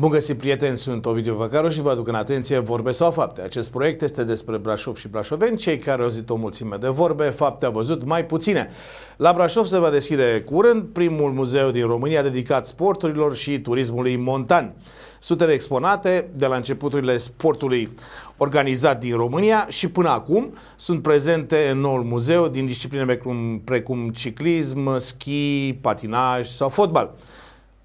Bun 0.00 0.10
găsit, 0.10 0.38
prieteni, 0.38 0.76
sunt 0.76 1.06
Ovidiu 1.06 1.34
Văcaru 1.34 1.68
și 1.68 1.80
vă 1.80 1.90
aduc 1.90 2.08
în 2.08 2.14
atenție 2.14 2.58
vorbe 2.58 2.90
sau 2.90 3.10
fapte. 3.10 3.40
Acest 3.40 3.70
proiect 3.70 4.02
este 4.02 4.24
despre 4.24 4.56
Brașov 4.56 4.96
și 4.96 5.08
brașoveni, 5.08 5.56
cei 5.56 5.78
care 5.78 6.02
au 6.02 6.08
zis 6.08 6.22
o 6.28 6.34
mulțime 6.34 6.76
de 6.76 6.88
vorbe, 6.88 7.24
fapte 7.24 7.66
au 7.66 7.72
văzut 7.72 8.04
mai 8.04 8.24
puține. 8.24 8.70
La 9.16 9.32
Brașov 9.32 9.66
se 9.66 9.78
va 9.78 9.90
deschide 9.90 10.42
curând 10.46 10.82
primul 10.82 11.32
muzeu 11.32 11.70
din 11.70 11.86
România 11.86 12.22
dedicat 12.22 12.66
sporturilor 12.66 13.36
și 13.36 13.60
turismului 13.60 14.16
montan. 14.16 14.74
Sutele 15.20 15.52
exponate 15.52 16.28
de 16.34 16.46
la 16.46 16.56
începuturile 16.56 17.18
sportului 17.18 17.94
organizat 18.36 19.00
din 19.00 19.16
România 19.16 19.66
și 19.68 19.88
până 19.88 20.08
acum 20.08 20.54
sunt 20.76 21.02
prezente 21.02 21.68
în 21.70 21.78
noul 21.78 22.02
muzeu 22.02 22.48
din 22.48 22.66
discipline 22.66 23.04
precum, 23.04 23.60
precum 23.64 24.08
ciclism, 24.08 24.98
schi, 24.98 25.78
patinaj 25.80 26.46
sau 26.46 26.68
fotbal. 26.68 27.14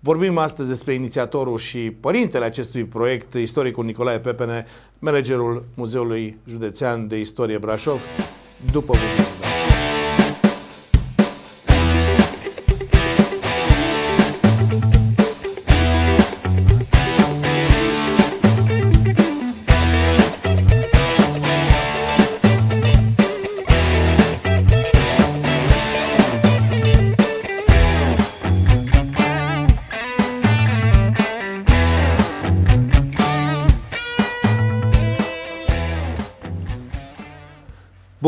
Vorbim 0.06 0.38
astăzi 0.38 0.70
despre 0.70 0.94
inițiatorul 0.94 1.58
și 1.58 1.80
părintele 2.00 2.46
acestui 2.46 2.84
proiect, 2.84 3.34
istoricul 3.34 3.86
Nicolae 3.86 4.20
Pepene, 4.20 4.66
managerul 5.00 5.64
Muzeului 5.76 6.38
Județean 6.48 7.08
de 7.08 7.20
Istorie 7.20 7.58
Brașov, 7.58 8.02
după 8.72 8.94
publicitate. 8.94 9.53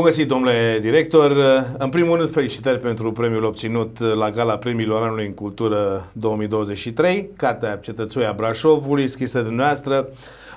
Găsit, 0.06 0.28
domnule 0.28 0.78
director. 0.82 1.32
În 1.78 1.90
primul 1.90 2.18
rând, 2.18 2.30
felicitări 2.30 2.80
pentru 2.80 3.12
premiul 3.12 3.44
obținut 3.44 4.00
la 4.00 4.30
Gala 4.30 4.58
Premiilor 4.58 5.04
Anului 5.04 5.26
în 5.26 5.34
Cultură 5.34 6.06
2023. 6.12 7.30
Cartea 7.36 7.76
Cetățuia 7.76 8.34
Brașovului, 8.34 9.08
scrisă 9.08 9.38
de 9.38 9.46
dumneavoastră, 9.48 10.08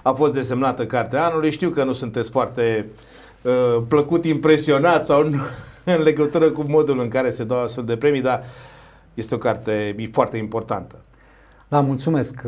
a 0.02 0.12
fost 0.12 0.32
desemnată 0.32 0.86
Cartea 0.86 1.24
Anului. 1.26 1.50
Știu 1.50 1.70
că 1.70 1.84
nu 1.84 1.92
sunteți 1.92 2.30
foarte 2.30 2.86
uh, 3.42 3.82
plăcut 3.88 4.24
impresionat 4.24 5.04
sau 5.04 5.28
nu, 5.28 5.38
în 5.96 6.02
legătură 6.02 6.50
cu 6.50 6.64
modul 6.68 7.00
în 7.00 7.08
care 7.08 7.30
se 7.30 7.44
dau 7.44 7.62
astfel 7.62 7.84
de 7.84 7.96
premii, 7.96 8.22
dar 8.22 8.42
este 9.14 9.34
o 9.34 9.38
carte 9.38 10.08
foarte 10.12 10.36
importantă. 10.36 10.94
Da, 11.68 11.80
mulțumesc. 11.80 12.42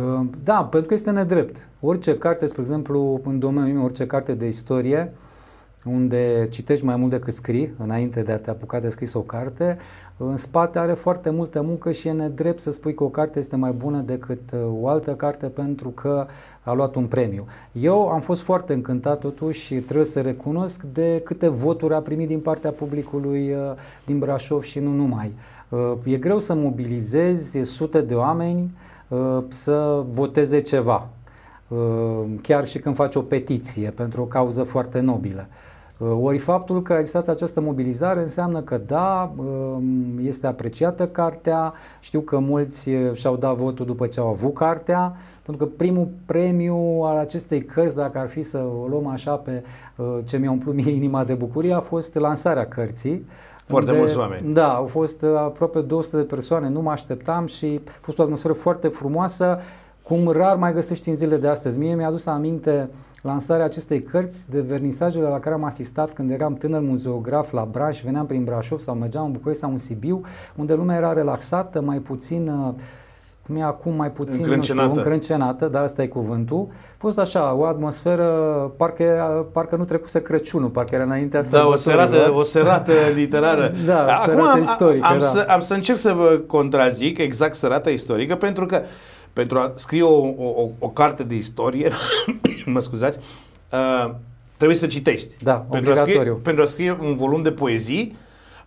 Da, 0.45 0.65
pentru 0.71 0.89
că 0.89 0.95
este 0.95 1.11
nedrept. 1.11 1.69
Orice 1.81 2.19
carte, 2.19 2.47
spre 2.47 2.61
exemplu, 2.61 3.21
în 3.25 3.39
domeniul 3.39 3.75
meu, 3.75 3.85
orice 3.85 4.07
carte 4.07 4.33
de 4.33 4.47
istorie, 4.47 5.13
unde 5.85 6.47
citești 6.51 6.85
mai 6.85 6.97
mult 6.97 7.11
decât 7.11 7.33
scrii 7.33 7.75
înainte 7.79 8.23
de 8.23 8.33
a 8.33 8.39
te 8.39 8.51
apuca 8.51 8.81
de 8.81 8.89
scris 8.89 9.15
o 9.15 9.21
carte, 9.21 9.77
în 10.23 10.37
spate 10.37 10.79
are 10.79 10.93
foarte 10.93 11.31
multă 11.31 11.63
muncă 11.63 11.93
și 11.93 12.09
e 12.09 12.13
nedrept 12.13 12.61
să 12.61 12.71
spui 12.71 12.95
că 12.95 13.05
o 13.05 13.09
carte 13.09 13.39
este 13.39 13.57
mai 13.57 13.71
bună 13.71 14.01
decât 14.01 14.41
uh, 14.53 14.61
o 14.81 14.89
altă 14.89 15.11
carte 15.11 15.47
pentru 15.47 15.89
că 15.89 16.27
a 16.63 16.73
luat 16.73 16.95
un 16.95 17.07
premiu. 17.07 17.47
Eu 17.73 18.09
am 18.09 18.21
fost 18.21 18.43
foarte 18.43 18.73
încântat 18.73 19.19
totuși 19.19 19.61
și 19.61 19.75
trebuie 19.75 20.05
să 20.05 20.21
recunosc 20.21 20.83
de 20.93 21.21
câte 21.25 21.49
voturi 21.49 21.95
a 21.95 22.01
primit 22.01 22.29
din 22.29 22.41
partea 22.41 22.71
publicului 22.71 23.53
uh, 23.53 23.59
din 24.07 24.19
Brașov 24.19 24.63
și 24.63 24.79
nu 24.79 24.93
numai. 24.93 25.33
Uh, 25.69 25.93
e 26.05 26.17
greu 26.17 26.39
să 26.39 26.55
mobilizezi 26.55 27.59
sute 27.63 28.01
de 28.01 28.15
oameni 28.15 28.71
să 29.49 30.05
voteze 30.11 30.61
ceva, 30.61 31.09
chiar 32.43 32.67
și 32.67 32.79
când 32.79 32.95
faci 32.95 33.15
o 33.15 33.21
petiție 33.21 33.91
pentru 33.91 34.23
o 34.23 34.25
cauză 34.25 34.63
foarte 34.63 35.01
nobilă. 35.01 35.47
Uh, 36.01 36.19
ori 36.23 36.39
faptul 36.39 36.83
că 36.83 36.93
a 36.93 36.99
existat 36.99 37.29
această 37.29 37.61
mobilizare 37.61 38.21
înseamnă 38.21 38.61
că 38.61 38.81
da, 38.87 39.33
um, 39.37 39.85
este 40.23 40.47
apreciată 40.47 41.07
cartea, 41.07 41.73
știu 42.01 42.21
că 42.21 42.39
mulți 42.39 42.89
uh, 42.89 43.13
și-au 43.13 43.37
dat 43.37 43.57
votul 43.57 43.87
după 43.87 44.07
ce 44.07 44.21
au 44.21 44.29
avut 44.29 44.55
cartea, 44.55 45.17
pentru 45.43 45.67
că 45.67 45.73
primul 45.77 46.09
premiu 46.27 46.77
al 47.03 47.17
acestei 47.17 47.65
cărți, 47.65 47.97
dacă 47.97 48.19
ar 48.19 48.29
fi 48.29 48.43
să 48.43 48.59
o 48.59 48.87
luăm 48.87 49.07
așa 49.07 49.35
pe 49.35 49.63
uh, 49.97 50.19
ce 50.25 50.37
mi-a 50.37 50.51
umplut 50.51 50.75
mie 50.75 50.91
inima 50.91 51.25
de 51.25 51.35
bucurie, 51.35 51.73
a 51.73 51.81
fost 51.81 52.15
lansarea 52.15 52.67
cărții. 52.67 53.27
Foarte 53.67 53.89
unde, 53.89 54.01
mulți 54.01 54.19
oameni. 54.19 54.53
Da, 54.53 54.75
au 54.75 54.87
fost 54.87 55.23
aproape 55.23 55.81
200 55.81 56.17
de 56.17 56.23
persoane, 56.23 56.69
nu 56.69 56.81
mă 56.81 56.91
așteptam 56.91 57.47
și 57.47 57.81
a 57.87 57.99
fost 58.01 58.19
o 58.19 58.23
atmosferă 58.23 58.53
foarte 58.53 58.89
frumoasă, 58.89 59.59
cum 60.03 60.29
rar 60.29 60.57
mai 60.57 60.73
găsești 60.73 61.09
în 61.09 61.15
zilele 61.15 61.41
de 61.41 61.49
astăzi. 61.49 61.79
Mie 61.79 61.95
mi-a 61.95 62.07
adus 62.07 62.27
aminte 62.27 62.89
uh, 62.89 63.10
lansarea 63.21 63.65
acestei 63.65 64.03
cărți, 64.03 64.51
de 64.51 64.61
vernisajele 64.61 65.27
la 65.27 65.39
care 65.39 65.55
am 65.55 65.65
asistat 65.65 66.13
când 66.13 66.31
eram 66.31 66.55
tânăr 66.55 66.81
muzeograf 66.81 67.53
la 67.53 67.69
Braș, 67.71 68.03
veneam 68.03 68.27
prin 68.27 68.45
Brașov 68.45 68.79
sau 68.79 68.95
mergeam 68.95 69.25
în 69.25 69.33
București 69.33 69.63
sau 69.63 69.71
în 69.71 69.79
Sibiu, 69.79 70.21
unde 70.57 70.75
lumea 70.75 70.97
era 70.97 71.13
relaxată, 71.13 71.81
mai 71.81 71.99
puțin 71.99 72.49
uh, 72.49 72.75
cum 73.47 73.57
e 73.57 73.63
acum 73.63 73.95
mai 73.95 74.11
puțin 74.11 74.39
încrâncenată, 74.39 74.87
nu 74.87 74.95
știu, 74.95 75.03
încrâncenată 75.03 75.67
dar 75.67 75.83
asta 75.83 76.03
e 76.03 76.07
cuvântul. 76.07 76.67
A 76.71 76.97
fost 76.99 77.19
așa, 77.19 77.55
o 77.55 77.65
atmosferă, 77.65 78.27
parcă, 78.77 79.47
parcă 79.53 79.77
nu 79.77 79.85
trecuse 79.85 80.23
Crăciunul, 80.23 80.69
parcă 80.69 80.95
era 80.95 81.05
înaintea 81.05 81.43
Da, 81.43 81.67
o 81.67 81.77
serată, 81.77 82.33
o 82.35 82.43
serată 82.43 82.93
literară. 83.15 83.73
da, 83.87 84.05
acum 84.07 84.33
serată 84.33 84.51
am, 84.51 84.63
istorică, 84.63 85.07
am, 85.07 85.19
da. 85.19 85.25
să, 85.25 85.47
am 85.49 85.61
să 85.61 85.75
încerc 85.75 85.99
să 85.99 86.13
vă 86.13 86.41
contrazic 86.47 87.19
exact 87.19 87.55
serata 87.55 87.91
istorică, 87.91 88.35
pentru 88.37 88.67
că 88.67 88.81
pentru 89.33 89.59
a 89.59 89.73
scrie 89.75 90.03
o, 90.03 90.19
o, 90.37 90.69
o 90.79 90.89
carte 90.89 91.23
de 91.23 91.35
istorie, 91.35 91.91
mă 92.77 92.81
scuzați, 92.81 93.19
uh, 93.73 94.11
trebuie 94.57 94.79
să 94.79 94.87
citești. 94.87 95.35
Da, 95.43 95.53
pentru 95.53 95.93
a, 95.93 95.95
scrie, 95.95 96.23
pentru 96.43 96.63
a 96.63 96.67
scrie 96.67 96.99
un 97.01 97.17
volum 97.17 97.43
de 97.43 97.53
poezii, 97.53 98.17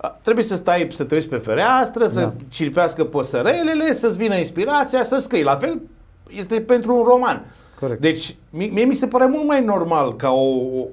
uh, 0.04 0.10
trebuie 0.22 0.44
să 0.44 0.56
stai, 0.56 0.88
să 0.92 1.04
te 1.04 1.14
uiți 1.16 1.30
pe 1.30 1.38
fereastră, 1.38 2.08
să 2.08 2.20
da. 2.20 2.34
cirpească 2.50 3.04
păsărelele, 3.04 3.94
să-ți 3.94 4.18
vină 4.18 4.36
inspirația, 4.36 5.04
să 5.04 5.18
scrii. 5.18 5.44
La 5.44 5.56
fel 5.56 5.82
este 6.30 6.62
pentru 6.62 6.96
un 6.96 7.04
roman. 7.04 7.46
Corect. 7.80 8.02
Deci, 8.02 8.36
mie 8.50 8.86
mi 8.86 8.96
se 8.96 9.08
pare 9.08 9.26
mult 9.26 9.48
mai 9.48 9.64
normal 9.64 10.16
ca 10.16 10.32
o, 10.32 10.56
o, 10.80 10.88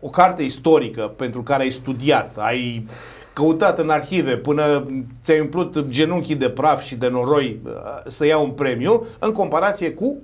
o 0.00 0.08
carte 0.08 0.42
istorică 0.42 1.12
pentru 1.16 1.42
care 1.42 1.62
ai 1.62 1.70
studiat, 1.70 2.36
ai 2.38 2.86
căutat 3.34 3.78
în 3.78 3.90
arhive 3.90 4.36
până 4.36 4.82
ți-ai 5.24 5.40
umplut 5.40 5.86
genunchii 5.86 6.34
de 6.34 6.48
praf 6.48 6.82
și 6.82 6.94
de 6.94 7.08
noroi 7.08 7.60
uh, 7.64 7.72
să 8.06 8.26
ia 8.26 8.38
un 8.38 8.50
premiu, 8.50 9.06
în 9.18 9.32
comparație 9.32 9.92
cu 9.92 10.16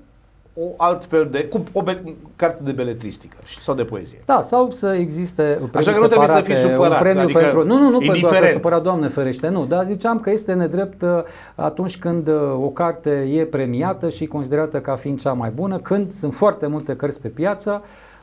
o 0.55 0.75
altfel 0.77 1.29
de, 1.31 1.45
cu 1.45 1.63
o 1.73 1.83
be, 1.83 2.03
carte 2.37 2.63
de 2.63 2.73
beletristică 2.73 3.37
sau 3.61 3.75
de 3.75 3.85
poezie. 3.85 4.23
Da, 4.25 4.43
sau 4.43 4.71
să 4.71 4.87
existe 4.87 5.61
Așa 5.73 5.93
că 5.93 6.01
nu 6.01 6.07
trebuie 6.07 6.29
să 6.29 6.41
fii 6.41 6.55
supărat. 6.55 6.91
Un 6.91 6.99
premiu 6.99 7.21
adică 7.21 7.39
pentru, 7.39 7.65
nu, 7.65 7.79
nu, 7.79 7.89
nu 7.89 8.01
indiferent. 8.01 8.29
pentru 8.29 8.47
a 8.47 8.53
supăra, 8.53 8.79
Doamne 8.79 9.09
ferește, 9.09 9.49
nu, 9.49 9.65
dar 9.65 9.85
ziceam 9.85 10.21
că 10.21 10.31
este 10.31 10.53
nedrept 10.53 11.03
uh, 11.03 11.09
atunci 11.55 11.99
când 11.99 12.29
uh, 12.29 12.35
o 12.63 12.69
carte 12.69 13.11
e 13.11 13.45
premiată 13.45 14.09
și 14.09 14.27
considerată 14.27 14.81
ca 14.81 14.97
fiind 14.97 15.21
cea 15.21 15.33
mai 15.33 15.51
bună, 15.51 15.79
când 15.79 16.13
sunt 16.13 16.35
foarte 16.35 16.67
multe 16.67 16.97
cărți 16.97 17.21
pe 17.21 17.29
piață, 17.29 17.83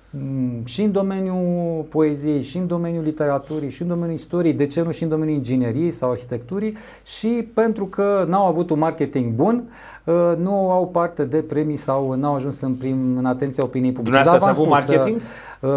Mm, 0.10 0.66
și 0.66 0.82
în 0.82 0.92
domeniul 0.92 1.86
poeziei, 1.90 2.42
și 2.42 2.58
în 2.58 2.68
domeniul 2.68 3.04
literaturii, 3.04 3.70
și 3.70 3.82
în 3.82 3.88
domeniul 3.88 4.18
istoriei, 4.18 4.54
de 4.54 4.68
ce 4.68 4.82
nu 4.82 4.92
și 4.92 5.04
în 5.04 5.10
domeniul 5.10 5.38
ingineriei 5.38 5.92
sau 5.92 6.12
arhitecturii 6.12 6.78
și 7.04 7.48
pentru 7.54 7.86
că 7.86 8.26
n-au 8.28 8.48
avut 8.48 8.70
un 8.70 8.80
marketing 8.80 9.34
bun, 9.34 9.64
uh, 9.66 9.97
nu 10.38 10.72
au 10.72 10.88
parte 10.88 11.24
de 11.24 11.38
premii 11.38 11.76
sau 11.76 12.14
n-au 12.14 12.36
ajuns 12.36 12.62
în, 12.62 12.74
prim, 12.74 13.18
în 13.18 13.26
atenția 13.26 13.64
opiniei 13.64 13.92
publice. 13.92 14.24
Dar 14.24 14.34
ați 14.34 14.50
avut 14.50 14.68
marketing? 14.68 15.22
Uh, 15.60 15.70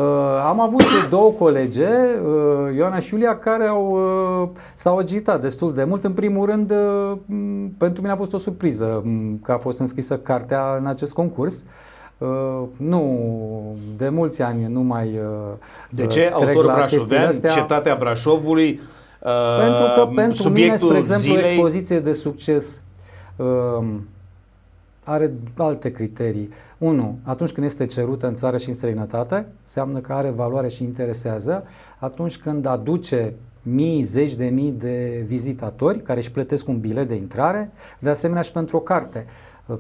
am 0.47 0.61
avut 0.61 0.83
două 1.11 1.31
colege, 1.31 1.87
uh, 1.87 2.77
Ioana 2.77 2.99
și 2.99 3.15
Iulia, 3.15 3.39
care 3.39 3.65
au, 3.67 3.91
uh, 4.43 4.49
s-au 4.75 4.99
agitat 4.99 5.41
destul 5.41 5.73
de 5.73 5.85
mult. 5.85 6.05
În 6.05 6.13
primul 6.13 6.47
rând, 6.47 6.71
uh, 6.71 7.17
pentru 7.79 8.01
mine 8.01 8.13
a 8.13 8.17
fost 8.17 8.33
o 8.33 8.39
surpriză 8.39 9.05
că 9.43 9.53
a 9.53 9.59
fost 9.59 9.79
înscrisă 9.79 10.17
cartea 10.17 10.77
în 10.79 10.87
acest 10.87 11.13
concurs. 11.13 11.57
Uh, 11.61 11.65
Uh, 12.21 12.63
nu, 12.77 13.77
de 13.97 14.09
mulți 14.09 14.43
ani 14.43 14.67
nu 14.69 14.81
mai 14.81 15.07
uh, 15.07 15.57
De 15.91 16.07
ce? 16.07 16.31
Autor 16.35 16.65
brașovean, 16.65 17.27
astea. 17.27 17.51
cetatea 17.51 17.95
Brașovului, 17.95 18.81
uh, 19.21 19.31
Pentru 19.61 19.85
că 19.95 20.13
pentru 20.15 20.49
mine, 20.49 20.77
spre 20.77 20.99
exemplu, 20.99 21.33
zilei... 21.33 21.51
expoziție 21.51 22.01
de 22.01 22.13
succes 22.13 22.81
uh, 23.37 23.85
are 25.11 25.33
alte 25.57 25.91
criterii. 25.91 26.51
Unu, 26.79 27.19
atunci 27.23 27.51
când 27.51 27.67
este 27.67 27.87
cerută 27.87 28.27
în 28.27 28.35
țară 28.35 28.57
și 28.57 28.69
în 28.69 28.75
străinătate, 28.75 29.47
înseamnă 29.63 29.99
că 29.99 30.13
are 30.13 30.31
valoare 30.31 30.69
și 30.69 30.83
interesează. 30.83 31.65
Atunci 31.99 32.39
când 32.39 32.67
aduce 32.67 33.35
mii, 33.63 34.03
zeci 34.03 34.35
de 34.35 34.47
mii 34.47 34.71
de 34.71 35.25
vizitatori 35.27 36.03
care 36.03 36.19
își 36.19 36.31
plătesc 36.31 36.69
un 36.69 36.79
bilet 36.81 37.09
de 37.09 37.15
intrare, 37.15 37.69
de 37.99 38.09
asemenea 38.09 38.43
și 38.43 38.53
pentru 38.53 38.77
o 38.77 38.81
carte. 38.81 39.27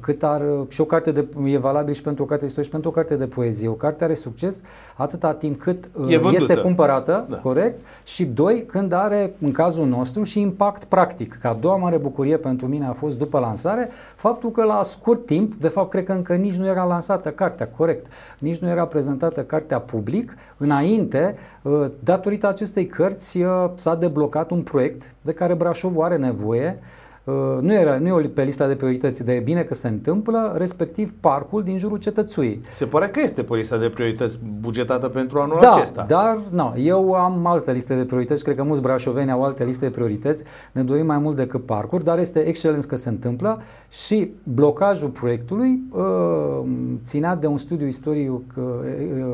Cât 0.00 0.22
ar, 0.22 0.42
și 0.69 0.81
o 0.81 0.84
carte 0.84 1.10
de, 1.10 1.26
e 1.44 1.58
valabil 1.58 1.94
și 1.94 2.02
pentru 2.02 2.22
o 2.22 2.26
carte 2.26 2.42
de 2.42 2.48
istorie 2.48 2.69
și 2.69 2.75
pentru 2.75 2.90
o 2.90 2.92
carte 2.92 3.14
de 3.14 3.26
poezie. 3.26 3.69
O 3.69 3.72
carte 3.72 4.04
are 4.04 4.14
succes 4.14 4.62
atâta 4.96 5.34
timp 5.34 5.60
cât 5.60 5.88
e 6.08 6.20
este 6.32 6.56
cumpărată, 6.56 7.26
da. 7.28 7.37
corect, 7.37 7.81
și 8.04 8.25
doi, 8.25 8.64
când 8.66 8.92
are, 8.92 9.32
în 9.40 9.52
cazul 9.52 9.87
nostru, 9.87 10.22
și 10.22 10.40
impact 10.40 10.84
practic. 10.84 11.38
Ca 11.42 11.48
a 11.48 11.54
doua 11.54 11.76
mare 11.76 11.96
bucurie 11.96 12.37
pentru 12.37 12.66
mine 12.66 12.87
a 12.87 12.92
fost 12.92 13.19
după 13.19 13.38
lansare, 13.38 13.90
faptul 14.16 14.50
că 14.50 14.64
la 14.64 14.82
scurt 14.82 15.26
timp, 15.26 15.54
de 15.54 15.69
fapt 15.69 15.90
cred 15.90 16.04
că 16.04 16.12
încă 16.12 16.34
nici 16.34 16.56
nu 16.56 16.66
era 16.66 16.84
lansată 16.84 17.28
cartea, 17.28 17.69
corect, 17.76 18.06
nici 18.38 18.58
nu 18.58 18.69
era 18.69 18.87
prezentată 18.87 19.40
cartea 19.40 19.78
public, 19.78 20.37
înainte, 20.56 21.37
datorită 22.04 22.48
acestei 22.48 22.87
cărți 22.87 23.44
s-a 23.75 23.94
deblocat 23.94 24.50
un 24.50 24.62
proiect 24.62 25.14
de 25.20 25.32
care 25.32 25.54
Brașovul 25.54 26.04
are 26.04 26.16
nevoie, 26.16 26.78
Uh, 26.81 27.00
nu, 27.61 27.73
era, 27.73 27.99
nu 27.99 28.19
e 28.19 28.31
pe 28.35 28.43
lista 28.43 28.67
de 28.67 28.75
priorități, 28.75 29.25
de 29.25 29.32
e 29.32 29.41
bine 29.41 29.62
că 29.62 29.75
se 29.75 29.88
întâmplă, 29.88 30.55
respectiv 30.56 31.15
parcul 31.21 31.62
din 31.62 31.79
jurul 31.79 31.97
cetățuii. 31.97 32.61
Se 32.71 32.85
pare 32.85 33.09
că 33.09 33.21
este 33.21 33.43
pe 33.43 33.55
lista 33.55 33.77
de 33.77 33.88
priorități 33.88 34.38
bugetată 34.61 35.09
pentru 35.09 35.41
anul 35.41 35.59
da, 35.61 35.71
acesta. 35.71 36.05
dar 36.09 36.38
nu, 36.50 36.75
eu 36.77 37.12
am 37.12 37.47
altă 37.47 37.71
listă 37.71 37.94
de 37.94 38.05
priorități, 38.05 38.44
cred 38.44 38.56
că 38.56 38.62
mulți 38.62 38.82
brașoveni 38.82 39.31
au 39.31 39.44
alte 39.44 39.65
liste 39.65 39.85
de 39.85 39.91
priorități, 39.91 40.44
ne 40.73 40.82
dorim 40.82 41.06
mai 41.06 41.19
mult 41.19 41.37
decât 41.37 41.67
parcuri, 41.67 42.05
dar 42.05 42.19
este 42.19 42.38
excelent 42.41 42.85
că 42.85 42.97
se 42.97 43.09
întâmplă 43.09 43.62
și 43.88 44.31
blocajul 44.43 45.09
proiectului 45.09 45.81
uh, 45.91 46.61
ținea 47.03 47.37
de 47.37 47.47
un 47.47 47.59
studiu 47.59 47.87
istoric 47.87 48.31
uh, 48.31 48.65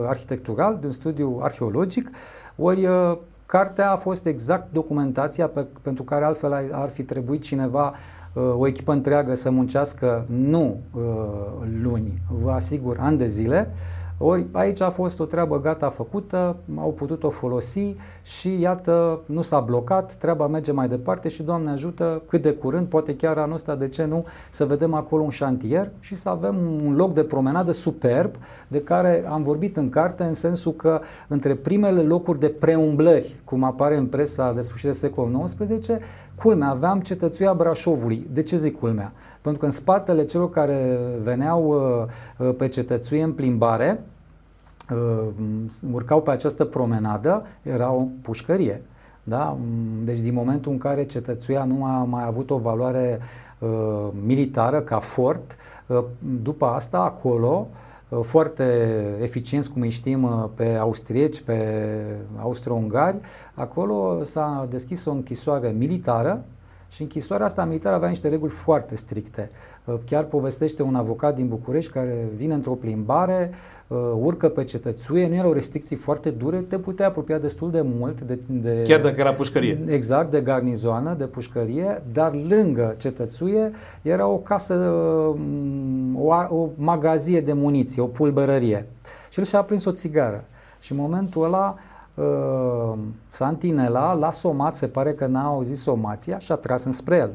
arhitectural, 0.06 0.78
de 0.81 0.87
un 0.87 0.92
studiu 0.92 1.38
arheologic, 1.42 2.10
ori 2.56 2.87
uh, 2.87 3.16
Cartea 3.46 3.90
a 3.90 3.96
fost 3.96 4.26
exact 4.26 4.72
documentația 4.72 5.48
pe, 5.48 5.66
pentru 5.82 6.02
care 6.02 6.25
altfel 6.25 6.52
ar 6.72 6.88
fi 6.88 7.02
trebuit 7.02 7.43
cineva, 7.43 7.94
uh, 8.32 8.54
o 8.58 8.66
echipă 8.66 8.93
întreagă 8.93 9.34
să 9.34 9.50
muncească 9.50 10.25
nu 10.28 10.81
uh, 10.94 11.02
luni, 11.82 12.22
vă 12.43 12.50
asigur, 12.50 12.96
ani 13.00 13.19
de 13.19 13.26
zile, 13.26 13.70
ori 14.18 14.46
aici 14.52 14.80
a 14.80 14.90
fost 14.90 15.20
o 15.20 15.24
treabă 15.24 15.60
gata 15.60 15.90
făcută, 15.90 16.56
au 16.76 16.92
putut-o 16.92 17.30
folosi 17.30 17.94
și 18.22 18.60
iată, 18.60 19.20
nu 19.26 19.42
s-a 19.42 19.60
blocat, 19.60 20.14
treaba 20.14 20.46
merge 20.46 20.72
mai 20.72 20.88
departe 20.88 21.28
și 21.28 21.42
Doamne 21.42 21.70
ajută 21.70 22.22
cât 22.28 22.42
de 22.42 22.52
curând, 22.52 22.86
poate 22.86 23.16
chiar 23.16 23.38
anul 23.38 23.54
ăsta, 23.54 23.74
de 23.74 23.88
ce 23.88 24.04
nu, 24.04 24.24
să 24.50 24.64
vedem 24.64 24.94
acolo 24.94 25.22
un 25.22 25.30
șantier 25.30 25.90
și 26.00 26.14
să 26.14 26.28
avem 26.28 26.56
un 26.84 26.96
loc 26.96 27.14
de 27.14 27.22
promenadă 27.22 27.70
superb 27.70 28.34
de 28.68 28.82
care 28.82 29.24
am 29.28 29.42
vorbit 29.42 29.76
în 29.76 29.88
carte 29.88 30.22
în 30.22 30.34
sensul 30.34 30.72
că 30.72 31.00
între 31.28 31.54
primele 31.54 32.00
locuri 32.00 32.40
de 32.40 32.48
preumblări, 32.48 33.34
cum 33.44 33.64
apare 33.64 33.96
în 33.96 34.06
presa 34.06 34.52
de 34.52 34.60
sfârșit 34.60 34.88
de 34.88 34.94
secolul 34.94 35.44
XIX, 35.44 35.88
culmea, 36.34 36.68
aveam 36.68 37.00
cetățuia 37.00 37.54
Brașovului. 37.54 38.26
De 38.32 38.42
ce 38.42 38.56
zic 38.56 38.78
culmea? 38.78 39.12
Pentru 39.46 39.64
că 39.64 39.70
în 39.70 39.76
spatele 39.76 40.25
celor 40.25 40.50
care 40.50 40.98
veneau 41.22 41.66
uh, 41.69 42.46
uh, 42.46 42.54
pe 42.56 42.69
cetățuie 42.69 43.22
în 43.22 43.32
plimbare, 43.32 44.00
uh, 44.90 45.28
urcau 45.93 46.22
pe 46.22 46.31
această 46.31 46.64
promenadă, 46.64 47.46
era 47.62 47.90
o 47.90 48.06
pușcărie. 48.22 48.82
Da? 49.22 49.56
Deci 50.04 50.19
din 50.19 50.34
momentul 50.34 50.72
în 50.72 50.78
care 50.78 51.04
cetățuia 51.04 51.64
nu 51.64 51.84
a 51.84 52.04
mai 52.04 52.25
avut 52.26 52.50
o 52.50 52.58
valoare 52.58 53.20
uh, 53.58 54.08
militară 54.26 54.81
ca 54.81 54.98
fort, 54.98 55.56
uh, 55.87 56.04
după 56.42 56.66
asta 56.66 56.99
acolo 56.99 57.66
uh, 58.08 58.19
foarte 58.22 58.64
eficienți, 59.20 59.72
cum 59.72 59.82
îi 59.82 59.90
știm, 59.90 60.50
pe 60.54 60.75
austrieci, 60.75 61.40
pe 61.40 61.88
austro-ungari, 62.40 63.16
acolo 63.54 64.25
s-a 64.25 64.66
deschis 64.70 65.04
o 65.04 65.10
închisoare 65.10 65.75
militară 65.78 66.44
și 66.88 67.02
închisoarea 67.02 67.46
asta 67.46 67.64
militară 67.64 67.94
avea 67.94 68.08
niște 68.08 68.28
reguli 68.28 68.52
foarte 68.52 68.96
stricte. 68.96 69.50
Uh, 69.84 69.94
chiar 70.06 70.24
povestește 70.24 70.82
un 70.82 70.94
avocat 70.94 71.34
din 71.34 71.48
București 71.48 71.92
care 71.92 72.28
vine 72.36 72.54
într-o 72.54 72.72
plimbare, 72.72 73.50
uh, 73.86 73.98
urcă 74.20 74.48
pe 74.48 74.64
cetățuie, 74.64 75.28
nu 75.28 75.34
erau 75.34 75.52
restricții 75.52 75.96
foarte 75.96 76.30
dure, 76.30 76.56
te 76.56 76.78
putea 76.78 77.06
apropia 77.06 77.38
destul 77.38 77.70
de 77.70 77.80
mult 77.98 78.20
de, 78.20 78.38
de... 78.46 78.82
Chiar 78.84 79.00
dacă 79.00 79.20
era 79.20 79.32
pușcărie. 79.32 79.84
Exact, 79.86 80.30
de 80.30 80.40
garnizoană, 80.40 81.14
de 81.18 81.24
pușcărie, 81.24 82.02
dar 82.12 82.34
lângă 82.34 82.94
cetățuie 82.98 83.70
era 84.02 84.26
o 84.26 84.36
casă, 84.36 84.74
um, 84.74 86.20
o, 86.20 86.34
o 86.48 86.68
magazie 86.74 87.40
de 87.40 87.52
muniție, 87.52 88.02
o 88.02 88.06
pulberărie. 88.06 88.86
Și 89.30 89.38
el 89.38 89.44
și-a 89.44 89.62
prins 89.62 89.84
o 89.84 89.92
țigară. 89.92 90.44
Și 90.80 90.92
în 90.92 90.98
momentul 90.98 91.44
ăla 91.44 91.74
uh, 91.76 91.85
Santinela 93.30 94.12
l-a 94.12 94.30
somat, 94.30 94.74
se 94.74 94.88
pare 94.88 95.14
că 95.14 95.26
n-a 95.26 95.44
auzit 95.44 95.76
somația 95.76 96.38
și 96.38 96.52
a 96.52 96.54
tras 96.54 96.84
înspre 96.84 97.16
el. 97.16 97.30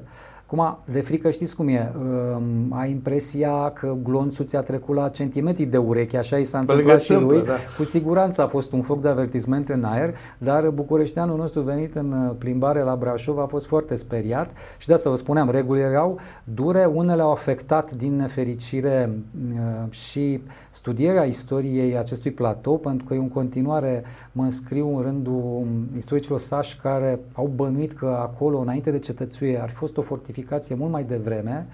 Acum, 0.52 0.78
de 0.94 1.02
frică 1.02 1.30
știți 1.30 1.56
cum 1.56 1.68
e, 1.68 1.92
uh, 1.98 2.42
ai 2.70 2.90
impresia 2.90 3.70
că 3.70 3.96
glonțul 4.04 4.46
ți-a 4.46 4.62
trecut 4.62 4.96
la 4.96 5.10
centimetri 5.10 5.66
de 5.66 5.78
ureche, 5.78 6.18
așa 6.18 6.38
i 6.38 6.44
s-a 6.44 6.60
întâmplat 6.60 7.02
și 7.02 7.14
lui. 7.14 7.44
Da. 7.46 7.54
Cu 7.78 7.84
siguranță 7.84 8.42
a 8.42 8.48
fost 8.48 8.72
un 8.72 8.82
foc 8.82 9.02
de 9.02 9.08
avertisment 9.08 9.70
în 9.70 9.84
aer, 9.84 10.16
dar 10.38 10.70
bucureșteanul 10.70 11.38
nostru 11.38 11.62
venit 11.62 11.96
în 11.96 12.12
uh, 12.12 12.36
plimbare 12.38 12.82
la 12.82 12.96
Brașov 12.96 13.40
a 13.40 13.46
fost 13.46 13.66
foarte 13.66 13.96
speriat 13.96 14.50
și 14.78 14.88
de 14.88 14.94
asta 14.94 15.10
vă 15.10 15.16
spuneam, 15.16 15.50
regulile 15.50 15.86
erau 15.86 16.20
dure, 16.44 16.86
unele 16.94 17.22
au 17.22 17.32
afectat 17.32 17.92
din 17.92 18.16
nefericire 18.16 19.10
uh, 19.54 19.92
și 19.92 20.42
studierea 20.72 21.24
istoriei 21.24 21.98
acestui 21.98 22.32
platou, 22.32 22.78
pentru 22.78 23.06
că 23.06 23.14
eu 23.14 23.22
în 23.22 23.30
continuare 23.30 24.04
mă 24.32 24.44
înscriu 24.44 24.98
în 24.98 25.04
rândul 25.04 25.66
istoricilor 25.98 26.40
sași 26.40 26.80
care 26.82 27.20
au 27.34 27.52
bănuit 27.56 27.92
că 27.92 28.18
acolo, 28.22 28.60
înainte 28.60 28.92
de 28.92 29.00
cetățuie, 29.00 29.62
ar 29.62 29.70
fi 29.70 29.76
fost 29.76 29.98
o 29.98 30.02
fortificație 30.42 30.76
mult 30.76 30.92
mai 30.92 31.04
devreme, 31.04 31.68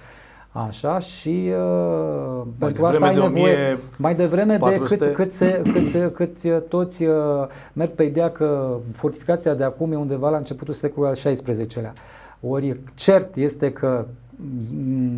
Așa 0.51 0.99
și 0.99 1.49
uh, 1.49 2.41
mai 2.43 2.53
pentru 2.57 2.85
asta 2.85 3.05
ai 3.05 3.15
nevoie 3.15 3.77
mai 3.97 4.15
devreme 4.15 4.57
de 4.57 4.81
cât, 4.85 5.13
cât, 5.13 5.33
se, 5.33 5.61
cât, 5.73 5.87
se, 5.87 6.11
cât 6.11 6.43
uh, 6.43 6.57
toți 6.67 7.03
uh, 7.03 7.15
merg 7.73 7.91
pe 7.91 8.03
ideea 8.03 8.31
că 8.31 8.77
fortificația 8.91 9.53
de 9.53 9.63
acum 9.63 9.91
e 9.91 9.95
undeva 9.95 10.29
la 10.29 10.37
începutul 10.37 10.73
secolului 10.73 11.19
al 11.25 11.33
XVI-lea. 11.33 11.93
Ori 12.41 12.79
cert 12.95 13.35
este 13.35 13.71
că 13.71 14.05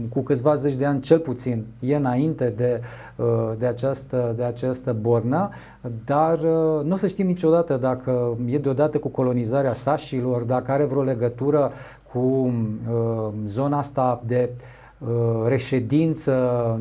cu 0.10 0.22
câțiva 0.22 0.54
zeci 0.54 0.75
de 0.75 0.86
ani 0.86 1.01
cel 1.01 1.19
puțin 1.19 1.66
e 1.80 1.96
înainte 1.96 2.54
de, 2.57 2.81
uh, 3.16 3.51
de, 3.57 3.66
această, 3.66 4.34
de 4.38 4.44
această 4.44 4.96
bornă, 5.01 5.50
dar 6.06 6.40
uh, 6.40 6.84
nu 6.84 6.94
o 6.94 6.96
să 6.96 7.07
știm 7.07 7.25
niciodată 7.25 7.78
dacă 7.78 8.38
e 8.46 8.57
deodată 8.57 8.98
cu 8.98 9.07
colonizarea 9.07 9.74
sașilor, 9.74 10.42
dacă 10.42 10.72
are 10.72 10.84
vreo 10.84 11.04
legătură 11.04 11.72
cu 12.11 12.19
uh, 12.19 13.33
zona 13.45 13.77
asta 13.77 14.21
de 14.25 14.50
reședință 15.45 16.33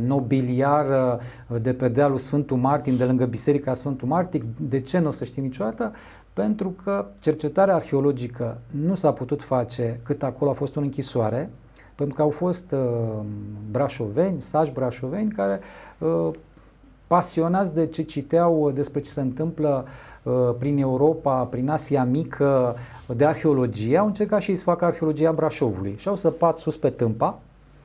nobiliară 0.06 1.20
de 1.62 1.72
pe 1.72 1.88
dealul 1.88 2.18
Sfântul 2.18 2.56
Martin, 2.56 2.96
de 2.96 3.04
lângă 3.04 3.24
Biserica 3.24 3.74
Sfântul 3.74 4.08
Martin. 4.08 4.44
De 4.60 4.80
ce 4.80 4.98
nu 4.98 5.08
o 5.08 5.10
să 5.10 5.24
știm 5.24 5.42
niciodată? 5.42 5.92
Pentru 6.32 6.74
că 6.84 7.06
cercetarea 7.20 7.74
arheologică 7.74 8.58
nu 8.70 8.94
s-a 8.94 9.12
putut 9.12 9.42
face 9.42 10.00
cât 10.02 10.22
acolo 10.22 10.50
a 10.50 10.54
fost 10.54 10.76
o 10.76 10.80
închisoare, 10.80 11.50
pentru 11.94 12.14
că 12.14 12.22
au 12.22 12.30
fost 12.30 12.72
uh, 12.72 13.20
brașoveni, 13.70 14.40
sași 14.40 14.72
brașoveni, 14.72 15.30
care 15.30 15.60
uh, 15.98 16.30
pasionați 17.06 17.74
de 17.74 17.86
ce 17.86 18.02
citeau 18.02 18.70
despre 18.70 19.00
ce 19.00 19.10
se 19.10 19.20
întâmplă 19.20 19.84
uh, 19.84 19.90
prin 20.58 20.78
Europa, 20.78 21.42
prin 21.42 21.70
Asia 21.70 22.04
Mică, 22.04 22.76
de 23.16 23.24
arheologie, 23.24 23.98
au 23.98 24.06
încercat 24.06 24.40
și 24.40 24.54
să 24.54 24.62
facă 24.62 24.84
arheologia 24.84 25.32
Brașovului. 25.32 25.94
Și 25.98 26.08
au 26.08 26.16
săpat 26.16 26.56
sus 26.56 26.76
pe 26.76 26.90
Tâmpa, 26.90 27.38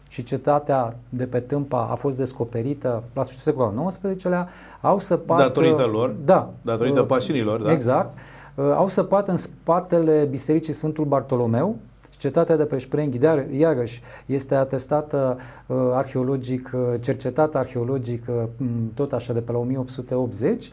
și 0.07 0.23
cetatea 0.23 0.95
de 1.09 1.23
pe 1.23 1.39
Tâmpa 1.39 1.87
a 1.91 1.95
fost 1.95 2.17
descoperită 2.17 3.03
la 3.13 3.23
sfârșitul 3.23 3.51
secolului 3.51 3.93
XIX-lea, 4.13 4.49
au 4.81 4.99
săpat... 4.99 5.37
Datorită 5.37 5.83
lor? 5.83 6.15
Da. 6.25 6.49
Datorită 6.61 6.99
uh, 6.99 7.05
pasiunilor, 7.05 7.61
da? 7.61 7.71
Exact. 7.71 8.17
Uh, 8.55 8.65
au 8.75 8.89
săpat 8.89 9.27
în 9.27 9.37
spatele 9.37 10.27
Bisericii 10.29 10.73
Sfântul 10.73 11.05
Bartolomeu, 11.05 11.75
Cetatea 12.17 12.55
de 12.55 12.65
Preșprenghi, 12.65 13.17
dar 13.17 13.45
iarăși 13.51 14.01
este 14.25 14.55
atestată 14.55 15.37
uh, 15.65 15.77
arheologic, 15.93 16.71
uh, 16.73 16.81
cercetată 16.99 17.57
arheologic 17.57 18.25
uh, 18.29 18.67
tot 18.93 19.13
așa 19.13 19.33
de 19.33 19.39
pe 19.39 19.51
la 19.51 19.57
1880, 19.57 20.69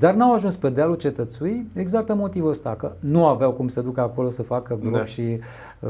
dar 0.00 0.14
n-au 0.14 0.34
ajuns 0.34 0.56
pe 0.56 0.68
dealul 0.68 0.94
cetățui 0.94 1.66
exact 1.74 2.06
pe 2.06 2.12
motivul 2.12 2.50
ăsta, 2.50 2.74
că 2.74 2.92
nu 2.98 3.26
aveau 3.26 3.52
cum 3.52 3.68
să 3.68 3.80
ducă 3.80 4.00
acolo 4.00 4.30
să 4.30 4.42
facă 4.42 4.78
bloc 4.80 4.92
da. 4.92 5.04
și 5.04 5.38
uh, 5.80 5.88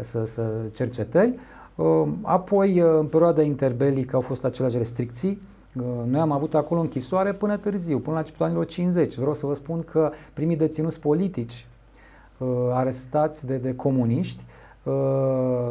să, 0.00 0.24
să 0.24 0.42
cercetări. 0.72 1.34
Uh, 1.74 2.02
apoi, 2.22 2.80
uh, 2.80 2.90
în 2.98 3.06
perioada 3.06 3.42
interbelică 3.42 4.16
au 4.16 4.22
fost 4.22 4.44
aceleași 4.44 4.76
restricții, 4.76 5.40
uh, 5.76 5.84
noi 6.06 6.20
am 6.20 6.32
avut 6.32 6.54
acolo 6.54 6.80
închisoare 6.80 7.32
până 7.32 7.56
târziu, 7.56 7.98
până 7.98 8.12
la 8.12 8.18
începutul 8.18 8.46
anilor 8.46 8.66
50. 8.66 9.14
Vreau 9.14 9.34
să 9.34 9.46
vă 9.46 9.54
spun 9.54 9.84
că 9.90 10.10
primii 10.32 10.56
deținuți 10.56 11.00
politici 11.00 11.66
uh, 12.38 12.48
arestați 12.72 13.46
de, 13.46 13.56
de 13.56 13.74
comuniști 13.74 14.44
uh, 14.82 14.92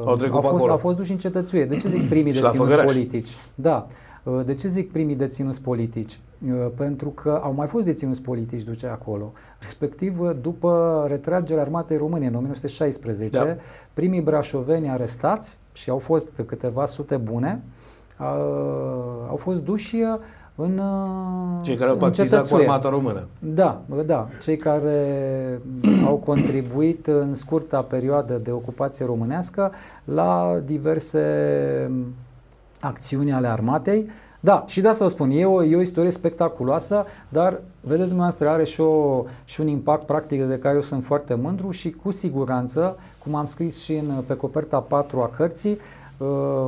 au, 0.05 0.17
au, 0.31 0.41
fost, 0.41 0.67
au 0.67 0.77
fost 0.77 0.97
duși 0.97 1.11
în 1.11 1.17
cetățuie. 1.17 1.65
De 1.65 1.77
ce 1.77 1.87
zic 1.87 2.07
primii 2.13 2.33
deținuți 2.33 2.75
politici? 2.75 3.29
Da. 3.55 3.87
Uh, 4.23 4.41
de 4.45 4.53
ce 4.53 4.67
zic 4.67 4.91
primii 4.91 5.15
deținuți 5.15 5.61
politici? 5.61 6.19
Uh, 6.45 6.67
pentru 6.75 7.09
că 7.09 7.39
au 7.43 7.53
mai 7.53 7.67
fost 7.67 7.85
deținuți 7.85 8.21
politici 8.21 8.61
duce 8.61 8.87
acolo. 8.87 9.31
Respectiv, 9.59 10.19
uh, 10.19 10.31
după 10.41 11.05
retragerea 11.07 11.61
armatei 11.61 11.97
române 11.97 12.27
în 12.27 12.35
1916, 12.35 13.37
da. 13.37 13.55
primii 13.93 14.21
brașoveni 14.21 14.89
arestați 14.89 15.57
și 15.73 15.89
au 15.89 15.97
fost 15.97 16.41
câteva 16.45 16.85
sute 16.85 17.17
bune, 17.17 17.61
au 19.29 19.35
fost 19.35 19.63
duși 19.63 19.95
în 20.55 20.81
Cei 21.61 21.75
care 21.75 21.89
au 21.89 21.97
partizat 21.97 22.47
cu 22.47 22.55
armata 22.55 22.89
română. 22.89 23.27
Da, 23.39 23.81
da. 24.05 24.27
Cei 24.41 24.57
care 24.57 25.61
au 26.07 26.15
contribuit 26.15 27.07
în 27.07 27.35
scurta 27.35 27.81
perioadă 27.81 28.33
de 28.43 28.51
ocupație 28.51 29.05
românească 29.05 29.71
la 30.03 30.61
diverse 30.65 31.21
acțiuni 32.79 33.33
ale 33.33 33.47
armatei. 33.47 34.09
Da, 34.47 34.63
și 34.67 34.81
de 34.81 34.87
asta 34.87 35.03
vă 35.03 35.09
spun, 35.09 35.29
e 35.29 35.45
o, 35.45 35.63
e 35.63 35.75
o 35.75 35.81
istorie 35.81 36.09
spectaculoasă, 36.09 37.05
dar 37.29 37.61
vedeți 37.81 38.07
dumneavoastră 38.07 38.49
are 38.49 38.63
și, 38.63 38.81
o, 38.81 39.23
și 39.45 39.61
un 39.61 39.67
impact 39.67 40.05
practic 40.05 40.43
de 40.43 40.59
care 40.59 40.75
eu 40.75 40.81
sunt 40.81 41.03
foarte 41.03 41.33
mândru 41.33 41.71
și 41.71 41.91
cu 41.91 42.11
siguranță, 42.11 42.97
cum 43.23 43.35
am 43.35 43.45
scris 43.45 43.83
și 43.83 43.93
în, 43.93 44.23
pe 44.27 44.35
coperta 44.35 44.79
4 44.79 45.19
a 45.19 45.29
cărții, 45.35 45.77
uh, 46.17 46.67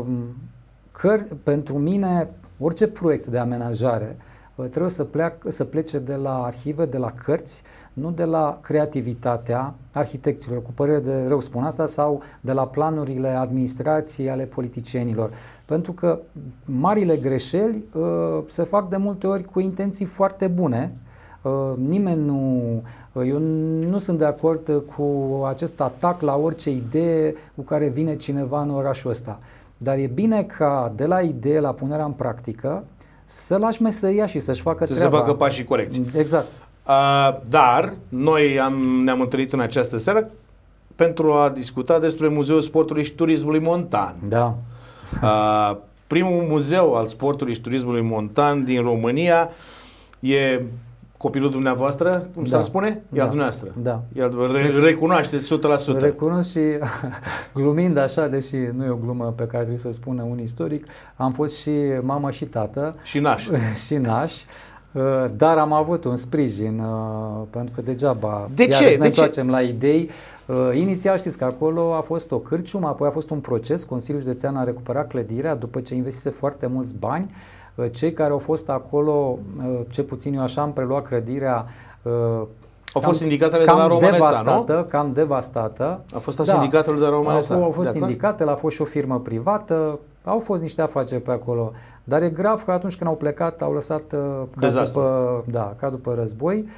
căr, 0.92 1.26
pentru 1.44 1.78
mine 1.78 2.30
orice 2.60 2.88
proiect 2.88 3.28
de 3.28 3.38
amenajare 3.38 4.18
uh, 4.56 4.66
trebuie 4.70 4.92
să, 4.92 5.04
pleac, 5.04 5.34
să 5.48 5.64
plece 5.64 6.00
de 6.00 6.16
la 6.16 6.44
arhive, 6.44 6.86
de 6.86 6.98
la 6.98 7.12
cărți, 7.24 7.64
nu 7.94 8.12
de 8.12 8.24
la 8.24 8.60
creativitatea 8.62 9.74
arhitecților, 9.94 10.62
cu 10.62 10.72
părere 10.72 11.00
de 11.00 11.26
rău 11.28 11.40
spun 11.40 11.64
asta, 11.64 11.86
sau 11.86 12.22
de 12.42 12.52
la 12.52 12.68
planurile 12.68 13.30
administrației 13.30 14.30
ale 14.30 14.44
politicienilor. 14.44 15.32
Pentru 15.70 15.92
că 15.92 16.20
marile 16.66 17.16
greșeli 17.16 17.84
uh, 17.94 18.44
se 18.48 18.64
fac 18.64 18.90
de 18.90 18.98
multe 18.98 19.28
ori 19.28 19.44
cu 19.44 19.60
intenții 19.60 20.06
foarte 20.06 20.48
bune. 20.48 20.94
Uh, 21.42 21.52
nimeni 21.76 22.26
nu. 22.26 22.64
Uh, 23.12 23.28
eu 23.28 23.38
nu 23.90 23.98
sunt 23.98 24.18
de 24.18 24.26
acord 24.26 24.84
cu 24.96 25.04
acest 25.48 25.82
atac 25.82 26.22
la 26.22 26.36
orice 26.36 26.70
idee 26.70 27.36
cu 27.56 27.62
care 27.62 27.88
vine 27.88 28.16
cineva 28.16 28.62
în 28.62 28.70
orașul 28.70 29.12
ăsta. 29.12 29.40
Dar 29.78 29.98
e 29.98 30.12
bine 30.14 30.44
ca 30.44 30.94
de 30.96 31.06
la 31.06 31.22
idee 31.22 31.60
la 31.60 31.72
punerea 31.72 32.06
în 32.06 32.12
practică 32.12 32.84
să 33.26 33.58
lași 33.58 33.82
meseria 33.82 34.26
și 34.26 34.40
să-și 34.40 34.62
facă 34.62 34.86
să 34.86 34.94
treaba. 34.94 35.12
Să 35.12 35.18
se 35.18 35.24
facă 35.24 35.38
pașii 35.38 35.64
corecți. 35.64 36.02
Exact. 36.18 36.48
Uh, 36.88 37.42
dar 37.50 37.94
noi 38.08 38.60
am, 38.60 38.74
ne-am 39.04 39.22
întâlnit 39.22 39.54
în 39.54 39.60
această 39.60 39.98
seară 39.98 40.30
pentru 40.96 41.32
a 41.32 41.50
discuta 41.50 42.00
despre 42.00 42.28
Muzeul 42.28 42.62
Sportului 42.62 43.04
și 43.04 43.14
Turismului 43.14 43.60
Montan. 43.60 44.16
Da. 44.28 44.46
Uh, 44.46 44.78
primul 46.08 46.44
muzeu 46.50 46.96
al 46.96 47.08
sportului 47.08 47.54
și 47.54 47.62
turismului 47.62 48.02
montan 48.02 48.64
din 48.64 48.82
România 48.82 49.50
e 50.20 50.62
copilul 51.20 51.50
dumneavoastră, 51.50 52.30
cum 52.34 52.44
da. 52.44 52.50
s-ar 52.50 52.62
spune? 52.62 52.88
E 52.88 53.02
da. 53.10 53.22
al 53.22 53.28
dumneavoastră. 53.28 53.70
Da. 53.82 54.02
E 54.16 54.24
al, 54.24 54.52
re, 54.52 54.62
deci, 54.62 54.80
recunoașteți 54.80 55.60
100%. 55.96 56.00
Recunosc 56.00 56.50
și 56.50 56.60
glumind 57.54 57.98
așa, 57.98 58.28
deși 58.28 58.56
nu 58.56 58.86
e 58.86 58.90
o 58.90 58.96
glumă 58.96 59.34
pe 59.38 59.44
care 59.44 59.64
trebuie 59.64 59.78
să 59.78 59.92
spună 59.92 60.24
un 60.24 60.40
istoric, 60.40 60.86
am 61.16 61.32
fost 61.32 61.58
și 61.58 61.72
mamă 62.02 62.32
și 62.32 62.46
tată. 62.46 62.96
Și 63.04 63.20
naș. 63.20 63.48
și 63.86 63.96
naș. 63.96 64.34
Uh, 64.92 65.02
dar 65.36 65.58
am 65.58 65.74
avut 65.74 66.04
un 66.04 66.16
sprijin, 66.16 66.80
uh, 66.80 67.42
pentru 67.50 67.74
că 67.76 67.82
degeaba 67.82 68.50
de 68.56 68.68
ce? 68.68 68.84
ne 68.84 68.96
de 68.96 69.06
întoarcem 69.06 69.46
ce? 69.46 69.52
la 69.52 69.62
idei. 69.62 70.10
Uh, 70.50 70.70
inițial 70.74 71.18
știți 71.18 71.38
că 71.38 71.44
acolo 71.44 71.94
a 71.94 72.02
fost 72.02 72.32
o 72.32 72.38
cârciumă, 72.38 72.88
apoi 72.88 73.08
a 73.08 73.12
fost 73.12 73.30
un 73.30 73.40
proces, 73.40 73.84
Consiliul 73.84 74.22
Județean 74.22 74.56
a 74.56 74.64
recuperat 74.64 75.08
clădirea 75.08 75.56
după 75.56 75.80
ce 75.80 75.96
investise 75.96 76.30
foarte 76.30 76.68
mulți 76.68 76.94
bani. 77.00 77.32
Cei 77.92 78.14
care 78.14 78.32
au 78.32 78.38
fost 78.38 78.70
acolo, 78.70 79.40
ce 79.90 80.04
puțin 80.04 80.34
eu 80.34 80.42
așa 80.42 80.62
am 80.62 80.74
preluat 80.74 81.08
clădirea, 81.08 81.66
au 82.94 83.02
fost 83.02 83.20
sindicatele 83.20 83.66
de 83.66 83.72
la 83.72 83.88
Romanesa, 83.88 84.12
devastată, 84.12 84.74
nu? 84.74 84.84
Cam 84.84 85.12
devastată. 85.14 86.02
A 86.14 86.20
fost 86.20 86.40
a 86.40 86.44
da, 86.44 86.52
sindicatelor 86.52 86.98
de 86.98 87.04
la 87.04 87.10
Romanesa. 87.10 87.54
Au, 87.54 87.64
au 87.64 87.72
fost 87.72 87.92
sindicatele, 87.92 88.52
a 88.52 88.56
fost 88.56 88.76
și 88.76 88.82
o 88.82 88.86
firmă 88.86 89.20
privată, 89.20 90.00
au 90.24 90.40
fost 90.40 90.62
niște 90.62 90.82
afaceri 90.82 91.22
pe 91.22 91.32
acolo. 91.32 91.72
Dar 92.04 92.22
e 92.22 92.30
grav 92.30 92.64
că 92.64 92.72
atunci 92.72 92.96
când 92.98 93.10
au 93.10 93.16
plecat 93.16 93.62
au 93.62 93.74
lăsat 93.74 94.02
uh, 94.14 94.42
ca, 94.60 94.84
după, 94.84 95.44
da, 95.52 95.74
ca 95.80 95.90
după 95.90 96.14
război 96.18 96.58
uh, 96.58 96.70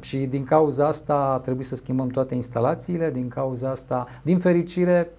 și 0.00 0.16
din 0.16 0.44
cauza 0.44 0.86
asta 0.86 1.14
a 1.14 1.38
trebuit 1.38 1.66
să 1.66 1.76
schimbăm 1.76 2.08
toate 2.08 2.34
instalațiile, 2.34 3.10
din 3.10 3.28
cauza 3.28 3.70
asta, 3.70 4.06
din 4.22 4.38
fericire, 4.38 5.10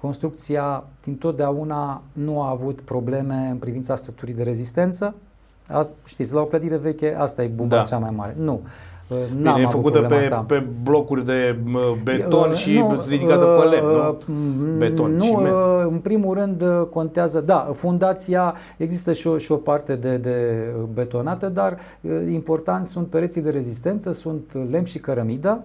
construcția 0.00 0.84
din 1.04 1.16
totdeauna 1.16 2.02
nu 2.12 2.42
a 2.42 2.50
avut 2.50 2.80
probleme 2.80 3.48
în 3.50 3.56
privința 3.56 3.96
structurii 3.96 4.34
de 4.34 4.42
rezistență. 4.42 5.14
Asta, 5.68 5.96
știți, 6.04 6.32
la 6.32 6.40
o 6.40 6.44
clădire 6.44 6.76
veche 6.76 7.14
asta 7.18 7.42
e 7.42 7.46
buba 7.46 7.76
da. 7.76 7.82
cea 7.82 7.98
mai 7.98 8.10
mare. 8.10 8.34
Nu. 8.38 8.60
Bine, 9.36 9.54
e 9.60 9.66
făcută 9.66 10.00
pe, 10.00 10.14
asta. 10.14 10.44
pe 10.48 10.66
blocuri 10.82 11.24
de 11.24 11.56
beton 12.02 12.50
uh, 12.50 12.56
și 12.56 12.78
nu, 12.78 13.04
ridicată 13.08 13.44
pe 13.44 13.64
lemn, 13.64 13.86
nu? 13.86 14.08
Uh, 14.08 14.76
beton, 14.78 15.16
nu, 15.16 15.24
ciment. 15.24 15.46
Uh, 15.46 15.86
în 15.90 15.98
primul 15.98 16.34
rând 16.34 16.64
contează, 16.90 17.40
da, 17.40 17.72
fundația, 17.74 18.54
există 18.76 19.12
și 19.12 19.26
o, 19.26 19.38
și 19.38 19.52
o 19.52 19.56
parte 19.56 19.94
de, 19.94 20.16
de 20.16 20.66
betonată, 20.92 21.48
dar 21.48 21.78
important 22.30 22.86
sunt 22.86 23.06
pereții 23.06 23.40
de 23.40 23.50
rezistență, 23.50 24.12
sunt 24.12 24.42
lemn 24.70 24.84
și 24.84 24.98
cărămidă, 24.98 25.64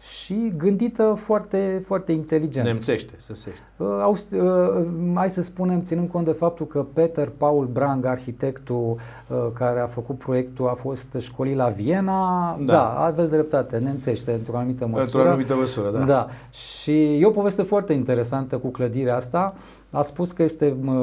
și 0.00 0.52
gândită 0.56 1.18
foarte, 1.18 1.82
foarte 1.86 2.12
inteligent. 2.12 2.66
Nemțește, 2.66 3.12
să 3.16 3.34
se 3.34 3.50
uh, 3.76 3.86
au, 4.02 4.16
uh, 4.32 4.84
Hai 5.14 5.30
să 5.30 5.42
spunem, 5.42 5.82
ținând 5.82 6.08
cont 6.08 6.24
de 6.24 6.32
faptul 6.32 6.66
că 6.66 6.86
Peter 6.92 7.32
Paul 7.36 7.68
Brang, 7.72 8.04
arhitectul 8.04 8.96
uh, 9.28 9.36
care 9.58 9.80
a 9.80 9.86
făcut 9.86 10.18
proiectul, 10.18 10.68
a 10.68 10.74
fost 10.74 11.16
școlit 11.20 11.56
la 11.56 11.68
Viena, 11.68 12.56
da, 12.60 12.72
da 12.72 13.04
aveți 13.04 13.30
dreptate, 13.30 13.76
nemțește 13.76 14.32
într-o 14.32 14.56
anumită 14.56 14.86
măsură. 14.86 15.04
Într-o 15.04 15.20
anumită 15.22 15.54
măsură, 15.54 15.90
da. 15.90 16.04
da. 16.04 16.28
Și 16.50 17.18
e 17.20 17.26
o 17.26 17.30
poveste 17.30 17.62
foarte 17.62 17.92
interesantă 17.92 18.56
cu 18.56 18.68
clădirea 18.68 19.16
asta. 19.16 19.54
A 19.90 20.02
spus 20.02 20.32
că 20.32 20.42
este 20.42 20.74
uh, 20.86 20.94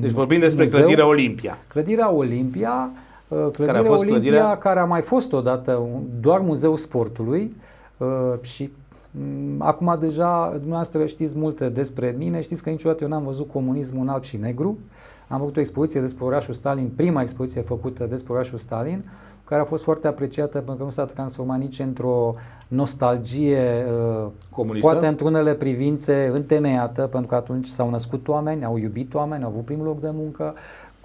Deci 0.00 0.10
vorbim 0.10 0.40
despre 0.40 0.62
muzeu, 0.62 0.78
clădirea 0.78 1.06
Olimpia. 1.06 1.58
Clădirea 1.68 2.12
Olimpia, 2.12 2.90
uh, 3.28 3.38
clădirea 3.38 3.66
care 3.66 3.78
a 3.78 3.82
fost 3.82 4.02
Olimpia, 4.02 4.30
clădirea... 4.30 4.58
care 4.58 4.80
a 4.80 4.84
mai 4.84 5.00
fost 5.00 5.32
odată 5.32 5.80
doar 6.20 6.40
muzeul 6.40 6.76
sportului, 6.76 7.40
Uh, 7.40 7.63
și 8.40 8.70
um, 9.18 9.62
acum 9.62 9.96
deja 10.00 10.48
dumneavoastră 10.50 11.06
știți 11.06 11.38
multe 11.38 11.68
despre 11.68 12.14
mine, 12.18 12.40
știți 12.40 12.62
că 12.62 12.70
niciodată 12.70 13.04
eu 13.04 13.10
n-am 13.10 13.24
văzut 13.24 13.50
comunismul 13.52 14.02
în 14.02 14.08
alb 14.08 14.22
și 14.22 14.36
negru. 14.36 14.78
Am 15.28 15.38
făcut 15.38 15.56
o 15.56 15.60
expoziție 15.60 16.00
despre 16.00 16.24
orașul 16.24 16.54
Stalin, 16.54 16.90
prima 16.96 17.22
expoziție 17.22 17.60
făcută 17.60 18.04
despre 18.04 18.32
orașul 18.32 18.58
Stalin, 18.58 19.04
care 19.44 19.60
a 19.60 19.64
fost 19.64 19.82
foarte 19.82 20.06
apreciată 20.06 20.58
pentru 20.58 20.74
că 20.74 20.82
nu 20.82 20.90
s-a 20.90 21.04
transformat 21.04 21.58
nici 21.58 21.78
într-o 21.78 22.34
nostalgie, 22.68 23.84
uh, 24.22 24.26
Comunistă? 24.50 24.88
poate 24.88 25.06
într-unele 25.06 25.54
privințe 25.54 26.30
întemeiată, 26.32 27.02
pentru 27.02 27.28
că 27.28 27.34
atunci 27.34 27.66
s-au 27.66 27.90
născut 27.90 28.28
oameni, 28.28 28.64
au 28.64 28.76
iubit 28.76 29.14
oameni, 29.14 29.42
au 29.42 29.48
avut 29.48 29.64
primul 29.64 29.86
loc 29.86 30.00
de 30.00 30.10
muncă, 30.12 30.54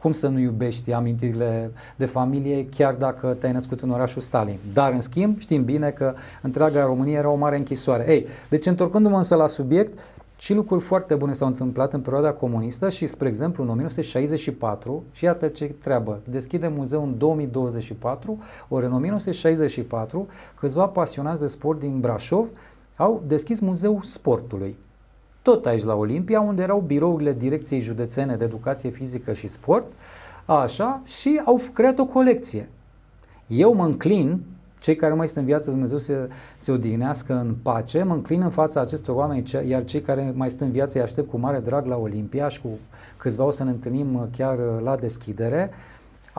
cum 0.01 0.11
să 0.11 0.27
nu 0.27 0.39
iubești 0.39 0.91
amintirile 0.91 1.71
de 1.95 2.05
familie 2.05 2.67
chiar 2.75 2.93
dacă 2.93 3.35
te-ai 3.39 3.51
născut 3.51 3.81
în 3.81 3.89
orașul 3.89 4.21
Stalin. 4.21 4.57
Dar, 4.73 4.91
în 4.93 5.01
schimb, 5.01 5.39
știm 5.39 5.63
bine 5.63 5.89
că 5.89 6.13
întreaga 6.41 6.85
România 6.85 7.17
era 7.17 7.29
o 7.29 7.35
mare 7.35 7.57
închisoare. 7.57 8.11
Ei, 8.11 8.25
deci 8.49 8.65
întorcându-mă 8.65 9.17
însă 9.17 9.35
la 9.35 9.47
subiect, 9.47 9.99
și 10.37 10.53
lucruri 10.53 10.83
foarte 10.83 11.15
bune 11.15 11.33
s-au 11.33 11.47
întâmplat 11.47 11.93
în 11.93 12.01
perioada 12.01 12.31
comunistă 12.31 12.89
și, 12.89 13.07
spre 13.07 13.27
exemplu, 13.27 13.63
în 13.63 13.69
1964, 13.69 15.03
și 15.11 15.23
iată 15.23 15.47
ce 15.47 15.75
treabă, 15.83 16.19
deschide 16.23 16.67
muzeul 16.67 17.03
în 17.03 17.17
2024, 17.17 18.39
ori 18.67 18.85
în 18.85 18.93
1964, 18.93 20.27
câțiva 20.59 20.85
pasionați 20.85 21.39
de 21.39 21.47
sport 21.47 21.79
din 21.79 21.99
Brașov 21.99 22.47
au 22.95 23.23
deschis 23.27 23.59
Muzeul 23.59 24.01
Sportului 24.01 24.75
tot 25.41 25.65
aici 25.65 25.83
la 25.83 25.95
Olimpia, 25.95 26.41
unde 26.41 26.61
erau 26.61 26.79
birourile 26.79 27.33
Direcției 27.33 27.79
Județene 27.79 28.35
de 28.35 28.43
Educație 28.43 28.89
Fizică 28.89 29.33
și 29.33 29.47
Sport, 29.47 29.91
așa, 30.45 31.01
și 31.05 31.41
au 31.45 31.61
creat 31.73 31.99
o 31.99 32.05
colecție. 32.05 32.69
Eu 33.47 33.73
mă 33.73 33.85
înclin, 33.85 34.41
cei 34.79 34.95
care 34.95 35.13
mai 35.13 35.27
sunt 35.27 35.37
în 35.37 35.45
viață, 35.45 35.69
Dumnezeu 35.69 35.97
se, 35.97 36.29
se 36.57 36.71
odihnească 36.71 37.33
în 37.33 37.55
pace, 37.61 38.03
mă 38.03 38.13
înclin 38.13 38.41
în 38.41 38.49
fața 38.49 38.81
acestor 38.81 39.15
oameni, 39.15 39.51
iar 39.67 39.85
cei 39.85 40.01
care 40.01 40.33
mai 40.35 40.49
sunt 40.49 40.61
în 40.61 40.71
viață 40.71 40.97
îi 40.97 41.03
aștept 41.03 41.29
cu 41.29 41.37
mare 41.37 41.59
drag 41.59 41.85
la 41.85 41.95
Olimpia 41.95 42.47
și 42.47 42.61
cu 42.61 42.69
câțiva 43.17 43.43
o 43.43 43.51
să 43.51 43.63
ne 43.63 43.69
întâlnim 43.69 44.29
chiar 44.37 44.57
la 44.83 44.95
deschidere, 44.95 45.69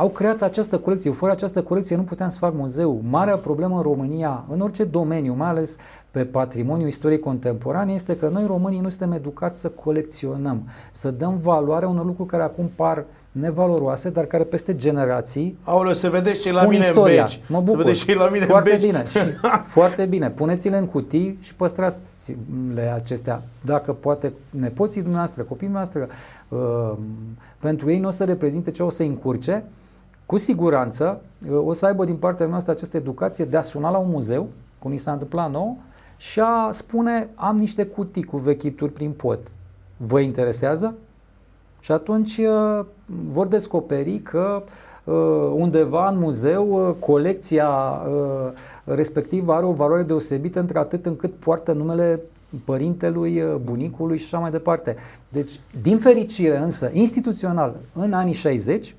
au 0.00 0.08
creat 0.08 0.42
această 0.42 0.78
colecție. 0.78 1.10
Fără 1.10 1.32
această 1.32 1.62
colecție 1.62 1.96
nu 1.96 2.02
puteam 2.02 2.28
să 2.28 2.38
fac 2.38 2.54
muzeu. 2.54 3.00
Marea 3.10 3.36
problemă 3.36 3.76
în 3.76 3.82
România, 3.82 4.44
în 4.50 4.60
orice 4.60 4.84
domeniu, 4.84 5.34
mai 5.34 5.48
ales 5.48 5.76
pe 6.10 6.24
patrimoniul 6.24 6.88
istoriei 6.88 7.20
contemporane, 7.20 7.92
este 7.92 8.16
că 8.16 8.28
noi 8.32 8.46
românii 8.46 8.80
nu 8.80 8.88
suntem 8.88 9.12
educați 9.12 9.60
să 9.60 9.68
colecționăm, 9.68 10.68
să 10.90 11.10
dăm 11.10 11.38
valoare 11.42 11.86
unor 11.86 12.04
lucruri 12.04 12.28
care 12.28 12.42
acum 12.42 12.70
par 12.74 13.04
nevaloroase, 13.32 14.10
dar 14.10 14.24
care 14.24 14.44
peste 14.44 14.76
generații 14.76 15.58
Aoleu, 15.64 15.92
se 15.92 16.08
vede 16.08 16.32
și 16.32 16.52
la 16.52 16.62
mine 16.62 16.78
istoria. 16.78 17.22
în 17.22 17.26
beci. 17.26 17.40
Mă 17.48 17.60
bucur. 17.60 17.80
Se 17.80 17.84
vede 17.84 17.96
și 17.96 18.14
la 18.14 18.28
mine 18.28 18.44
foarte 18.44 18.70
în 18.70 18.76
beci. 18.76 18.86
bine. 18.86 19.04
Și, 19.06 19.18
foarte 19.78 20.04
bine. 20.04 20.30
Puneți-le 20.30 20.76
în 20.76 20.86
cutii 20.86 21.38
și 21.40 21.54
păstrați-le 21.54 22.92
acestea. 22.94 23.42
Dacă 23.64 23.92
poate 23.92 24.32
nepoții 24.50 25.00
dumneavoastră, 25.00 25.42
copiii 25.42 25.70
dumneavoastră, 25.70 26.08
uh, 26.48 26.98
pentru 27.58 27.90
ei 27.90 27.98
nu 27.98 28.08
o 28.08 28.10
să 28.10 28.24
reprezinte 28.24 28.70
ce 28.70 28.82
o 28.82 28.90
să 28.90 29.02
încurce, 29.02 29.64
cu 30.30 30.36
siguranță 30.36 31.20
uh, 31.50 31.58
o 31.64 31.72
să 31.72 31.86
aibă 31.86 32.04
din 32.04 32.16
partea 32.16 32.46
noastră 32.46 32.72
această 32.72 32.96
educație 32.96 33.44
de 33.44 33.56
a 33.56 33.62
suna 33.62 33.90
la 33.90 33.98
un 33.98 34.10
muzeu, 34.10 34.48
cum 34.78 34.90
ni 34.90 34.98
s-a 34.98 35.12
întâmplat 35.12 35.50
nou, 35.50 35.76
și 36.16 36.40
a 36.40 36.70
spune 36.70 37.28
am 37.34 37.58
niște 37.58 37.86
cutii 37.86 38.22
cu 38.22 38.36
vechituri 38.36 38.92
prin 38.92 39.10
pot. 39.10 39.38
Vă 39.96 40.20
interesează? 40.20 40.94
Și 41.80 41.92
atunci 41.92 42.36
uh, 42.36 42.84
vor 43.32 43.46
descoperi 43.46 44.20
că 44.20 44.62
uh, 45.04 45.14
undeva 45.54 46.08
în 46.08 46.18
muzeu 46.18 46.88
uh, 46.88 46.94
colecția 46.98 47.70
respectivă 48.84 49.52
are 49.52 49.64
o 49.64 49.72
valoare 49.72 50.02
deosebită 50.02 50.60
între 50.60 50.78
atât 50.78 51.06
încât 51.06 51.34
poartă 51.34 51.72
numele 51.72 52.20
părintelui, 52.64 53.42
bunicului 53.64 54.18
și 54.18 54.24
așa 54.24 54.38
mai 54.38 54.50
departe. 54.50 54.96
Deci, 55.28 55.60
din 55.82 55.98
fericire 55.98 56.56
însă, 56.56 56.90
instituțional, 56.92 57.76
în 57.92 58.12
anii 58.12 58.34
60, 58.34 58.94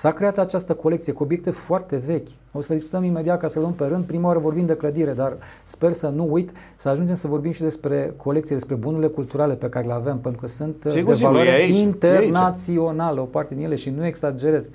S-a 0.00 0.12
creat 0.12 0.38
această 0.38 0.74
colecție 0.74 1.12
cu 1.12 1.22
obiecte 1.22 1.50
foarte 1.50 1.96
vechi. 1.96 2.28
O 2.52 2.60
să 2.60 2.74
discutăm 2.74 3.04
imediat 3.04 3.40
ca 3.40 3.48
să 3.48 3.60
luăm 3.60 3.72
pe 3.72 3.84
rând. 3.84 4.04
Prima 4.04 4.26
oară 4.26 4.38
vorbim 4.38 4.66
de 4.66 4.76
clădire, 4.76 5.12
dar 5.12 5.36
sper 5.64 5.92
să 5.92 6.08
nu 6.08 6.28
uit 6.30 6.50
să 6.76 6.88
ajungem 6.88 7.14
să 7.14 7.28
vorbim 7.28 7.52
și 7.52 7.60
despre 7.60 8.14
colecție, 8.16 8.56
despre 8.56 8.74
bunurile 8.74 9.08
culturale 9.08 9.54
pe 9.54 9.68
care 9.68 9.86
le 9.86 9.92
avem, 9.92 10.18
pentru 10.18 10.40
că 10.40 10.46
sunt 10.46 10.84
uh, 10.84 10.90
sigur, 10.90 11.14
de 11.14 11.24
valoare 11.24 11.48
aici, 11.48 11.78
internațională, 11.78 13.20
o 13.20 13.24
parte 13.24 13.54
din 13.54 13.64
ele 13.64 13.74
și 13.74 13.90
nu 13.90 14.06
exagerez. 14.06 14.70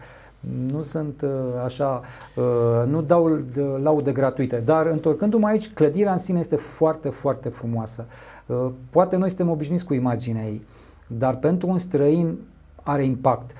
Nu 0.72 0.82
sunt 0.82 1.22
uh, 1.22 1.30
așa, 1.64 2.02
uh, 2.36 2.88
nu 2.88 3.02
dau 3.02 3.40
laude 3.82 4.12
gratuite, 4.12 4.62
dar 4.66 4.86
întorcându-mă 4.86 5.48
aici, 5.48 5.74
clădirea 5.74 6.12
în 6.12 6.18
sine 6.18 6.40
este 6.40 6.56
foarte, 6.56 7.10
foarte 7.10 7.50
frumoasă. 7.50 8.06
Poate 8.90 9.16
noi 9.16 9.28
suntem 9.28 9.50
obișnuiți 9.50 9.86
cu 9.86 9.94
imaginea 9.94 10.44
ei, 10.44 10.62
dar 11.08 11.36
pentru 11.36 11.68
un 11.68 11.78
străin 11.78 12.38
are 12.84 13.04
impact. 13.04 13.52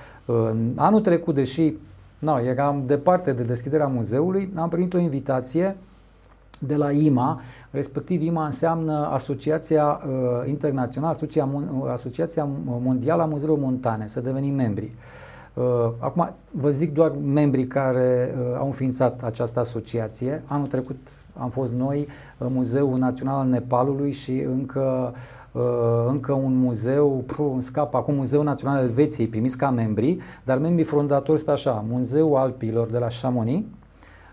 Anul 0.74 1.00
trecut, 1.00 1.34
deși 1.34 1.74
no, 2.18 2.40
eram 2.40 2.82
departe 2.86 3.32
de 3.32 3.42
deschiderea 3.42 3.86
muzeului, 3.86 4.52
am 4.54 4.68
primit 4.68 4.94
o 4.94 4.98
invitație 4.98 5.76
de 6.58 6.76
la 6.76 6.90
IMA, 6.90 7.40
respectiv 7.70 8.22
IMA 8.22 8.44
înseamnă 8.44 9.08
Asociația 9.12 9.84
uh, 9.84 10.48
Internațională, 10.48 11.14
Asociația, 11.14 11.92
Asociația 11.92 12.48
Mondială 12.64 13.22
a 13.22 13.26
Muzeului 13.26 13.62
Montane, 13.62 14.06
să 14.06 14.20
devenim 14.20 14.54
membri. 14.54 14.92
Uh, 15.54 15.64
acum 15.98 16.30
vă 16.50 16.70
zic 16.70 16.92
doar 16.92 17.12
membrii 17.24 17.66
care 17.66 18.34
uh, 18.38 18.56
au 18.58 18.66
înființat 18.66 19.22
această 19.22 19.60
asociație. 19.60 20.42
Anul 20.46 20.66
trecut 20.66 20.96
am 21.38 21.50
fost 21.50 21.72
noi, 21.72 22.08
uh, 22.38 22.46
Muzeul 22.50 22.98
Național 22.98 23.38
al 23.38 23.46
Nepalului 23.46 24.12
și 24.12 24.40
încă 24.40 25.12
Uh, 25.12 25.18
încă 26.08 26.32
un 26.32 26.58
muzeu, 26.58 27.24
puh, 27.26 27.56
scap 27.58 27.94
acum 27.94 28.14
Muzeul 28.14 28.44
Național 28.44 28.82
Elveției, 28.82 29.26
primiți 29.26 29.56
ca 29.56 29.70
membri, 29.70 30.18
dar 30.44 30.58
membrii 30.58 30.84
fondatori 30.84 31.38
sunt 31.38 31.50
așa, 31.50 31.84
Muzeul 31.88 32.36
Alpilor 32.36 32.90
de 32.90 32.98
la 32.98 33.06
Chamonix, 33.20 33.66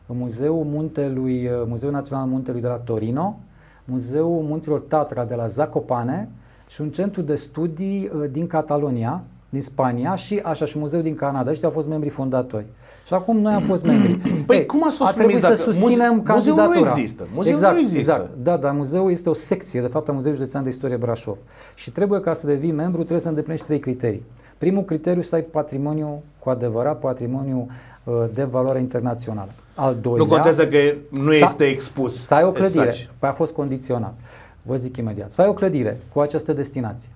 Muzeul 0.05 0.63
Muntelui, 0.63 1.47
uh, 1.47 1.63
Muzeul 1.67 1.91
Național 1.91 2.27
Muntelui 2.27 2.61
de 2.61 2.67
la 2.67 2.73
Torino, 2.73 3.39
Muzeul 3.85 4.41
Munților 4.41 4.79
Tatra 4.79 5.25
de 5.25 5.35
la 5.35 5.47
Zacopane 5.47 6.29
și 6.67 6.81
un 6.81 6.89
centru 6.89 7.21
de 7.21 7.35
studii 7.35 8.09
uh, 8.13 8.29
din 8.31 8.47
Catalonia, 8.47 9.23
din 9.49 9.61
Spania 9.61 10.15
și 10.15 10.41
așa 10.43 10.65
și 10.65 10.77
muzeul 10.77 11.03
din 11.03 11.15
Canada. 11.15 11.49
Ăștia 11.49 11.67
au 11.67 11.73
fost 11.73 11.87
membrii 11.87 12.11
fondatori. 12.11 12.65
Și 13.13 13.19
acum 13.19 13.39
noi 13.39 13.53
am 13.53 13.61
fost 13.61 13.85
membri. 13.85 14.13
Păi 14.45 14.57
Ei, 14.57 14.65
cum 14.65 14.83
a 14.85 14.89
să 14.89 15.05
spuneți 15.07 15.45
să 15.45 15.55
susținem 15.55 16.11
muze- 16.13 16.23
candidatura. 16.23 16.65
Muzeul 16.65 16.85
nu 16.85 16.89
există. 16.89 17.27
Muzeul 17.33 17.55
exact, 17.55 17.73
nu 17.73 17.79
există. 17.79 17.99
Exact. 17.99 18.29
Da, 18.43 18.57
dar 18.57 18.71
muzeul 18.71 19.11
este 19.11 19.29
o 19.29 19.33
secție, 19.33 19.81
de 19.81 19.87
fapt, 19.87 20.09
a 20.09 20.11
Muzeului 20.11 20.39
Județean 20.39 20.63
de 20.63 20.69
Istorie 20.69 20.95
Brașov. 20.95 21.37
Și 21.75 21.91
trebuie 21.91 22.19
ca 22.19 22.33
să 22.33 22.45
devii 22.45 22.71
membru, 22.71 22.97
trebuie 22.97 23.19
să 23.19 23.27
îndeplinești 23.27 23.65
trei 23.65 23.79
criterii. 23.79 24.23
Primul 24.57 24.83
criteriu 24.83 25.21
să 25.21 25.35
ai 25.35 25.41
patrimoniu 25.41 26.23
cu 26.39 26.49
adevărat, 26.49 26.99
patrimoniu 26.99 27.67
uh, 28.03 28.13
de 28.33 28.43
valoare 28.43 28.79
internațională. 28.79 29.49
Al 29.75 29.97
doilea... 30.01 30.23
Nu 30.23 30.31
contează 30.31 30.67
că 30.67 30.77
nu 31.09 31.33
este 31.33 31.63
expus. 31.63 32.25
Să 32.25 32.33
ai 32.33 32.43
o 32.43 32.51
clădire. 32.51 32.93
Păi 33.19 33.29
a 33.29 33.33
fost 33.33 33.53
condiționat. 33.53 34.13
Vă 34.61 34.75
zic 34.75 34.97
imediat. 34.97 35.31
Să 35.31 35.41
ai 35.41 35.47
o 35.47 35.53
clădire 35.53 35.99
cu 36.13 36.19
această 36.19 36.53
destinație. 36.53 37.09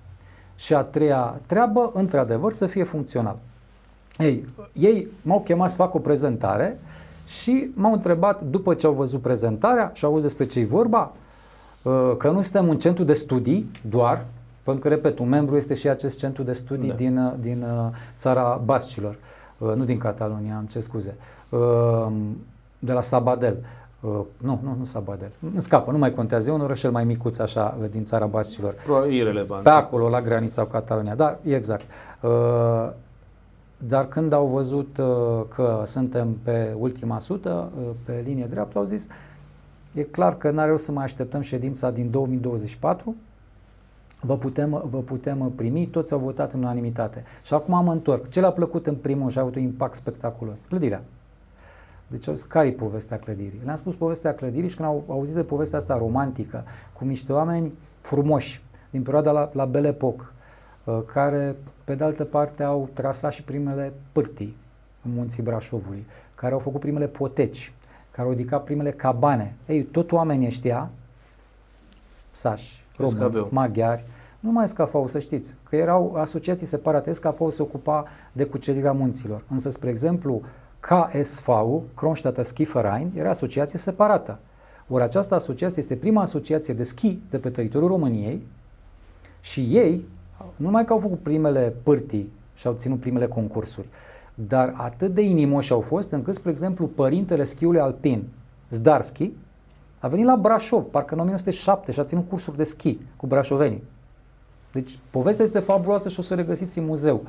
Și 0.56 0.74
a 0.74 0.80
treia 0.82 1.40
treabă, 1.46 1.90
într-adevăr, 1.94 2.52
să 2.52 2.66
fie 2.66 2.84
funcțional. 2.84 3.36
Ei, 4.18 4.48
ei 4.72 5.08
m-au 5.22 5.40
chemat 5.40 5.70
să 5.70 5.76
fac 5.76 5.94
o 5.94 5.98
prezentare 5.98 6.78
și 7.26 7.70
m-au 7.74 7.92
întrebat, 7.92 8.42
după 8.42 8.74
ce 8.74 8.86
au 8.86 8.92
văzut 8.92 9.20
prezentarea 9.20 9.90
și 9.94 10.04
au 10.04 10.10
auzit 10.10 10.26
despre 10.26 10.46
ce 10.46 10.60
e 10.60 10.64
vorba, 10.64 11.12
uh, 11.82 12.14
că 12.18 12.30
nu 12.30 12.40
suntem 12.40 12.68
un 12.68 12.78
centru 12.78 13.04
de 13.04 13.12
studii 13.12 13.70
doar, 13.88 14.24
pentru 14.62 14.82
că, 14.82 14.88
repet, 14.88 15.18
un 15.18 15.28
membru 15.28 15.56
este 15.56 15.74
și 15.74 15.88
acest 15.88 16.18
centru 16.18 16.42
de 16.42 16.52
studii 16.52 16.88
da. 16.88 16.94
din, 16.94 17.18
uh, 17.18 17.32
din 17.40 17.62
uh, 17.62 17.88
țara 18.16 18.60
Bascilor, 18.64 19.16
nu 19.58 19.84
din 19.84 19.98
Catalonia, 19.98 20.56
am 20.56 20.64
ce 20.64 20.80
scuze, 20.80 21.14
de 22.78 22.92
la 22.92 23.00
Sabadell. 23.00 23.56
Uh, 24.00 24.10
nu, 24.36 24.60
nu, 24.62 24.74
nu 24.78 24.84
Sabadell. 24.84 25.30
Îmi 25.52 25.62
scapă, 25.62 25.90
nu 25.90 25.98
mai 25.98 26.14
contează. 26.14 26.50
E 26.50 26.52
un 26.52 26.60
orășel 26.60 26.90
mai 26.90 27.04
micuț 27.04 27.38
așa 27.38 27.76
din 27.90 28.04
țara 28.04 28.26
Bascilor. 28.26 28.74
Irelevant. 29.08 29.62
Pe 29.62 29.68
acolo, 29.68 30.08
la 30.08 30.22
granița 30.22 30.62
cu 30.62 30.70
Catalonia. 30.70 31.14
Da, 31.14 31.38
exact. 31.44 31.84
Uh, 32.20 32.88
dar 33.86 34.08
când 34.08 34.32
au 34.32 34.46
văzut 34.46 34.98
uh, 34.98 35.06
că 35.54 35.82
suntem 35.86 36.36
pe 36.42 36.74
ultima 36.78 37.18
sută, 37.18 37.72
uh, 37.78 37.84
pe 38.04 38.22
linie 38.24 38.46
dreaptă, 38.50 38.78
au 38.78 38.84
zis 38.84 39.08
e 39.94 40.02
clar 40.02 40.36
că 40.36 40.50
n-are 40.50 40.70
rost 40.70 40.84
să 40.84 40.92
mai 40.92 41.04
așteptăm 41.04 41.40
ședința 41.40 41.90
din 41.90 42.10
2024, 42.10 43.16
vă 44.20 44.36
putem, 44.36 44.82
vă 44.90 44.98
putem 44.98 45.52
primi, 45.56 45.86
toți 45.86 46.12
au 46.12 46.18
votat 46.18 46.52
în 46.52 46.60
unanimitate. 46.60 47.24
Și 47.42 47.54
acum 47.54 47.74
am 47.74 47.88
întorc. 47.88 48.28
Ce 48.28 48.40
le-a 48.40 48.50
plăcut 48.50 48.86
în 48.86 48.94
primul 48.94 49.30
și 49.30 49.38
a 49.38 49.40
avut 49.40 49.54
un 49.54 49.62
impact 49.62 49.94
spectaculos? 49.94 50.64
Clădirea. 50.68 51.02
Deci 52.06 52.28
au 52.28 52.34
zis, 52.34 52.44
care 52.44 52.70
povestea 52.70 53.18
clădirii? 53.18 53.60
Le-am 53.64 53.76
spus 53.76 53.94
povestea 53.94 54.34
clădirii 54.34 54.68
și 54.68 54.76
când 54.76 54.88
au 54.88 55.04
auzit 55.08 55.34
de 55.34 55.42
povestea 55.42 55.78
asta 55.78 55.98
romantică, 55.98 56.64
cu 56.92 57.04
niște 57.04 57.32
oameni 57.32 57.72
frumoși, 58.00 58.62
din 58.90 59.02
perioada 59.02 59.30
la, 59.30 59.50
la 59.52 59.64
Belle 59.64 59.88
Époque, 59.88 60.22
uh, 60.22 60.37
care, 61.12 61.56
pe 61.84 61.94
de 61.94 62.04
altă 62.04 62.24
parte, 62.24 62.62
au 62.62 62.88
trasat 62.92 63.32
și 63.32 63.42
primele 63.42 63.92
pârtii 64.12 64.56
în 65.04 65.12
munții 65.14 65.42
Brașovului, 65.42 66.06
care 66.34 66.52
au 66.52 66.58
făcut 66.58 66.80
primele 66.80 67.06
poteci, 67.06 67.72
care 68.10 68.28
au 68.28 68.34
ridicat 68.34 68.64
primele 68.64 68.90
cabane. 68.90 69.54
Ei, 69.66 69.82
tot 69.82 70.12
oamenii 70.12 70.46
ăștia, 70.46 70.90
sași, 72.30 72.84
români, 72.96 73.46
maghiari, 73.50 74.04
nu 74.40 74.50
mai 74.50 74.68
scafau, 74.68 75.06
să 75.06 75.18
știți, 75.18 75.54
că 75.68 75.76
erau 75.76 76.14
asociații 76.14 76.66
separate, 76.66 77.12
scafau 77.12 77.50
se 77.50 77.62
ocupa 77.62 78.04
de 78.32 78.44
cucerirea 78.44 78.92
munților. 78.92 79.42
Însă, 79.50 79.68
spre 79.68 79.88
exemplu, 79.88 80.42
KSV, 80.80 81.48
Kronstadter 81.94 82.44
Skiverein, 82.44 83.12
era 83.16 83.30
asociație 83.30 83.78
separată. 83.78 84.38
Ori 84.88 85.02
această 85.02 85.34
asociație 85.34 85.82
este 85.82 85.96
prima 85.96 86.22
asociație 86.22 86.74
de 86.74 86.82
schi 86.82 87.18
de 87.30 87.38
pe 87.38 87.50
teritoriul 87.50 87.90
României 87.90 88.46
și 89.40 89.60
ei, 89.60 90.04
nu 90.56 90.64
numai 90.64 90.84
că 90.84 90.92
au 90.92 90.98
făcut 90.98 91.18
primele 91.18 91.74
pârtii 91.82 92.32
și 92.54 92.66
au 92.66 92.72
ținut 92.72 93.00
primele 93.00 93.26
concursuri, 93.26 93.86
dar 94.34 94.74
atât 94.76 95.14
de 95.14 95.20
inimoși 95.20 95.72
au 95.72 95.80
fost 95.80 96.12
încât, 96.12 96.34
spre 96.34 96.50
exemplu, 96.50 96.86
părintele 96.86 97.44
schiului 97.44 97.80
alpin, 97.80 98.24
Zdarski, 98.70 99.30
a 99.98 100.08
venit 100.08 100.24
la 100.24 100.36
Brașov, 100.36 100.84
parcă 100.84 101.14
în 101.14 101.20
1907 101.20 101.92
și 101.92 102.00
a 102.00 102.04
ținut 102.04 102.28
cursuri 102.28 102.56
de 102.56 102.62
schi 102.62 102.98
cu 103.16 103.26
brașovenii. 103.26 103.82
Deci 104.72 104.98
povestea 105.10 105.44
este 105.44 105.58
fabuloasă 105.58 106.08
și 106.08 106.18
o 106.18 106.22
să 106.22 106.32
o 106.32 106.36
regăsiți 106.36 106.78
în 106.78 106.84
muzeu. 106.84 107.22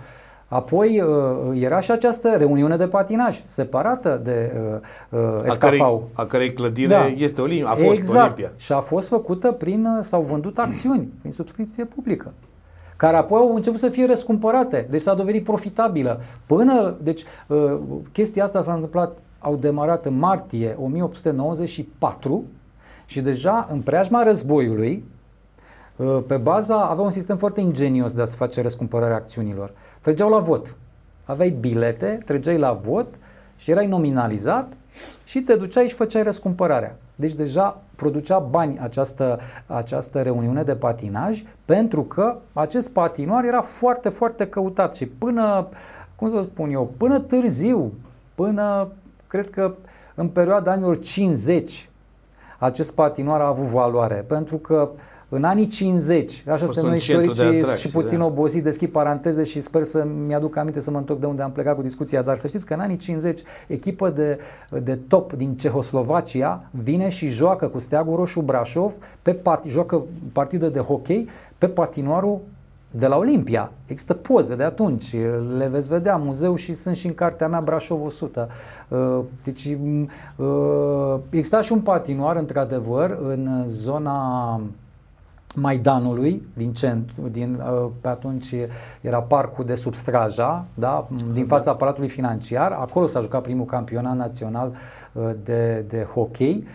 Apoi 0.48 1.02
uh, 1.02 1.62
era 1.62 1.80
și 1.80 1.91
această 1.91 2.30
reuniune 2.30 2.78
de 2.78 2.88
patinaj, 2.88 3.41
separată 3.45 4.22
de 4.24 4.52
uh, 5.12 5.19
uh 5.19 5.52
a 5.52 5.56
cărei, 5.56 6.02
a 6.13 6.26
cărei 6.26 6.54
clădire 6.54 6.88
da. 6.88 7.06
este 7.06 7.41
Olim- 7.41 7.63
a 7.63 7.74
fost 7.74 7.98
exact. 7.98 8.24
Olimpia. 8.24 8.52
Și 8.58 8.72
a 8.72 8.80
fost 8.80 9.08
făcută 9.08 9.52
prin, 9.52 9.86
uh, 9.86 10.04
s-au 10.04 10.22
vândut 10.22 10.58
acțiuni, 10.58 11.10
prin 11.19 11.32
subscripție 11.32 11.86
publică 11.86 12.34
care 12.99 13.17
apoi 13.17 13.39
au 13.39 13.55
început 13.55 13.79
să 13.79 13.89
fie 13.89 14.05
răscumpărate, 14.05 14.88
deci 14.89 15.01
s-a 15.01 15.13
dovedit 15.13 15.43
profitabilă. 15.43 16.21
Până, 16.45 16.97
deci 17.01 17.23
uh, 17.47 17.77
chestia 18.12 18.43
asta 18.43 18.62
s-a 18.62 18.73
întâmplat, 18.73 19.17
au 19.39 19.55
demarat 19.55 20.05
în 20.05 20.17
martie 20.17 20.77
1894 20.81 22.43
și 23.05 23.21
deja 23.21 23.67
în 23.71 23.81
preajma 23.81 24.23
războiului, 24.23 25.03
uh, 25.95 26.19
pe 26.27 26.38
baza, 26.38 26.81
avea 26.81 27.03
un 27.03 27.09
sistem 27.09 27.38
foarte 27.38 27.62
ingenios 27.62 28.13
de 28.13 28.21
a 28.21 28.25
se 28.25 28.35
face 28.35 28.62
răscumpărarea 28.62 29.15
acțiunilor. 29.15 29.71
Trăgeau 30.01 30.29
la 30.29 30.39
vot. 30.39 30.75
Aveai 31.25 31.49
bilete, 31.49 32.19
trăgeai 32.25 32.57
la 32.57 32.71
vot 32.71 33.07
și 33.57 33.71
erai 33.71 33.88
nominalizat 33.88 34.73
și 35.23 35.41
te 35.41 35.55
duceai 35.55 35.88
și 35.88 35.93
făceai 35.93 36.23
răscumpărarea. 36.23 36.97
Deci 37.19 37.34
deja 37.34 37.82
producea 37.95 38.39
bani 38.39 38.79
această, 38.79 39.39
această 39.67 40.21
reuniune 40.21 40.63
de 40.63 40.75
patinaj 40.75 41.43
pentru 41.65 42.03
că 42.03 42.38
acest 42.53 42.89
patinoar 42.89 43.43
era 43.43 43.62
foarte, 43.62 44.10
foarte 44.10 44.47
căutat 44.47 44.95
și 44.95 45.05
până, 45.05 45.67
cum 46.15 46.29
să 46.29 46.41
spun 46.41 46.69
eu, 46.71 46.93
până 46.97 47.19
târziu, 47.19 47.93
până, 48.36 48.88
cred 49.27 49.49
că 49.49 49.73
în 50.15 50.27
perioada 50.27 50.71
anilor 50.71 50.99
50, 50.99 51.89
acest 52.58 52.93
patinoar 52.93 53.41
a 53.41 53.47
avut 53.47 53.65
valoare 53.65 54.25
pentru 54.27 54.58
că 54.58 54.89
uh, 54.93 54.99
în 55.30 55.44
anii 55.44 55.68
50, 55.68 56.44
așa 56.48 56.65
suntem 56.65 56.86
noi 56.86 56.96
istorici 56.96 57.80
și 57.80 57.89
puțin 57.89 58.18
da. 58.18 58.26
obosit, 58.26 58.63
deschid 58.63 58.89
paranteze 58.89 59.44
și 59.44 59.60
sper 59.60 59.84
să 59.84 60.08
mi-aduc 60.28 60.56
aminte 60.56 60.80
să 60.80 60.92
mă 60.92 60.98
întorc 60.98 61.20
de 61.20 61.26
unde 61.26 61.42
am 61.42 61.52
plecat 61.52 61.76
cu 61.76 61.82
discuția, 61.82 62.22
dar 62.22 62.38
să 62.38 62.48
știți 62.48 62.65
că 62.65 62.74
în 62.74 62.80
anii 62.80 62.98
50 62.98 63.42
echipă 63.68 64.10
de, 64.10 64.39
de 64.84 65.00
top 65.08 65.34
din 65.34 65.56
Cehoslovacia 65.56 66.63
vine 66.72 67.10
și 67.10 67.28
joacă 67.28 67.68
cu 67.68 67.80
Steagul 67.80 68.15
Roșu 68.15 68.42
Brașov, 68.42 68.94
pe 69.22 69.34
pat, 69.34 69.63
joacă 69.65 70.02
partidă 70.34 70.70
de 70.70 70.80
hockey 70.80 71.28
pe 71.58 71.68
patinoarul 71.68 72.39
de 72.92 73.08
la 73.08 73.18
Olimpia. 73.18 73.72
Există 73.86 74.13
poze 74.13 74.56
de 74.56 74.63
atunci, 74.63 75.15
le 75.58 75.68
veți 75.68 75.88
vedea 75.88 76.15
muzeu 76.15 76.56
și 76.56 76.74
sunt 76.74 76.96
și 76.96 77.08
în 77.08 77.13
cartea 77.13 77.48
mea 77.48 77.62
Brașov 77.62 78.04
100. 78.06 78.50
Uh, 78.88 79.20
deci 79.44 79.78
uh, 80.36 81.15
exista 81.30 81.62
și 81.62 81.72
un 81.72 81.80
patinoar, 81.80 82.36
într-adevăr, 82.36 83.18
în 83.28 83.63
zona 83.68 84.62
Maidanului, 85.60 86.48
din 86.54 86.74
centru, 86.74 87.28
din, 87.32 87.54
uh, 87.54 87.89
pe 88.02 88.08
atunci 88.08 88.54
era 89.02 89.22
parcul 89.22 89.65
de 89.65 89.76
sub 89.76 89.93
Straja, 89.93 90.65
da, 90.74 91.08
din 91.34 91.45
fața 91.45 91.72
aparatului 91.72 92.10
financiar. 92.10 92.72
Acolo 92.72 93.06
s-a 93.06 93.22
jucat 93.22 93.41
primul 93.41 93.65
campionat 93.65 94.15
național 94.15 94.74
de, 95.43 95.86
de 95.88 96.08
hockey, 96.13 96.67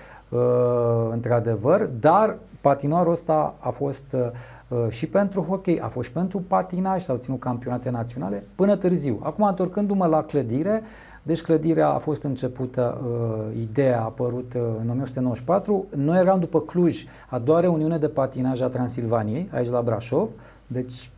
într-adevăr, 1.10 1.88
dar 2.00 2.36
patinoarul 2.60 3.12
ăsta 3.12 3.54
a 3.58 3.68
fost 3.68 4.04
uh, 4.12 4.20
Uh, 4.68 4.86
și 4.88 5.06
pentru 5.06 5.42
hockey, 5.42 5.80
a 5.80 5.88
fost 5.88 6.06
și 6.06 6.12
pentru 6.12 6.38
patinaj, 6.38 7.02
s-au 7.02 7.16
ținut 7.16 7.40
campionate 7.40 7.90
naționale 7.90 8.46
până 8.54 8.76
târziu. 8.76 9.20
Acum, 9.22 9.44
întorcându-mă 9.44 10.06
la 10.06 10.22
clădire, 10.22 10.82
deci 11.26 11.42
clădirea 11.42 11.88
a 11.88 11.98
fost 11.98 12.22
începută, 12.22 13.00
uh, 13.04 13.60
ideea 13.60 14.00
a 14.00 14.04
apărut 14.04 14.52
uh, 14.54 14.60
în 14.60 14.90
1994. 14.90 15.86
Noi 15.96 16.18
eram 16.18 16.40
după 16.40 16.60
Cluj, 16.60 17.04
a 17.28 17.38
doua 17.38 17.60
reuniune 17.60 17.98
de 17.98 18.08
patinaj 18.08 18.60
a 18.60 18.66
Transilvaniei, 18.66 19.48
aici 19.52 19.68
la 19.68 19.82
Brașov, 19.82 20.28
deci 20.66 21.10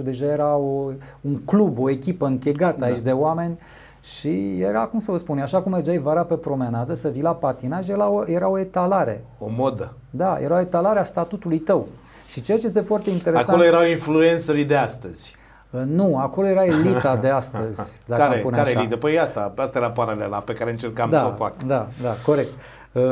1880-1894 0.00 0.02
deja 0.02 0.26
era 0.26 0.56
o, 0.56 0.90
un 1.20 1.36
club, 1.44 1.78
o 1.78 1.90
echipă 1.90 2.26
închegată 2.26 2.78
da. 2.78 2.86
aici 2.86 2.98
de 2.98 3.12
oameni 3.12 3.58
și 4.02 4.60
era, 4.60 4.84
cum 4.84 4.98
să 4.98 5.10
vă 5.10 5.16
spun, 5.16 5.38
așa 5.38 5.62
cum 5.62 5.72
mergeai 5.72 5.98
vara 5.98 6.22
pe 6.24 6.34
promenadă 6.34 6.94
să 6.94 7.08
vii 7.08 7.22
la 7.22 7.34
patinaj, 7.34 7.88
era 7.88 8.08
o, 8.08 8.22
era 8.26 8.48
o 8.48 8.58
etalare. 8.58 9.24
O 9.38 9.46
modă. 9.56 9.94
Da, 10.10 10.38
era 10.40 10.54
o 10.54 10.60
etalare 10.60 10.98
a 10.98 11.02
statutului 11.02 11.58
tău. 11.58 11.88
Și 12.28 12.42
ceea 12.42 12.58
ce 12.58 12.66
este 12.66 12.80
foarte 12.80 13.10
interesant... 13.10 13.48
Acolo 13.48 13.64
erau 13.64 13.84
influencerii 13.84 14.64
de 14.64 14.76
astăzi. 14.76 15.40
Uh, 15.72 15.82
nu, 15.86 16.18
acolo 16.18 16.46
era 16.46 16.64
elita 16.64 17.16
de 17.16 17.28
astăzi. 17.28 18.00
Dacă 18.06 18.22
care 18.22 18.40
care 18.50 18.60
așa. 18.60 18.80
elită? 18.80 18.96
Păi 18.96 19.18
asta, 19.18 19.52
asta 19.56 19.78
era 19.78 19.90
paralela 19.90 20.38
pe 20.38 20.52
care 20.52 20.70
încercam 20.70 21.10
da, 21.10 21.18
să 21.18 21.26
o 21.26 21.30
fac. 21.30 21.62
Da, 21.62 21.88
da, 22.02 22.10
corect. 22.24 22.50
Uh, 22.92 23.02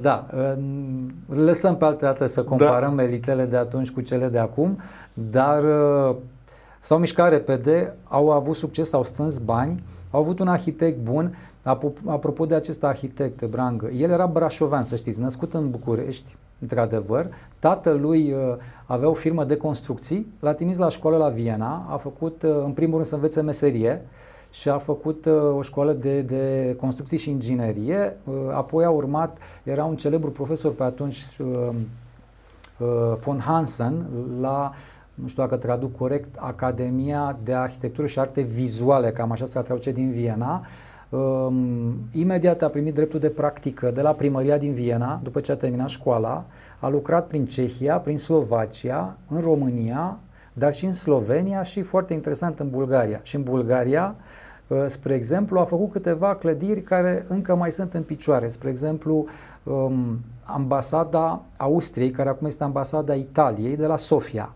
da, 0.00 0.26
uh, 0.36 0.52
lăsăm 1.28 1.76
pe 1.76 1.84
altă 1.84 2.04
dată 2.04 2.26
să 2.26 2.42
comparăm 2.42 2.96
da. 2.96 3.02
elitele 3.02 3.44
de 3.44 3.56
atunci 3.56 3.90
cu 3.90 4.00
cele 4.00 4.28
de 4.28 4.38
acum, 4.38 4.80
dar 5.12 5.62
uh, 5.64 6.16
s-au 6.80 6.98
mișcat 6.98 7.30
repede, 7.30 7.94
au 8.04 8.30
avut 8.30 8.56
succes, 8.56 8.92
au 8.92 9.02
strâns 9.02 9.38
bani, 9.38 9.82
au 10.10 10.20
avut 10.20 10.38
un 10.38 10.48
arhitect 10.48 10.98
bun, 10.98 11.36
apropo 12.06 12.46
de 12.46 12.54
acest 12.54 12.84
arhitect, 12.84 13.44
Brangă, 13.44 13.86
el 13.86 14.10
era 14.10 14.26
brașovean, 14.26 14.82
să 14.82 14.96
știți, 14.96 15.20
născut 15.20 15.54
în 15.54 15.70
București, 15.70 16.36
într-adevăr, 16.60 17.26
tatălui 17.58 18.32
uh, 18.32 18.54
avea 18.86 19.08
o 19.08 19.14
firmă 19.14 19.44
de 19.44 19.56
construcții, 19.56 20.26
l-a 20.40 20.54
trimis 20.54 20.78
la 20.78 20.88
școală 20.88 21.16
la 21.16 21.28
Viena, 21.28 21.86
a 21.90 21.96
făcut, 21.96 22.42
uh, 22.42 22.50
în 22.64 22.72
primul 22.72 22.94
rând, 22.94 23.06
să 23.06 23.14
învețe 23.14 23.40
meserie 23.40 24.02
și 24.50 24.68
a 24.68 24.78
făcut 24.78 25.24
uh, 25.24 25.56
o 25.56 25.62
școală 25.62 25.92
de, 25.92 26.20
de 26.20 26.74
construcții 26.80 27.18
și 27.18 27.30
inginerie, 27.30 28.16
uh, 28.24 28.34
apoi 28.52 28.84
a 28.84 28.90
urmat, 28.90 29.38
era 29.62 29.84
un 29.84 29.96
celebru 29.96 30.30
profesor 30.30 30.74
pe 30.74 30.82
atunci, 30.82 31.24
uh, 31.38 31.68
uh, 32.80 33.16
von 33.20 33.38
Hansen, 33.38 34.06
la 34.40 34.72
nu 35.14 35.28
știu 35.28 35.42
dacă 35.42 35.56
traduc 35.56 35.96
corect, 35.96 36.36
Academia 36.36 37.38
de 37.44 37.54
Arhitectură 37.54 38.06
și 38.06 38.18
Arte 38.18 38.40
Vizuale, 38.40 39.10
cam 39.10 39.30
așa 39.30 39.44
se 39.44 39.60
traduce 39.60 39.92
din 39.92 40.10
Viena. 40.10 40.66
Um, 41.08 41.94
imediat 42.12 42.62
a 42.62 42.68
primit 42.68 42.94
dreptul 42.94 43.20
de 43.20 43.28
practică 43.28 43.90
de 43.90 44.00
la 44.00 44.12
primăria 44.12 44.58
din 44.58 44.72
Viena, 44.72 45.20
după 45.22 45.40
ce 45.40 45.52
a 45.52 45.56
terminat 45.56 45.88
școala, 45.88 46.44
a 46.80 46.88
lucrat 46.88 47.26
prin 47.26 47.46
Cehia, 47.46 47.98
prin 47.98 48.18
Slovacia, 48.18 49.16
în 49.28 49.40
România, 49.40 50.18
dar 50.52 50.74
și 50.74 50.84
în 50.84 50.92
Slovenia 50.92 51.62
și 51.62 51.82
foarte 51.82 52.12
interesant 52.12 52.58
în 52.58 52.70
Bulgaria. 52.70 53.20
Și 53.22 53.36
în 53.36 53.42
Bulgaria, 53.42 54.14
uh, 54.66 54.84
spre 54.86 55.14
exemplu, 55.14 55.58
a 55.58 55.64
făcut 55.64 55.92
câteva 55.92 56.34
clădiri 56.34 56.82
care 56.82 57.24
încă 57.28 57.54
mai 57.54 57.70
sunt 57.70 57.94
în 57.94 58.02
picioare. 58.02 58.48
Spre 58.48 58.68
exemplu, 58.68 59.26
um, 59.62 60.18
ambasada 60.44 61.42
Austriei, 61.56 62.10
care 62.10 62.28
acum 62.28 62.46
este 62.46 62.64
ambasada 62.64 63.14
Italiei, 63.14 63.76
de 63.76 63.86
la 63.86 63.96
Sofia 63.96 64.50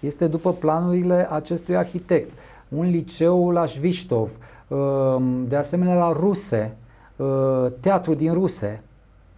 este 0.00 0.26
după 0.26 0.52
planurile 0.52 1.28
acestui 1.30 1.76
arhitect. 1.76 2.30
Un 2.68 2.90
liceu 2.90 3.50
la 3.50 3.64
Șviștov, 3.64 4.30
um, 4.68 5.46
de 5.48 5.56
asemenea 5.56 5.94
la 5.94 6.12
Ruse, 6.12 6.76
uh, 7.16 7.66
teatru 7.80 8.14
din 8.14 8.32
Ruse, 8.32 8.82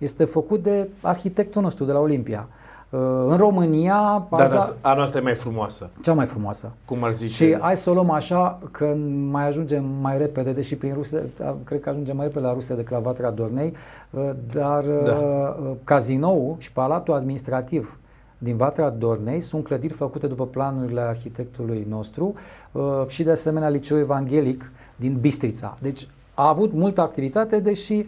este 0.02 0.24
făcut 0.24 0.62
de 0.62 0.88
arhitectul 1.00 1.62
nostru 1.62 1.84
de 1.84 1.92
la 1.92 1.98
Olimpia. 1.98 2.48
Uh, 2.90 3.00
în 3.26 3.36
România... 3.36 4.26
Da, 4.30 4.48
dar 4.48 4.74
a 4.80 4.94
noastră 4.94 5.18
e 5.18 5.22
mai 5.22 5.34
frumoasă. 5.34 5.90
Cea 6.02 6.12
mai 6.12 6.26
frumoasă. 6.26 6.72
Cum 6.84 7.04
ar 7.04 7.12
zice? 7.12 7.32
Și 7.32 7.56
hai 7.60 7.76
să 7.76 7.90
o 7.90 7.92
luăm 7.92 8.10
așa, 8.10 8.58
că 8.70 8.96
mai 9.30 9.46
ajungem 9.46 9.84
mai 10.00 10.18
repede, 10.18 10.52
deși 10.52 10.76
prin 10.76 10.94
Ruse, 10.94 11.30
cred 11.64 11.80
că 11.80 11.88
ajungem 11.88 12.16
mai 12.16 12.26
repede 12.26 12.46
la 12.46 12.52
Ruse 12.52 12.74
decât 12.74 12.92
la 12.92 12.98
Vatra 12.98 13.30
Dornei, 13.30 13.74
uh, 14.10 14.30
dar 14.52 14.84
da. 14.84 15.56
cazinoul 15.84 16.54
și 16.58 16.72
palatul 16.72 17.14
administrativ 17.14 17.98
din 18.38 18.56
Vatra 18.56 18.90
Dornei 18.90 19.40
sunt 19.40 19.64
clădiri 19.64 19.92
făcute 19.92 20.26
după 20.26 20.46
planurile 20.46 21.00
arhitectului 21.00 21.86
nostru 21.88 22.34
uh, 22.72 22.82
și 23.06 23.22
de 23.22 23.30
asemenea 23.30 23.68
Liceul 23.68 24.00
Evanghelic 24.00 24.72
din 24.96 25.16
Bistrița. 25.20 25.76
Deci 25.80 26.08
a 26.34 26.48
avut 26.48 26.72
multă 26.72 27.00
activitate, 27.00 27.60
deși 27.60 27.92
uh, 27.92 28.04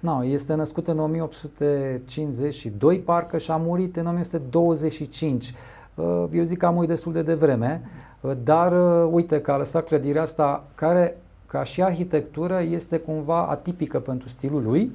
no, 0.00 0.24
este 0.24 0.54
născut 0.54 0.88
în 0.88 0.98
1852 0.98 2.98
parcă 2.98 3.38
și 3.38 3.50
a 3.50 3.56
murit 3.56 3.96
în 3.96 4.06
1925. 4.06 5.54
Uh, 5.94 6.24
eu 6.32 6.42
zic 6.42 6.58
că 6.58 6.66
a 6.66 6.70
murit 6.70 6.88
destul 6.88 7.12
de 7.12 7.22
devreme, 7.22 7.82
uh, 8.20 8.32
dar 8.44 8.72
uh, 8.72 9.08
uite 9.12 9.40
că 9.40 9.52
a 9.52 9.56
lăsat 9.56 9.86
clădirea 9.86 10.22
asta 10.22 10.64
care 10.74 11.16
ca 11.46 11.64
și 11.64 11.82
arhitectură 11.82 12.62
este 12.70 12.98
cumva 12.98 13.46
atipică 13.46 14.00
pentru 14.00 14.28
stilul 14.28 14.62
lui, 14.62 14.92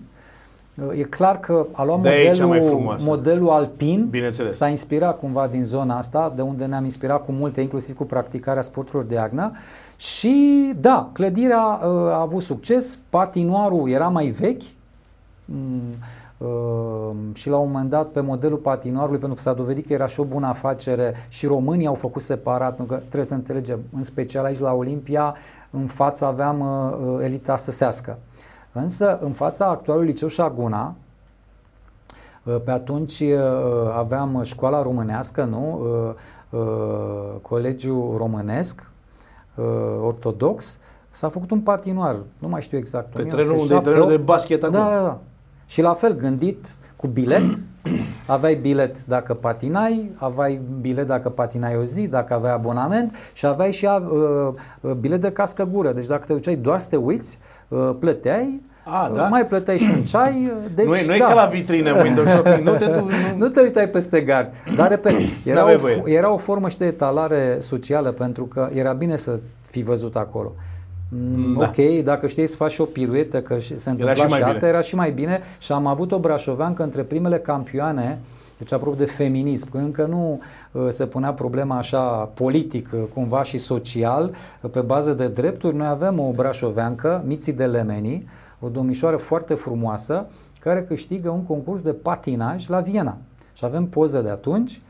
E 0.94 1.04
clar 1.04 1.40
că 1.40 1.66
a 1.72 1.84
luat 1.84 1.98
modelul, 1.98 2.98
modelul 3.00 3.50
alpin, 3.50 4.12
s-a 4.50 4.68
inspirat 4.68 5.20
cumva 5.20 5.48
din 5.48 5.64
zona 5.64 5.98
asta, 5.98 6.34
de 6.36 6.42
unde 6.42 6.66
ne-am 6.66 6.84
inspirat 6.84 7.26
cu 7.26 7.32
multe, 7.32 7.62
inclusiv 7.62 7.96
cu 7.96 8.04
practicarea 8.04 8.62
sporturilor 8.62 9.04
de 9.04 9.14
iarnă. 9.14 9.52
Și 10.00 10.74
da, 10.80 11.10
clădirea 11.14 11.64
uh, 11.64 11.90
a 11.90 12.20
avut 12.20 12.42
succes, 12.42 13.00
patinoarul 13.10 13.90
era 13.90 14.08
mai 14.08 14.28
vechi, 14.28 14.64
mm, 15.46 15.96
Uh, 16.40 17.16
și 17.34 17.50
la 17.50 17.58
un 17.58 17.72
moment 17.72 17.90
dat 17.90 18.08
pe 18.08 18.20
modelul 18.20 18.58
patinoarului, 18.58 19.20
pentru 19.20 19.36
că 19.36 19.42
s-a 19.42 19.54
dovedit 19.54 19.88
că 19.88 19.94
era 19.94 20.06
și 20.06 20.20
o 20.20 20.24
bună 20.24 20.48
afacere 20.48 21.14
și 21.28 21.46
românii 21.46 21.88
au 21.88 21.94
făcut 21.94 22.22
separat, 22.22 22.76
pentru 22.76 22.96
că 22.96 23.02
trebuie 23.02 23.24
să 23.24 23.34
înțelegem, 23.34 23.80
în 23.96 24.04
special 24.04 24.46
aici 24.46 24.60
la 24.60 24.74
Olimpia, 24.74 25.36
în 25.70 25.88
față 25.88 26.26
aveam 26.26 26.60
uh, 26.60 27.18
uh 27.18 27.24
elita 27.24 27.58
săsească. 27.58 28.18
Însă, 28.72 29.18
în 29.22 29.32
fața 29.32 29.66
actualului 29.66 30.10
liceu 30.10 30.28
Șaguna, 30.28 30.96
uh, 32.44 32.56
pe 32.64 32.72
atunci 32.72 33.20
uh, 33.20 33.40
aveam 33.98 34.42
școala 34.44 34.82
românească, 34.82 35.44
nu? 35.44 35.82
Uh, 36.50 36.60
colegiul 37.42 38.18
românesc, 38.18 38.89
ortodox, 40.04 40.78
s-a 41.10 41.30
făcut 41.30 41.52
un 41.52 41.60
patinoar, 41.60 42.16
nu 42.38 42.48
mai 42.48 42.62
știu 42.62 42.78
exact. 42.78 43.14
Pe 43.16 43.24
terenul 43.24 43.58
unde 43.60 43.76
e 43.76 43.80
terenul 43.80 44.08
de 44.08 44.18
basket 44.18 44.64
acum. 44.64 44.76
Da, 44.76 44.90
da, 44.90 45.02
da. 45.02 45.20
Și 45.66 45.82
la 45.82 45.94
fel, 45.94 46.16
gândit 46.16 46.76
cu 46.96 47.08
bilet, 47.08 47.44
aveai 48.28 48.56
bilet 48.56 49.06
dacă 49.06 49.34
patinai, 49.34 50.12
aveai 50.16 50.62
bilet 50.82 51.08
dacă 51.08 51.30
patinai 51.30 51.78
o 51.78 51.84
zi, 51.84 52.08
dacă 52.08 52.34
aveai 52.34 52.54
abonament 52.54 53.16
și 53.34 53.46
aveai 53.46 53.72
și 53.72 53.86
uh, 53.86 54.94
bilet 55.00 55.22
de 55.22 55.32
cască 55.32 55.70
gură. 55.72 55.92
Deci 55.92 56.06
dacă 56.06 56.24
te 56.26 56.34
duceai 56.34 56.56
doar 56.56 56.80
să 56.80 56.90
te 56.90 56.96
uiți, 56.96 57.40
Uh, 57.70 57.96
plăteai, 58.00 58.62
a, 58.92 59.12
da? 59.16 59.28
mai 59.28 59.46
plăteai 59.46 59.78
și 59.78 59.90
un 59.96 60.04
ceai. 60.04 60.52
Uh, 60.56 60.72
deci, 60.76 60.86
nu 60.86 60.96
e, 60.96 61.02
nu 61.02 61.08
da. 61.08 61.16
e 61.16 61.20
ca 61.20 61.34
la 61.34 61.46
vitrine 61.46 61.92
Windows 61.92 62.30
Shopping, 62.30 62.68
nu 62.68 62.76
te, 62.76 62.86
tu, 62.86 63.00
nu... 63.00 63.10
nu 63.46 63.48
te 63.48 63.62
uitai 63.62 63.90
peste 63.90 64.22
gard. 64.22 64.50
Dar, 64.76 64.90
repet, 64.90 65.14
era, 65.44 65.66
o, 65.72 66.10
era 66.10 66.34
o 66.34 66.38
formă 66.38 66.70
și 66.70 66.78
de 66.78 66.86
etalare 66.86 67.58
socială 67.60 68.10
pentru 68.10 68.44
că 68.44 68.70
era 68.74 68.92
bine 68.92 69.16
să 69.16 69.40
fi 69.70 69.82
văzut 69.82 70.16
acolo. 70.16 70.52
Mm, 71.10 71.58
da. 71.58 71.66
Ok, 71.66 72.04
dacă 72.04 72.28
știi 72.28 72.48
să 72.48 72.56
faci 72.56 72.78
o 72.78 72.84
piruetă, 72.84 73.42
că 73.42 73.58
se 73.60 73.90
întâmpla 73.90 74.14
și, 74.14 74.20
și 74.20 74.26
asta, 74.26 74.52
bine. 74.52 74.68
era 74.68 74.82
și 74.82 74.96
mai 74.96 75.12
bine 75.12 75.42
și 75.60 75.72
am 75.72 75.88
avut 75.88 76.12
o 76.12 76.20
brașoveancă 76.20 76.84
între 76.84 77.02
primele 77.02 77.38
campioane 77.38 78.20
deci 78.60 78.72
apropo 78.72 78.96
de 78.96 79.06
feminism, 79.06 79.68
încă 79.72 80.06
nu 80.06 80.42
uh, 80.72 80.88
se 80.90 81.06
punea 81.06 81.32
problema 81.32 81.78
așa 81.78 82.00
politic, 82.34 82.90
uh, 82.94 83.00
cumva 83.14 83.44
și 83.44 83.58
social, 83.58 84.36
uh, 84.62 84.70
pe 84.72 84.80
bază 84.80 85.14
de 85.14 85.28
drepturi, 85.28 85.76
noi 85.76 85.88
avem 85.88 86.20
o 86.20 86.32
brașoveancă, 86.32 87.24
Miții 87.26 87.54
de 87.54 87.66
Lemeni, 87.66 88.28
o 88.60 88.70
domnișoară 88.70 89.18
foarte 89.18 89.54
frumoasă, 89.54 90.26
care 90.60 90.84
câștigă 90.84 91.30
un 91.30 91.44
concurs 91.44 91.82
de 91.82 91.94
patinaj 91.94 92.68
la 92.68 92.80
Viena. 92.80 93.18
Și 93.54 93.66
avem 93.66 93.86
poze 93.86 94.22
de 94.22 94.30
atunci, 94.30 94.82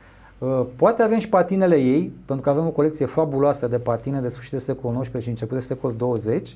Poate 0.76 1.02
avem 1.02 1.18
și 1.18 1.30
patinele 1.30 1.76
ei, 1.76 2.14
pentru 2.26 2.44
că 2.44 2.50
avem 2.50 2.66
o 2.66 2.70
colecție 2.70 3.06
fabuloasă 3.06 3.68
de 3.68 3.80
patine 3.80 4.20
de 4.20 4.28
sfârșit 4.28 4.52
de 4.52 4.58
secol 4.58 5.00
XIX 5.00 5.22
și 5.22 5.30
început 5.30 5.58
de 5.58 5.64
secol 5.64 5.94
20. 5.98 6.56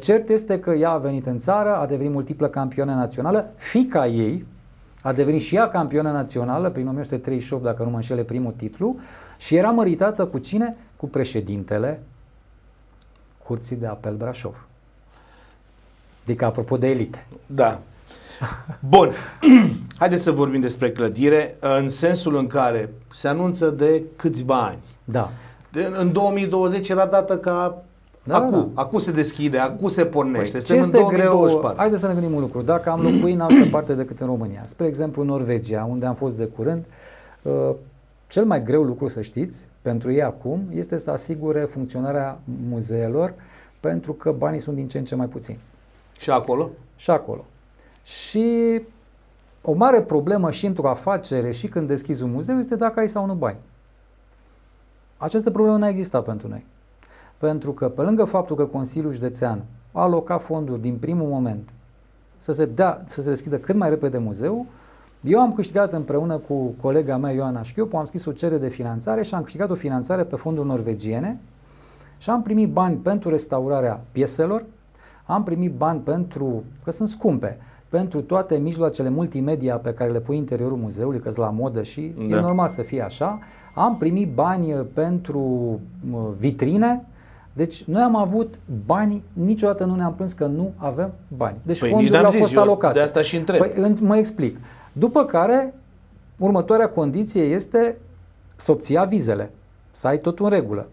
Cert 0.00 0.28
este 0.28 0.60
că 0.60 0.70
ea 0.70 0.90
a 0.90 0.98
venit 0.98 1.26
în 1.26 1.38
țară, 1.38 1.76
a 1.76 1.86
devenit 1.86 2.12
multiplă 2.12 2.48
campioană 2.48 2.94
națională, 2.94 3.50
fica 3.56 4.06
ei, 4.06 4.46
a 5.02 5.12
devenit 5.12 5.40
și 5.40 5.54
ea 5.56 5.68
campionă 5.68 6.10
națională 6.10 6.70
prin 6.70 6.86
1938, 6.86 7.62
dacă 7.62 7.82
nu 7.82 7.90
mă 7.90 7.96
înșele, 7.96 8.22
primul 8.22 8.52
titlu 8.56 8.96
și 9.38 9.56
era 9.56 9.70
măritată 9.70 10.26
cu 10.26 10.38
cine? 10.38 10.76
Cu 10.96 11.06
președintele 11.06 12.02
Curții 13.44 13.76
de 13.76 13.86
Apel 13.86 14.16
Brașov. 14.16 14.67
Adică 16.28 16.44
apropo 16.44 16.76
de 16.76 16.86
elite. 16.86 17.26
Da. 17.46 17.80
Bun. 18.88 19.10
Haideți 19.98 20.22
să 20.22 20.30
vorbim 20.30 20.60
despre 20.60 20.92
clădire 20.92 21.56
în 21.78 21.88
sensul 21.88 22.36
în 22.36 22.46
care 22.46 22.92
se 23.10 23.28
anunță 23.28 23.68
de 23.70 24.02
câțiva 24.16 24.62
ani. 24.62 24.78
Da. 25.04 25.30
De, 25.72 25.90
în 25.98 26.12
2020 26.12 26.88
era 26.88 27.06
dată 27.06 27.36
ca 27.38 27.82
da, 28.22 28.36
acu, 28.36 28.50
da, 28.50 28.56
da. 28.74 28.82
acu 28.82 28.98
se 28.98 29.10
deschide, 29.10 29.58
acu 29.58 29.88
se 29.88 30.04
pornește. 30.04 30.50
Păi, 30.50 30.60
Suntem 30.60 30.78
este 30.78 30.96
în 30.96 31.02
2024. 31.02 31.66
Greu, 31.66 31.76
haideți 31.76 32.00
să 32.00 32.06
ne 32.06 32.12
gândim 32.12 32.34
un 32.34 32.40
lucru. 32.40 32.62
Dacă 32.62 32.90
am 32.90 33.00
locuit 33.00 33.34
în 33.34 33.40
altă 33.40 33.68
parte 33.70 33.94
decât 33.94 34.20
în 34.20 34.26
România, 34.26 34.62
spre 34.64 34.86
exemplu 34.86 35.22
Norvegia, 35.22 35.86
unde 35.90 36.06
am 36.06 36.14
fost 36.14 36.36
de 36.36 36.44
curând, 36.44 36.84
uh, 37.42 37.70
cel 38.26 38.44
mai 38.44 38.62
greu 38.62 38.82
lucru, 38.82 39.08
să 39.08 39.20
știți, 39.20 39.66
pentru 39.82 40.12
ei 40.12 40.22
acum, 40.22 40.62
este 40.74 40.96
să 40.96 41.10
asigure 41.10 41.60
funcționarea 41.60 42.38
muzeelor, 42.68 43.34
pentru 43.80 44.12
că 44.12 44.32
banii 44.38 44.58
sunt 44.58 44.76
din 44.76 44.88
ce 44.88 44.98
în 44.98 45.04
ce 45.04 45.14
mai 45.14 45.26
puțini. 45.26 45.58
Și 46.18 46.30
acolo? 46.30 46.68
Și 46.96 47.10
acolo. 47.10 47.44
Și 48.02 48.80
o 49.62 49.72
mare 49.72 50.02
problemă 50.02 50.50
și 50.50 50.66
într-o 50.66 50.88
afacere 50.88 51.50
și 51.50 51.68
când 51.68 51.88
deschizi 51.88 52.22
un 52.22 52.30
muzeu 52.30 52.58
este 52.58 52.76
dacă 52.76 53.00
ai 53.00 53.08
sau 53.08 53.26
nu 53.26 53.34
bani. 53.34 53.58
Această 55.16 55.50
problemă 55.50 55.76
n-a 55.76 55.88
existat 55.88 56.24
pentru 56.24 56.48
noi. 56.48 56.66
Pentru 57.38 57.72
că 57.72 57.88
pe 57.88 58.02
lângă 58.02 58.24
faptul 58.24 58.56
că 58.56 58.64
Consiliul 58.64 59.12
Județean 59.12 59.64
a 59.92 60.02
alocat 60.02 60.42
fonduri 60.42 60.80
din 60.80 60.96
primul 60.96 61.28
moment 61.28 61.68
să 62.36 62.52
se, 62.52 62.64
dea, 62.64 63.02
să 63.06 63.20
se 63.20 63.28
deschidă 63.28 63.58
cât 63.58 63.74
mai 63.74 63.88
repede 63.88 64.18
muzeul, 64.18 64.64
eu 65.20 65.40
am 65.40 65.52
câștigat 65.52 65.92
împreună 65.92 66.36
cu 66.36 66.74
colega 66.80 67.16
mea 67.16 67.30
Ioana 67.30 67.62
Șchiopu, 67.62 67.96
am 67.96 68.04
scris 68.04 68.24
o 68.24 68.32
cerere 68.32 68.60
de 68.60 68.68
finanțare 68.68 69.22
și 69.22 69.34
am 69.34 69.42
câștigat 69.42 69.70
o 69.70 69.74
finanțare 69.74 70.24
pe 70.24 70.36
fonduri 70.36 70.66
norvegiene 70.66 71.38
și 72.18 72.30
am 72.30 72.42
primit 72.42 72.68
bani 72.68 72.96
pentru 72.96 73.28
restaurarea 73.28 74.00
pieselor, 74.12 74.64
am 75.28 75.44
primit 75.44 75.72
bani 75.72 76.00
pentru, 76.00 76.64
că 76.84 76.90
sunt 76.90 77.08
scumpe, 77.08 77.58
pentru 77.88 78.20
toate 78.20 78.56
mijloacele 78.56 79.08
multimedia 79.08 79.76
pe 79.76 79.94
care 79.94 80.10
le 80.10 80.20
pui 80.20 80.34
în 80.34 80.40
interiorul 80.40 80.76
muzeului, 80.76 81.18
că 81.20 81.30
sunt 81.30 81.44
la 81.44 81.50
modă 81.50 81.82
și 81.82 82.12
da. 82.28 82.36
e 82.36 82.40
normal 82.40 82.68
să 82.68 82.82
fie 82.82 83.02
așa. 83.02 83.38
Am 83.74 83.96
primit 83.96 84.32
bani 84.32 84.72
pentru 84.92 85.80
vitrine, 86.38 87.04
deci 87.52 87.84
noi 87.84 88.02
am 88.02 88.16
avut 88.16 88.54
bani, 88.86 89.22
niciodată 89.32 89.84
nu 89.84 89.94
ne-am 89.94 90.14
plâns 90.14 90.32
că 90.32 90.46
nu 90.46 90.72
avem 90.76 91.12
bani. 91.36 91.56
Deci 91.62 91.78
păi 91.78 91.90
fondurile 91.90 92.18
au 92.18 92.30
fost 92.30 92.56
alocate. 92.56 92.92
De 92.92 93.00
asta 93.00 93.22
și 93.22 93.36
întreb. 93.36 93.58
Păi, 93.58 93.96
mă 94.00 94.16
explic. 94.16 94.56
După 94.92 95.24
care, 95.24 95.74
următoarea 96.38 96.88
condiție 96.88 97.42
este 97.42 97.98
să 98.56 98.70
obții 98.70 98.98
avizele, 98.98 99.50
să 99.92 100.06
ai 100.06 100.18
tot 100.18 100.38
în 100.38 100.48
regulă. 100.48 100.86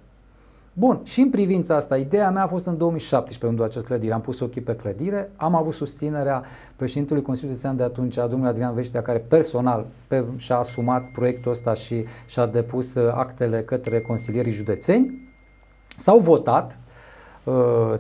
Bun, 0.78 1.00
și 1.04 1.22
în 1.22 1.30
privința 1.30 1.76
asta, 1.76 1.98
ideea 1.98 2.32
mea 2.32 2.44
a 2.44 2.48
fost 2.48 2.66
în 2.66 2.78
2017 2.78 3.48
unde 3.48 3.64
acest 3.64 3.86
clădire. 3.86 4.14
Am 4.14 4.22
pus 4.22 4.40
ochii 4.40 4.62
pe 4.62 4.76
clădire, 4.76 5.32
am 5.36 5.56
avut 5.56 5.74
susținerea 5.74 6.44
președintelui 6.76 7.22
Consiliului 7.22 7.60
Județean 7.60 7.88
de 7.88 7.92
atunci, 7.92 8.18
a 8.18 8.28
domnului 8.28 8.52
Adrian 8.52 8.74
Veștea, 8.74 9.02
care 9.02 9.20
personal 9.20 9.86
pe, 10.08 10.24
și-a 10.38 10.58
asumat 10.58 11.04
proiectul 11.12 11.52
ăsta 11.52 11.74
și 11.74 12.06
și-a 12.26 12.46
depus 12.46 12.96
uh, 12.96 13.14
actele 13.14 13.64
către 13.64 14.02
consilierii 14.02 14.52
județeni. 14.52 15.34
S-au 15.96 16.20
votat 16.20 16.80
uh, 17.44 17.54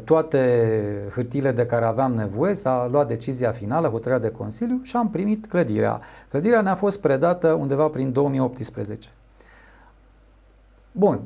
toate 0.04 0.70
hârtiile 1.14 1.52
de 1.52 1.66
care 1.66 1.86
aveam 1.86 2.14
nevoie, 2.14 2.54
s-a 2.54 2.88
luat 2.92 3.08
decizia 3.08 3.52
finală, 3.52 3.88
hotărârea 3.88 4.30
de 4.30 4.32
Consiliu 4.32 4.80
și 4.84 4.96
am 4.96 5.10
primit 5.10 5.46
clădirea. 5.46 6.02
Clădirea 6.30 6.62
ne-a 6.62 6.76
fost 6.76 7.02
predată 7.02 7.52
undeva 7.52 7.88
prin 7.88 8.12
2018. 8.12 9.10
Bun, 10.92 11.20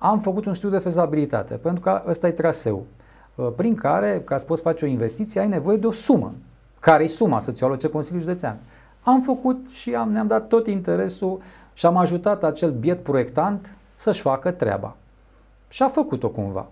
am 0.00 0.20
făcut 0.20 0.46
un 0.46 0.54
studiu 0.54 0.76
de 0.76 0.82
fezabilitate, 0.82 1.54
pentru 1.54 1.80
că 1.80 2.02
ăsta 2.06 2.26
e 2.26 2.30
traseu, 2.30 2.86
uh, 3.34 3.48
prin 3.56 3.74
care, 3.74 4.22
ca 4.24 4.36
să 4.36 4.44
poți 4.44 4.62
face 4.62 4.84
o 4.84 4.88
investiție, 4.88 5.40
ai 5.40 5.48
nevoie 5.48 5.76
de 5.76 5.86
o 5.86 5.92
sumă. 5.92 6.34
Care 6.80 7.04
e 7.04 7.06
suma 7.06 7.40
să 7.40 7.50
ți-o 7.50 7.66
aloce 7.66 7.88
Consiliul 7.88 8.22
Județean? 8.22 8.56
Am 9.02 9.22
făcut 9.22 9.66
și 9.70 9.94
am, 9.94 10.12
ne-am 10.12 10.26
dat 10.26 10.48
tot 10.48 10.66
interesul 10.66 11.40
și 11.72 11.86
am 11.86 11.96
ajutat 11.96 12.44
acel 12.44 12.70
biet 12.70 13.02
proiectant 13.02 13.74
să-și 13.94 14.20
facă 14.20 14.50
treaba. 14.50 14.96
Și 15.68 15.82
a 15.82 15.88
făcut-o 15.88 16.28
cumva. 16.28 16.66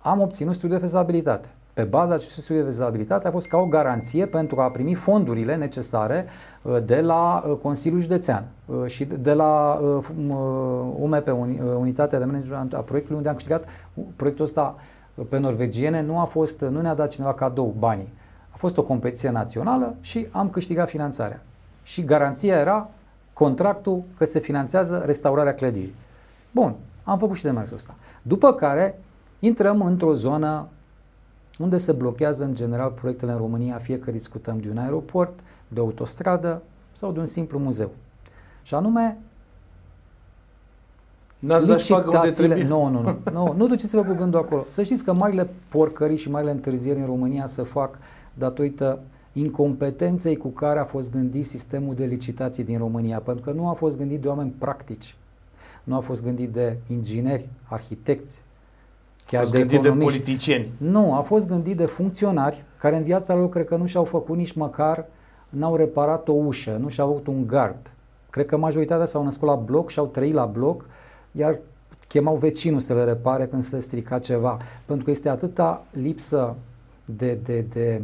Am 0.00 0.20
obținut 0.20 0.54
studiul 0.54 0.78
de 0.78 0.84
fezabilitate. 0.84 1.48
Pe 1.74 1.82
baza 1.82 2.14
acestui 2.14 2.42
studiu 2.42 2.62
de 2.62 2.68
fezabilitate 2.68 3.28
a 3.28 3.30
fost 3.30 3.48
ca 3.48 3.56
o 3.56 3.66
garanție 3.66 4.26
pentru 4.26 4.60
a 4.60 4.70
primi 4.70 4.94
fondurile 4.94 5.56
necesare 5.56 6.26
uh, 6.62 6.76
de 6.84 7.00
la 7.00 7.44
uh, 7.46 7.56
Consiliul 7.62 8.00
Județean 8.00 8.44
uh, 8.66 8.86
și 8.86 9.04
de 9.04 9.32
la 9.32 9.80
UMP, 10.98 11.28
Unitatea 11.78 12.18
de 12.18 12.24
Management 12.24 12.74
a 12.74 12.78
proiectului, 12.78 13.16
unde 13.16 13.28
am 13.28 13.34
câștigat 13.34 13.64
proiectul 14.16 14.44
ăsta 14.44 14.74
pe 15.28 15.38
norvegiene. 15.38 16.02
Nu 16.02 16.18
a 16.18 16.24
fost, 16.24 16.60
nu 16.60 16.80
ne-a 16.80 16.94
dat 16.94 17.10
cineva 17.10 17.34
cadou 17.34 17.74
banii. 17.78 18.12
A 18.50 18.56
fost 18.56 18.76
o 18.76 18.82
competiție 18.82 19.30
națională 19.30 19.94
și 20.00 20.26
am 20.30 20.50
câștigat 20.50 20.88
finanțarea. 20.88 21.42
Și 21.82 22.04
garanția 22.04 22.58
era 22.58 22.90
contractul 23.32 24.02
că 24.18 24.24
se 24.24 24.38
finanțează 24.38 25.02
restaurarea 25.04 25.54
clădirii. 25.54 25.94
Bun, 26.50 26.74
am 27.04 27.18
făcut 27.18 27.36
și 27.36 27.42
demersul 27.42 27.76
ăsta. 27.76 27.94
După 28.22 28.54
care 28.54 29.00
intrăm 29.38 29.80
într-o 29.80 30.14
zonă 30.14 30.68
unde 31.58 31.76
se 31.76 31.92
blochează 31.92 32.44
în 32.44 32.54
general 32.54 32.90
proiectele 32.90 33.32
în 33.32 33.38
România, 33.38 33.78
fie 33.78 33.98
că 33.98 34.10
discutăm 34.10 34.60
de 34.60 34.68
un 34.70 34.78
aeroport, 34.78 35.40
de 35.68 35.80
o 35.80 35.84
autostradă 35.84 36.62
sau 36.92 37.12
de 37.12 37.18
un 37.18 37.26
simplu 37.26 37.58
muzeu. 37.58 37.90
Și 38.62 38.74
anume 38.74 39.18
N-ați 41.38 41.66
dat 41.66 41.88
unde 42.06 42.28
trebuie? 42.28 42.64
Nu, 42.64 42.88
nu, 42.88 43.00
nu. 43.00 43.16
nu, 43.32 43.54
nu 43.56 43.66
duceți-vă 43.66 44.02
cu 44.02 44.14
gândul 44.14 44.40
acolo. 44.40 44.66
Să 44.70 44.82
știți 44.82 45.04
că 45.04 45.14
marile 45.14 45.48
porcării 45.68 46.16
și 46.16 46.30
marile 46.30 46.50
întârzieri 46.50 46.98
în 46.98 47.06
România 47.06 47.46
se 47.46 47.62
fac 47.62 47.98
datorită 48.34 48.98
incompetenței 49.32 50.36
cu 50.36 50.48
care 50.48 50.78
a 50.78 50.84
fost 50.84 51.12
gândit 51.12 51.46
sistemul 51.46 51.94
de 51.94 52.04
licitații 52.04 52.64
din 52.64 52.78
România, 52.78 53.18
pentru 53.18 53.44
că 53.44 53.50
nu 53.50 53.68
a 53.68 53.72
fost 53.72 53.98
gândit 53.98 54.20
de 54.20 54.28
oameni 54.28 54.54
practici, 54.58 55.16
nu 55.84 55.96
a 55.96 56.00
fost 56.00 56.22
gândit 56.22 56.50
de 56.52 56.76
ingineri, 56.86 57.48
arhitecți, 57.68 58.42
chiar 59.26 59.40
a 59.40 59.44
fost 59.44 59.52
de 59.52 59.58
gândit 59.58 59.80
de 59.80 59.90
politicieni. 59.90 60.72
Nu, 60.76 61.14
a 61.14 61.20
fost 61.20 61.48
gândit 61.48 61.76
de 61.76 61.86
funcționari 61.86 62.64
care 62.78 62.96
în 62.96 63.02
viața 63.02 63.34
lor 63.34 63.48
cred 63.48 63.66
că 63.66 63.76
nu 63.76 63.86
și-au 63.86 64.04
făcut 64.04 64.36
nici 64.36 64.52
măcar, 64.52 65.06
n-au 65.48 65.76
reparat 65.76 66.28
o 66.28 66.32
ușă, 66.32 66.76
nu 66.80 66.88
și-au 66.88 67.10
avut 67.10 67.26
un 67.26 67.46
gard. 67.46 67.92
Cred 68.30 68.46
că 68.46 68.56
majoritatea 68.56 69.04
s-au 69.04 69.24
născut 69.24 69.48
la 69.48 69.54
bloc 69.54 69.90
și 69.90 69.98
au 69.98 70.06
trăit 70.06 70.34
la 70.34 70.44
bloc, 70.44 70.84
iar 71.32 71.58
chemau 72.08 72.36
vecinul 72.36 72.80
să 72.80 72.94
le 72.94 73.04
repare 73.04 73.46
când 73.46 73.62
se 73.62 73.78
strica 73.78 74.18
ceva. 74.18 74.58
Pentru 74.84 75.04
că 75.04 75.10
este 75.10 75.28
atâta 75.28 75.84
lipsă 75.90 76.54
de, 77.04 77.38
de, 77.44 77.64
de 77.72 78.02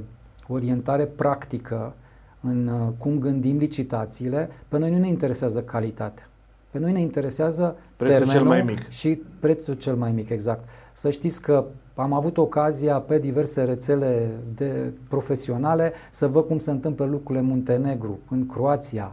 orientare 0.48 1.04
practică 1.04 1.92
în 2.40 2.66
uh, 2.66 2.88
cum 2.98 3.18
gândim 3.18 3.58
licitațiile, 3.58 4.50
pe 4.68 4.78
noi 4.78 4.90
nu 4.90 4.98
ne 4.98 5.08
interesează 5.08 5.62
calitatea. 5.62 6.28
Pe 6.70 6.78
noi 6.78 6.92
ne 6.92 7.00
interesează 7.00 7.76
prețul 7.96 8.28
cel 8.28 8.44
mai 8.44 8.62
mic. 8.62 8.88
și 8.88 9.22
prețul 9.40 9.74
cel 9.74 9.94
mai 9.94 10.12
mic, 10.12 10.28
exact. 10.28 10.68
Să 10.92 11.10
știți 11.10 11.42
că 11.42 11.64
am 11.94 12.12
avut 12.12 12.36
ocazia 12.36 12.98
pe 12.98 13.18
diverse 13.18 13.62
rețele 13.64 14.28
de 14.54 14.92
profesionale 15.08 15.92
să 16.10 16.28
văd 16.28 16.46
cum 16.46 16.58
se 16.58 16.70
întâmplă 16.70 17.04
lucrurile 17.04 17.38
în 17.38 17.46
Muntenegru, 17.50 18.18
în 18.28 18.46
Croația, 18.46 19.12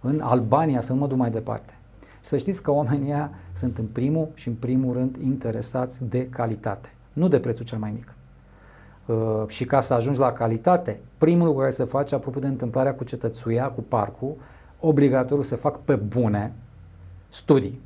în 0.00 0.20
Albania, 0.20 0.80
să 0.80 0.92
nu 0.92 0.98
mă 0.98 1.06
duc 1.06 1.16
mai 1.16 1.30
departe. 1.30 1.72
Și 2.20 2.28
să 2.28 2.36
știți 2.36 2.62
că 2.62 2.70
oamenii 2.70 3.10
ăia 3.10 3.30
sunt 3.52 3.78
în 3.78 3.86
primul 3.86 4.28
și 4.34 4.48
în 4.48 4.54
primul 4.54 4.94
rând 4.94 5.16
interesați 5.22 6.04
de 6.04 6.28
calitate, 6.28 6.88
nu 7.12 7.28
de 7.28 7.40
prețul 7.40 7.64
cel 7.64 7.78
mai 7.78 7.90
mic. 7.90 8.12
Uh, 9.06 9.44
și 9.46 9.64
ca 9.64 9.80
să 9.80 9.94
ajungi 9.94 10.18
la 10.18 10.32
calitate, 10.32 11.00
primul 11.18 11.44
lucru 11.44 11.60
care 11.60 11.70
se 11.72 11.84
face, 11.84 12.14
apropo 12.14 12.38
de 12.38 12.46
întâmplarea 12.46 12.94
cu 12.94 13.04
cetățuia, 13.04 13.68
cu 13.68 13.80
parcul, 13.80 14.34
obligatoriu 14.80 15.42
să 15.42 15.56
fac 15.56 15.80
pe 15.80 15.94
bune 15.94 16.52
studii. 17.28 17.80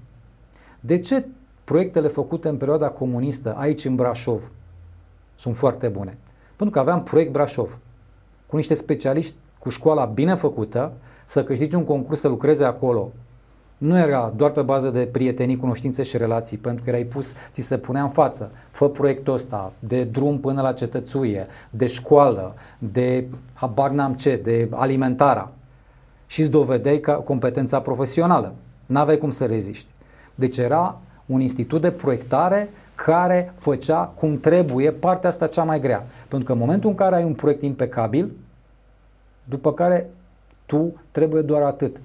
De 0.81 0.99
ce 0.99 1.25
proiectele 1.65 2.09
făcute 2.09 2.49
în 2.49 2.57
perioada 2.57 2.89
comunistă 2.89 3.55
aici 3.59 3.85
în 3.85 3.95
Brașov 3.95 4.51
sunt 5.35 5.57
foarte 5.57 5.89
bune? 5.89 6.19
Pentru 6.57 6.71
că 6.71 6.79
aveam 6.79 7.03
proiect 7.03 7.33
Brașov 7.33 7.79
cu 8.47 8.57
niște 8.57 8.75
specialiști 8.75 9.35
cu 9.59 9.69
școala 9.69 10.05
bine 10.05 10.35
făcută, 10.35 10.93
să 11.25 11.45
câștigi 11.45 11.77
un 11.77 11.85
concurs 11.85 12.21
să 12.21 12.29
lucreze 12.29 12.65
acolo. 12.65 13.11
Nu 13.79 13.99
era 13.99 14.33
doar 14.37 14.51
pe 14.51 14.63
bază 14.63 14.91
de 14.91 15.07
prietenii, 15.07 15.57
cunoștințe 15.57 16.03
și 16.03 16.17
relații, 16.17 16.57
pentru 16.57 16.85
că 16.85 16.91
erai 16.91 17.03
pus, 17.03 17.35
ți 17.51 17.61
se 17.61 17.79
punea 17.79 18.03
în 18.03 18.09
față, 18.09 18.51
fă 18.71 18.89
proiectul 18.89 19.35
ăsta, 19.35 19.73
de 19.79 20.05
drum 20.05 20.41
până 20.41 20.63
la 20.63 20.73
cetățuie, 20.73 21.47
de 21.71 21.87
școală, 21.87 22.55
de 22.79 23.27
habar 23.53 23.91
n-am 23.91 24.15
ce, 24.15 24.37
de 24.37 24.69
alimentara. 24.71 25.53
Și 26.27 26.41
îți 26.41 26.51
dovedeai 26.51 26.99
ca 26.99 27.15
competența 27.15 27.81
profesională. 27.81 28.55
N-aveai 28.87 29.19
cum 29.19 29.31
să 29.31 29.45
reziști. 29.45 29.91
Deci 30.35 30.57
era 30.57 31.01
un 31.27 31.41
institut 31.41 31.81
de 31.81 31.91
proiectare 31.91 32.71
care 32.95 33.53
făcea 33.57 34.05
cum 34.05 34.41
trebuie 34.41 34.91
partea 34.91 35.29
asta 35.29 35.47
cea 35.47 35.65
mai 35.65 35.81
grea. 35.81 36.07
Pentru 36.29 36.47
că 36.47 36.53
în 36.53 36.59
momentul 36.59 36.91
în 36.91 36.97
care 36.97 37.15
ai 37.15 37.25
un 37.25 37.35
proiect 37.35 37.63
impecabil, 37.63 38.31
după 39.45 39.73
care 39.73 40.11
Tu 40.67 41.01
trebuie 41.11 41.43
doar 41.43 41.63
atât. 41.63 41.97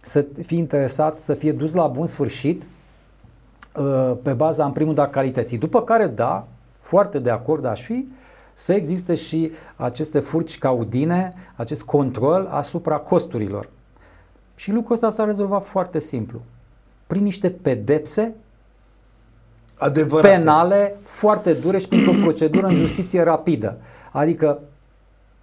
Să 0.00 0.26
fii 0.42 0.58
interesat, 0.58 1.20
să 1.20 1.34
fie 1.34 1.52
dus 1.52 1.74
la 1.74 1.86
bun 1.86 2.06
sfârșit 2.06 2.62
uh, 3.76 4.12
pe 4.22 4.32
baza, 4.32 4.64
în 4.64 4.72
primul, 4.72 4.94
da, 4.94 5.08
calității. 5.08 5.58
După 5.58 5.82
care, 5.82 6.06
da, 6.06 6.46
foarte 6.78 7.18
de 7.18 7.30
acord 7.30 7.64
aș 7.64 7.82
fi, 7.82 8.08
să 8.54 8.72
existe 8.72 9.14
și 9.14 9.52
aceste 9.76 10.18
furci 10.18 10.58
caudine, 10.58 11.32
acest 11.56 11.82
control 11.82 12.48
asupra 12.50 12.96
costurilor. 12.96 13.68
Și 14.54 14.72
lucrul 14.72 14.94
ăsta 14.94 15.10
s-a 15.10 15.24
rezolvat 15.24 15.64
foarte 15.64 15.98
simplu. 15.98 16.40
Prin 17.10 17.22
niște 17.22 17.50
pedepse 17.50 18.34
Adevărate. 19.74 20.28
penale 20.28 20.96
foarte 21.02 21.52
dure 21.52 21.78
și 21.78 21.88
printr-o 21.88 22.12
procedură 22.22 22.66
în 22.66 22.74
justiție 22.74 23.22
rapidă. 23.22 23.76
Adică 24.12 24.60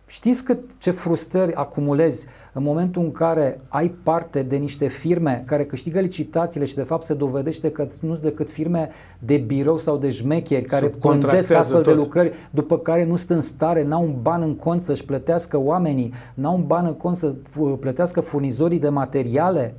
Știți 0.10 0.44
cât 0.44 0.60
ce 0.78 0.92
frustrări 0.92 1.54
acumulezi 1.54 2.26
în 2.54 2.64
momentul 2.64 3.02
în 3.02 3.12
care 3.12 3.60
ai 3.68 3.90
parte 4.04 4.42
de 4.42 4.56
niște 4.56 4.88
firme 4.88 5.44
care 5.46 5.66
câștigă 5.66 6.00
licitațiile 6.00 6.66
și 6.66 6.76
de 6.76 6.82
fapt 6.82 7.04
se 7.04 7.14
dovedește 7.14 7.72
că 7.72 7.88
nu 8.02 8.14
sunt 8.16 8.30
decât 8.30 8.50
firme 8.50 8.90
de 9.20 9.38
birou 9.38 9.78
sau 9.78 9.98
de 9.98 10.10
jmecheri 10.10 10.66
care 10.66 10.94
condesc 11.00 11.52
astfel 11.52 11.82
tot. 11.82 11.94
de 11.94 12.00
lucrări, 12.00 12.34
după 12.50 12.78
care 12.78 13.06
nu 13.06 13.16
sunt 13.16 13.30
în 13.30 13.42
stare, 13.42 13.84
n-au 13.84 14.04
un 14.04 14.16
ban 14.22 14.42
în 14.42 14.56
cont 14.56 14.82
să-și 14.82 15.06
plătească 15.06 15.58
oamenii, 15.58 16.14
n-au 16.34 16.56
un 16.56 16.66
ban 16.68 16.86
în 16.86 16.96
cont 16.96 17.16
să 17.16 17.34
plătească 17.80 18.22
furnizorii 18.22 18.80
de 18.80 18.90
materiale. 18.90 19.74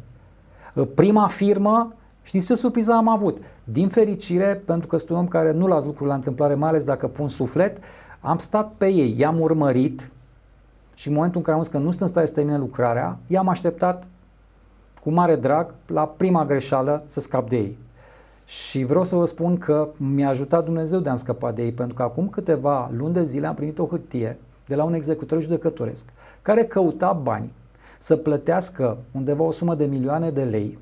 Prima 0.95 1.27
firmă 1.27 1.93
Știți 2.29 2.47
ce 2.47 2.55
surpriză 2.55 2.93
am 2.93 3.09
avut? 3.09 3.39
Din 3.65 3.89
fericire, 3.89 4.63
pentru 4.65 4.87
că 4.87 4.97
sunt 4.97 5.11
un 5.11 5.17
om 5.17 5.29
care 5.29 5.53
nu 5.53 5.67
las 5.67 5.85
lucruri 5.85 6.09
la 6.09 6.15
întâmplare, 6.15 6.55
mai 6.55 6.69
ales 6.69 6.85
dacă 6.85 7.07
pun 7.07 7.29
suflet, 7.29 7.79
am 8.21 8.39
stat 8.39 8.73
pe 8.77 8.87
ei, 8.87 9.15
i-am 9.19 9.41
urmărit, 9.41 10.11
și 10.95 11.09
în 11.09 11.15
momentul 11.15 11.39
în 11.39 11.45
care 11.45 11.57
am 11.57 11.63
zis 11.63 11.73
că 11.73 11.79
nu 11.79 11.91
sunt 11.91 12.01
în 12.01 12.07
stare 12.07 12.27
să 12.27 12.33
termine 12.33 12.59
lucrarea, 12.59 13.19
i-am 13.27 13.49
așteptat 13.49 14.07
cu 15.03 15.11
mare 15.11 15.37
drag 15.37 15.75
la 15.87 16.07
prima 16.07 16.45
greșeală 16.45 17.03
să 17.07 17.21
scap 17.21 17.49
de 17.49 17.57
ei. 17.57 17.79
Și 18.45 18.85
vreau 18.85 19.05
să 19.05 19.17
vă 19.17 19.25
spun 19.25 19.59
că 19.59 19.89
mi-a 19.97 20.29
ajutat 20.29 20.65
Dumnezeu 20.65 21.01
de 21.01 21.09
a-mi 21.09 21.19
scăpa 21.19 21.53
de 21.53 21.63
ei, 21.63 21.73
pentru 21.73 21.95
că 21.95 22.03
acum 22.03 22.29
câteva 22.29 22.91
luni 22.97 23.15
de 23.15 23.23
zile 23.23 23.47
am 23.47 23.55
primit 23.55 23.79
o 23.79 23.87
hârtie 23.87 24.39
de 24.67 24.75
la 24.75 24.85
un 24.85 24.93
executor 24.93 25.41
judecătoresc 25.41 26.07
care 26.43 26.65
căuta 26.65 27.13
bani 27.13 27.53
să 27.99 28.17
plătească 28.17 28.97
undeva 29.13 29.43
o 29.43 29.51
sumă 29.51 29.75
de 29.75 29.85
milioane 29.85 30.31
de 30.31 30.43
lei 30.43 30.79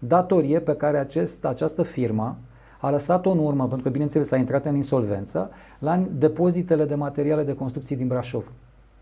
datorie 0.00 0.58
pe 0.58 0.72
care 0.72 0.98
acest, 0.98 1.44
această 1.44 1.82
firmă 1.82 2.36
a 2.78 2.90
lăsat-o 2.90 3.30
în 3.30 3.38
urmă, 3.38 3.64
pentru 3.64 3.82
că 3.82 3.88
bineînțeles 3.88 4.30
a 4.30 4.36
intrat 4.36 4.64
în 4.64 4.74
insolvență, 4.74 5.50
la 5.78 6.02
depozitele 6.10 6.84
de 6.84 6.94
materiale 6.94 7.42
de 7.42 7.54
construcții 7.54 7.96
din 7.96 8.06
Brașov. 8.06 8.44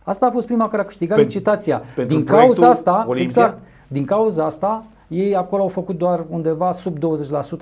Asta 0.04 0.26
a 0.26 0.31
fost 0.31 0.46
prima 0.46 0.68
care 0.68 0.83
a 0.83 0.85
câștigat 0.85 1.16
Pen, 1.16 1.26
licitația. 1.26 1.83
Din 2.07 2.24
cauza 2.24 2.68
asta, 2.68 3.04
Olimpia? 3.09 3.22
exact, 3.22 3.59
din 3.88 4.04
cauza 4.04 4.44
asta, 4.44 4.87
ei 5.09 5.37
acolo 5.37 5.62
au 5.62 5.68
făcut 5.68 5.98
doar 5.98 6.24
undeva 6.28 6.72
sub 6.72 6.98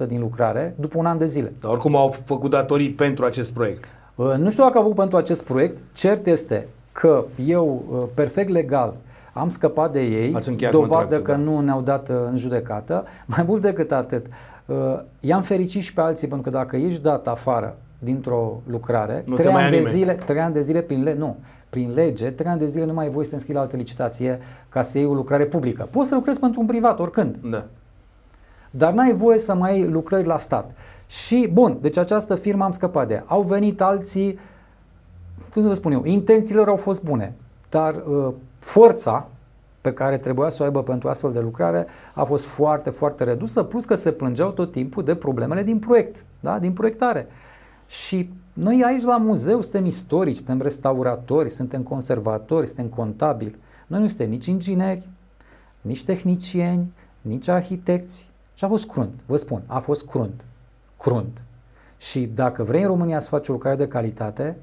20% 0.05 0.07
din 0.07 0.21
lucrare 0.21 0.75
după 0.79 0.99
un 0.99 1.07
an 1.07 1.19
de 1.19 1.27
zile. 1.27 1.53
Dar 1.61 1.71
oricum 1.71 1.97
au 1.97 2.09
făcut 2.25 2.51
datorii 2.51 2.91
pentru 2.91 3.25
acest 3.25 3.53
proiect. 3.53 3.85
Uh, 4.15 4.35
nu 4.39 4.51
știu 4.51 4.63
dacă 4.63 4.77
au 4.77 4.83
făcut 4.83 4.97
pentru 4.97 5.17
acest 5.17 5.45
proiect. 5.45 5.79
Cert 5.93 6.27
este 6.27 6.69
că 6.93 7.25
eu, 7.47 7.85
uh, 7.91 8.03
perfect 8.15 8.49
legal, 8.51 8.95
am 9.39 9.49
scăpat 9.49 9.93
de 9.93 10.01
ei, 10.01 10.37
dovadă 10.71 11.21
că 11.21 11.31
da. 11.31 11.37
nu 11.39 11.61
ne-au 11.61 11.81
dat 11.81 12.09
uh, 12.09 12.17
în 12.31 12.37
judecată. 12.37 13.05
Mai 13.37 13.45
mult 13.49 13.63
decât 13.63 13.93
atât, 13.93 14.27
i-am 15.21 15.43
fericit 15.43 15.83
și 15.83 15.93
pe 15.93 16.01
alții, 16.01 16.29
pentru 16.29 16.51
că 16.51 16.57
dacă 16.57 16.77
ești 16.77 17.01
dat 17.01 17.29
afară 17.29 17.77
dintr-o 17.99 18.61
lucrare, 18.67 19.23
nu 19.27 19.35
trei 19.35 19.53
ani, 19.53 19.71
de 19.71 19.83
zile, 19.83 20.13
trei 20.13 20.41
ani 20.41 20.55
de 20.55 20.61
zile 20.61 20.81
prin 20.81 21.03
le, 21.03 21.15
nu, 21.15 21.37
prin 21.71 21.93
lege, 21.95 22.31
trei 22.31 22.51
ani 22.51 22.59
de 22.59 22.67
zile 22.67 22.85
nu 22.85 22.93
mai 22.93 23.05
ai 23.05 23.11
voie 23.11 23.25
să 23.25 23.31
te 23.31 23.37
înscrii 23.37 23.57
la 23.57 23.63
altă 23.63 23.77
licitație 23.77 24.39
ca 24.69 24.83
să 24.83 24.99
iei 24.99 25.07
o 25.07 25.15
lucrare 25.15 25.45
publică. 25.45 25.89
Poți 25.91 26.09
să 26.09 26.15
lucrezi 26.15 26.41
pentru 26.41 26.61
un 26.61 26.67
privat, 26.67 26.99
oricând. 26.99 27.37
Da. 27.51 27.65
Dar 28.71 28.93
n-ai 28.93 29.15
voie 29.15 29.39
să 29.39 29.55
mai 29.55 29.71
ai 29.71 29.89
lucrări 29.89 30.27
la 30.27 30.39
stat. 30.39 30.71
Și, 31.07 31.51
bun, 31.53 31.79
deci 31.81 31.97
această 31.97 32.35
firmă 32.35 32.65
am 32.65 32.71
scăpat 32.71 33.09
de 33.09 33.15
ea. 33.15 33.25
Au 33.27 33.43
venit 33.43 33.81
alții, 33.81 34.39
cum 35.53 35.63
să 35.63 35.69
vă 35.69 35.75
spun 35.75 35.93
eu, 35.93 36.05
intențiile 36.05 36.59
lor 36.61 36.69
au 36.69 36.77
fost 36.77 37.03
bune, 37.03 37.35
dar 37.69 37.95
uh, 37.95 38.29
forța 38.67 39.29
pe 39.81 39.93
care 39.93 40.19
trebuia 40.19 40.49
să 40.49 40.63
o 40.63 40.65
aibă 40.65 40.83
pentru 40.83 41.09
astfel 41.09 41.33
de 41.33 41.41
lucrare 41.41 41.87
a 42.15 42.25
fost 42.25 42.45
foarte, 42.45 42.91
foarte 42.91 43.25
redusă, 43.25 43.63
plus 43.63 43.85
că 43.85 43.95
se 43.95 44.13
plângeau 44.13 44.51
tot 44.51 44.73
timpul 44.73 45.05
de 45.05 45.15
problemele 45.15 45.63
din 45.63 45.79
proiect, 45.79 46.25
da? 46.41 46.59
din 46.59 46.73
proiectare. 46.73 47.27
Și 47.89 48.31
noi 48.53 48.83
aici 48.85 49.03
la 49.03 49.17
muzeu 49.17 49.61
suntem 49.61 49.87
istorici, 49.87 50.37
suntem 50.37 50.61
restauratori, 50.61 51.51
suntem 51.51 51.83
conservatori, 51.83 52.67
suntem 52.67 52.87
contabili. 52.87 53.57
Noi 53.87 54.01
nu 54.01 54.09
suntem 54.09 54.29
nici 54.29 54.47
ingineri, 54.47 55.09
nici 55.81 56.05
tehnicieni, 56.05 56.93
nici 57.21 57.49
arhitecți. 57.49 58.31
Și 58.55 58.65
a 58.65 58.69
fost 58.69 58.87
crunt, 58.87 59.21
vă 59.27 59.37
spun, 59.37 59.63
a 59.67 59.79
fost 59.79 60.07
crunt. 60.07 60.45
Crunt. 60.99 61.43
Și 61.99 62.27
dacă 62.35 62.63
vrei 62.63 62.81
în 62.83 62.87
România 62.87 63.19
să 63.19 63.29
faci 63.29 63.49
o 63.49 63.53
lucrare 63.53 63.77
de 63.77 63.89
calitate, 63.89 64.57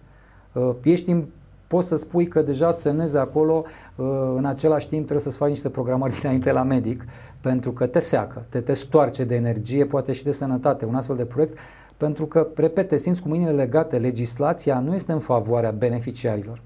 uh, 0.54 0.72
ești 0.84 1.12
în, 1.12 1.26
poți 1.68 1.88
să 1.88 1.96
spui 1.96 2.28
că 2.28 2.42
deja 2.42 2.68
îți 2.68 2.82
semnezi 2.82 3.18
acolo, 3.18 3.64
uh, 3.96 4.34
în 4.36 4.46
același 4.46 4.88
timp 4.88 5.02
trebuie 5.02 5.26
să-ți 5.26 5.38
faci 5.38 5.50
niște 5.50 5.70
programări 5.70 6.16
dinainte 6.20 6.52
la 6.52 6.64
medic, 6.64 7.06
pentru 7.42 7.72
că 7.72 7.86
te 7.86 8.00
seacă, 8.00 8.46
te, 8.50 8.60
te 8.60 8.74
stoarce 8.74 9.24
de 9.24 9.36
energie, 9.36 9.86
poate 9.86 10.12
și 10.12 10.24
de 10.24 10.32
sănătate. 10.32 10.86
Un 10.86 10.96
astfel 10.96 11.16
de 11.16 11.26
proiect 11.26 11.58
pentru 11.98 12.26
că, 12.26 12.48
repet, 12.56 12.88
te 12.88 12.98
simți 12.98 13.22
cu 13.22 13.28
mâinile 13.28 13.52
legate, 13.52 13.98
legislația 13.98 14.80
nu 14.80 14.94
este 14.94 15.12
în 15.12 15.20
favoarea 15.20 15.72
beneficiarilor. 15.72 16.62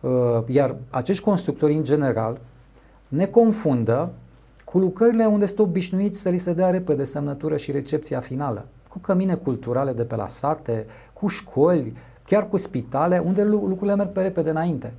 Uh, 0.00 0.10
iar 0.46 0.76
acești 0.90 1.22
constructori, 1.22 1.74
în 1.74 1.84
general, 1.84 2.40
ne 3.08 3.26
confundă 3.26 4.12
cu 4.64 4.78
lucrările 4.78 5.24
unde 5.24 5.46
sunt 5.46 5.58
obișnuiți 5.58 6.20
să 6.20 6.28
li 6.28 6.36
se 6.36 6.52
dea 6.52 6.70
repede 6.70 7.04
semnătură 7.04 7.56
și 7.56 7.70
recepția 7.70 8.20
finală, 8.20 8.66
cu 8.88 8.98
cămine 8.98 9.34
culturale 9.34 9.92
de 9.92 10.02
pe 10.02 10.16
la 10.16 10.26
sate, 10.26 10.86
cu 11.12 11.26
școli, 11.26 11.92
chiar 12.30 12.48
cu 12.48 12.56
spitale, 12.56 13.18
unde 13.18 13.42
lucrurile 13.42 13.94
merg 13.94 14.08
pe 14.08 14.22
repede 14.22 14.50
înainte. 14.50 14.92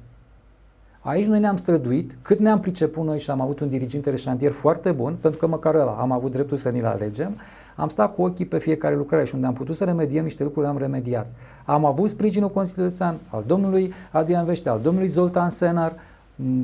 Aici 1.01 1.25
noi 1.25 1.39
ne-am 1.39 1.57
străduit, 1.57 2.15
cât 2.21 2.39
ne-am 2.39 2.59
priceput 2.59 3.05
noi 3.05 3.19
și 3.19 3.29
am 3.29 3.41
avut 3.41 3.59
un 3.59 3.69
diriginte 3.69 4.09
de 4.09 4.15
șantier 4.15 4.51
foarte 4.51 4.91
bun, 4.91 5.15
pentru 5.21 5.39
că 5.39 5.47
măcar 5.47 5.75
ăla 5.75 5.91
am 5.91 6.11
avut 6.11 6.31
dreptul 6.31 6.57
să 6.57 6.69
ni-l 6.69 6.85
alegem, 6.85 7.31
am 7.75 7.87
stat 7.87 8.15
cu 8.15 8.21
ochii 8.21 8.45
pe 8.45 8.57
fiecare 8.57 8.95
lucrare 8.95 9.25
și 9.25 9.35
unde 9.35 9.47
am 9.47 9.53
putut 9.53 9.75
să 9.75 9.83
remediem 9.83 10.23
niște 10.23 10.43
lucruri, 10.43 10.65
le-am 10.65 10.77
remediat. 10.77 11.27
Am 11.65 11.85
avut 11.85 12.09
sprijinul 12.09 12.49
Consiliului 12.49 12.91
Județean 12.91 13.19
al 13.29 13.43
domnului 13.47 13.93
Adrian 14.11 14.45
Vește, 14.45 14.69
al 14.69 14.79
domnului 14.81 15.07
Zoltan 15.07 15.49
Senar, 15.49 15.93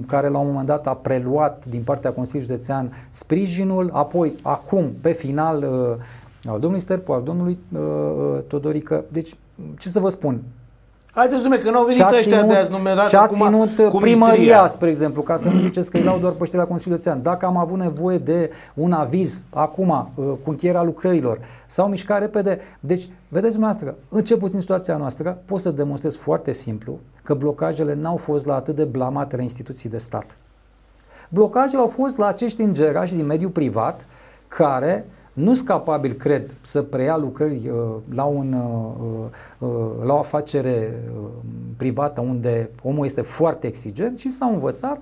care 0.08 0.28
la 0.28 0.38
un 0.38 0.48
moment 0.48 0.68
dat 0.68 0.88
a 0.88 0.94
preluat 0.94 1.66
din 1.70 1.82
partea 1.82 2.12
Consiliului 2.12 2.52
Județean 2.52 2.92
sprijinul, 3.10 3.90
apoi 3.94 4.34
acum, 4.42 4.92
pe 5.02 5.12
final, 5.12 5.58
uh, 5.58 6.52
al 6.52 6.60
domnului 6.60 6.80
Sterpu, 6.80 7.12
al 7.12 7.24
domnului 7.24 7.58
uh, 7.74 7.80
uh, 7.80 8.40
Todorică. 8.48 9.04
Deci, 9.12 9.36
ce 9.78 9.90
să 9.90 10.00
vă 10.00 10.10
spun, 10.10 10.42
Haideți, 11.18 11.42
dumne, 11.42 11.58
că 11.58 11.70
nu 11.70 11.78
au 11.78 11.84
venit 11.84 11.98
ținut, 11.98 12.14
ăștia 12.14 12.44
de 12.44 12.56
azi 12.56 12.72
numerat 12.72 13.08
Ce 13.08 13.18
a 13.18 13.28
ținut 13.28 13.90
cu 13.90 13.98
primăria, 13.98 14.68
spre 14.68 14.90
exemplu, 14.90 15.22
ca 15.22 15.36
să 15.36 15.50
nu 15.50 15.60
ziceți 15.60 15.92
că 15.92 15.98
îi 15.98 16.04
lau 16.04 16.20
doar 16.20 16.34
pe 16.34 16.58
la 16.58 16.66
Consiliul 16.66 16.98
Județean. 16.98 17.22
Dacă 17.22 17.46
am 17.46 17.58
avut 17.58 17.78
nevoie 17.78 18.18
de 18.18 18.50
un 18.74 18.92
aviz 18.92 19.44
acum, 19.50 19.90
uh, 20.16 20.26
cu 20.44 20.50
încheierea 20.50 20.84
lucrărilor, 20.84 21.40
sau 21.66 21.88
mișcat 21.88 22.20
repede, 22.20 22.60
deci, 22.80 23.10
vedeți 23.28 23.52
dumneavoastră, 23.52 23.96
în 24.10 24.24
ce 24.24 24.38
puțin 24.38 24.60
situația 24.60 24.98
noastră, 24.98 25.42
pot 25.46 25.60
să 25.60 25.72
demonstrez 25.72 26.16
foarte 26.16 26.52
simplu 26.52 27.00
că 27.24 27.34
blocajele 27.34 27.94
n-au 27.94 28.18
fost 28.18 28.46
la 28.46 28.56
atât 28.56 28.76
de 28.76 28.84
blamate 28.84 29.42
instituții 29.42 29.90
de 29.90 29.98
stat. 29.98 30.38
Blocajele 31.30 31.82
au 31.82 31.88
fost 31.88 32.18
la 32.18 32.28
acești 32.28 32.62
îngerași 32.62 33.16
din 33.16 33.26
mediul 33.26 33.50
privat 33.50 34.08
care 34.48 35.06
nu 35.38 35.54
sunt 35.54 35.68
capabil, 35.68 36.12
cred, 36.14 36.56
să 36.62 36.82
preia 36.82 37.18
lucrări 37.18 37.70
uh, 37.70 37.96
la, 38.14 38.24
un, 38.24 38.54
uh, 38.54 39.68
uh, 39.70 40.06
la 40.06 40.14
o 40.14 40.18
afacere 40.18 41.04
uh, 41.16 41.28
privată 41.78 42.22
unde 42.22 42.70
omul 42.84 43.06
este 43.06 43.22
foarte 43.22 43.68
exigent 43.68 44.18
și 44.18 44.30
s-au 44.30 44.54
învățat 44.54 45.02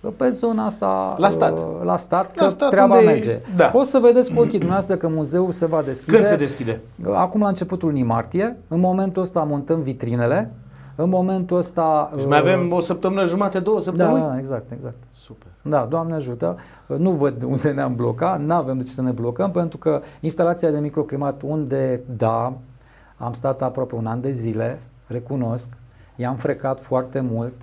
uh, 0.00 0.10
pe 0.16 0.30
zona 0.30 0.64
asta 0.64 1.14
la 1.18 1.28
stat, 1.28 1.52
uh, 1.58 1.64
la 1.82 1.96
stat 1.96 2.32
că 2.32 2.44
la 2.44 2.50
stat 2.50 2.70
treaba 2.70 3.00
merge. 3.00 3.40
Da. 3.56 3.70
O 3.74 3.82
să 3.82 3.98
vedeți 3.98 4.32
cu 4.32 4.40
ochii 4.40 4.58
dumneavoastră 4.58 4.96
că 4.96 5.08
muzeul 5.08 5.50
se 5.50 5.66
va 5.66 5.82
deschide. 5.82 6.12
Când 6.12 6.26
se 6.26 6.36
deschide? 6.36 6.80
Uh, 7.06 7.14
acum 7.14 7.40
la 7.40 7.48
începutul 7.48 7.88
lunii 7.88 8.04
martie. 8.04 8.56
În 8.68 8.80
momentul 8.80 9.22
ăsta 9.22 9.40
montăm 9.40 9.82
vitrinele. 9.82 10.50
În 10.96 11.08
momentul 11.08 11.56
ăsta... 11.56 12.10
Deci 12.14 12.26
mai 12.26 12.38
avem 12.38 12.72
o 12.72 12.80
săptămână 12.80 13.24
jumate, 13.24 13.58
două 13.58 13.80
săptămâni? 13.80 14.20
Da, 14.20 14.38
exact, 14.38 14.72
exact. 14.72 14.96
Super. 15.64 15.78
Da, 15.78 15.86
Doamne 15.86 16.14
ajută. 16.14 16.56
Nu 16.86 17.10
văd 17.10 17.42
unde 17.42 17.70
ne-am 17.70 17.94
blocat, 17.94 18.40
nu 18.40 18.54
avem 18.54 18.78
de 18.78 18.84
ce 18.84 18.90
să 18.90 19.02
ne 19.02 19.10
blocăm, 19.10 19.50
pentru 19.50 19.78
că 19.78 20.02
instalația 20.20 20.70
de 20.70 20.78
microclimat 20.78 21.42
unde, 21.42 22.00
da, 22.16 22.56
am 23.16 23.32
stat 23.32 23.62
aproape 23.62 23.94
un 23.94 24.06
an 24.06 24.20
de 24.20 24.30
zile, 24.30 24.78
recunosc, 25.06 25.68
i-am 26.16 26.36
frecat 26.36 26.80
foarte 26.80 27.20
mult, 27.20 27.54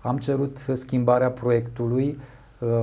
am 0.00 0.18
cerut 0.18 0.58
schimbarea 0.72 1.30
proiectului. 1.30 2.18
Uh, 2.58 2.82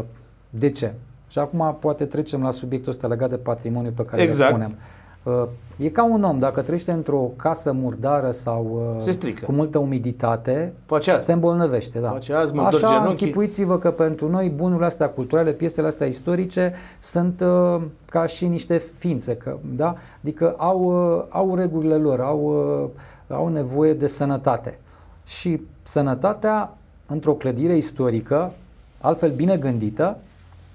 de 0.50 0.70
ce? 0.70 0.94
Și 1.28 1.40
acum 1.40 1.78
poate 1.80 2.06
trecem 2.06 2.42
la 2.42 2.52
subiectul 2.52 2.92
ăsta 2.92 3.08
legat 3.08 3.30
de 3.30 3.36
patrimoniu 3.36 3.92
pe 3.92 4.06
care 4.06 4.22
exact. 4.22 4.58
le 4.58 4.64
spunem. 4.64 4.80
Uh, 5.28 5.44
e 5.78 5.90
ca 5.90 6.04
un 6.04 6.24
om, 6.24 6.40
dacă 6.40 6.62
trăiește 6.62 6.92
într-o 6.92 7.32
casă 7.36 7.72
murdară 7.72 8.32
sau 8.32 8.94
uh, 8.96 9.02
Se 9.02 9.12
strică. 9.12 9.46
cu 9.46 9.52
multă 9.52 9.78
umiditate, 9.78 10.74
Face 10.86 11.12
asta. 11.12 11.24
se 11.24 11.32
îmbolnăvește. 11.32 12.00
Da. 12.00 12.10
Face 12.10 12.34
azi, 12.34 12.54
mă 12.54 12.68
dor 12.72 12.84
Așa, 12.84 12.94
genunchii. 12.94 13.26
închipuiți-vă 13.26 13.78
că 13.78 13.92
pentru 13.92 14.30
noi 14.30 14.50
bunurile 14.50 14.86
astea 14.86 15.10
culturale, 15.10 15.52
piesele 15.52 15.88
astea 15.88 16.08
istorice 16.08 16.74
sunt 17.00 17.42
uh, 17.42 17.82
ca 18.10 18.26
și 18.26 18.48
niște 18.48 18.78
ființe, 18.98 19.36
că, 19.36 19.58
da? 19.76 19.96
adică 20.22 20.56
au, 20.58 20.84
uh, 21.18 21.24
au 21.30 21.56
regulile 21.56 21.96
lor, 21.96 22.20
au, 22.20 22.42
uh, 23.30 23.36
au 23.36 23.48
nevoie 23.48 23.94
de 23.94 24.08
sănătate. 24.08 24.80
Și 25.26 25.62
sănătatea 25.84 26.74
într-o 27.08 27.34
clădire 27.34 27.76
istorică, 27.76 28.52
altfel 29.02 29.32
bine 29.32 29.58
gândită, 29.58 30.18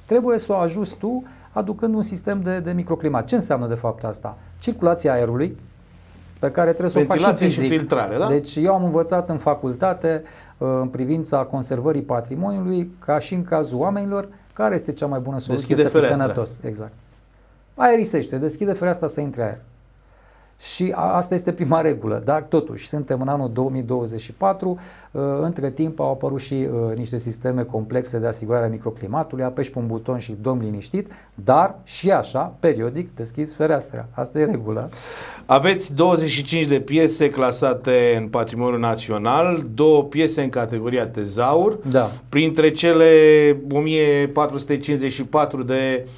trebuie 0.07 0.38
să 0.38 0.53
o 0.53 0.57
ajuți 0.57 0.96
tu 0.96 1.22
aducând 1.53 1.94
un 1.94 2.03
sistem 2.03 2.40
de, 2.42 2.59
de 2.59 2.72
microclimat. 2.72 3.24
Ce 3.24 3.34
înseamnă 3.34 3.66
de 3.66 3.74
fapt 3.74 4.05
asta? 4.05 4.38
Circulația 4.59 5.12
aerului, 5.12 5.57
pe 6.38 6.50
care 6.50 6.68
trebuie 6.70 6.90
să 6.90 6.98
o 6.98 7.03
faci 7.03 7.18
și 7.18 7.24
Ventilație 7.24 7.48
și 7.48 7.61
fizic. 7.61 7.78
filtrare, 7.78 8.18
da? 8.18 8.28
Deci 8.28 8.57
eu 8.57 8.74
am 8.74 8.84
învățat 8.84 9.28
în 9.28 9.38
facultate 9.38 10.22
uh, 10.59 10.68
în 10.80 10.88
privința 10.88 11.38
conservării 11.38 12.03
patrimoniului, 12.03 12.90
ca 12.98 13.18
și 13.18 13.34
în 13.34 13.44
cazul 13.44 13.78
oamenilor, 13.78 14.28
care 14.53 14.74
este 14.74 14.92
cea 14.92 15.07
mai 15.07 15.20
bună 15.20 15.38
soluție 15.38 15.74
Deschide 15.74 15.82
să 15.82 15.88
fii 15.88 16.00
fereastra. 16.00 16.24
sănătos. 16.24 16.59
Exact. 16.62 16.92
Aerisește, 17.74 18.36
deschide 18.36 18.72
fereastra 18.72 19.07
să 19.07 19.20
intre 19.20 19.42
aer. 19.42 19.59
Și 20.62 20.92
a, 20.94 21.14
asta 21.14 21.34
este 21.34 21.52
prima 21.52 21.80
regulă, 21.80 22.22
dar 22.24 22.42
totuși 22.42 22.88
suntem 22.88 23.20
în 23.20 23.28
anul 23.28 23.50
2024, 23.52 24.78
uh, 25.10 25.22
între 25.40 25.70
timp 25.70 26.00
au 26.00 26.10
apărut 26.10 26.40
și 26.40 26.54
uh, 26.54 26.96
niște 26.96 27.18
sisteme 27.18 27.62
complexe 27.62 28.18
de 28.18 28.26
asigurare 28.26 28.64
a 28.64 28.68
microclimatului, 28.68 29.44
apeși 29.44 29.70
pe 29.70 29.78
un 29.78 29.86
buton 29.86 30.18
și 30.18 30.36
dom 30.40 30.58
liniștit, 30.58 31.10
dar 31.34 31.78
și 31.84 32.10
așa, 32.10 32.54
periodic, 32.60 33.14
deschizi 33.14 33.54
fereastra. 33.54 34.06
Asta 34.10 34.38
e 34.38 34.44
regulă. 34.44 34.88
Aveți 35.46 35.94
25 35.94 36.66
de 36.66 36.80
piese 36.80 37.28
clasate 37.28 38.16
în 38.20 38.28
Patrimoniul 38.28 38.80
Național, 38.80 39.66
două 39.74 40.04
piese 40.04 40.42
în 40.42 40.48
categoria 40.48 41.06
tezaur, 41.06 41.78
Da. 41.90 42.10
printre 42.28 42.70
cele 42.70 43.10
1454 43.72 45.62
de 45.62 46.04
uh, 46.04 46.10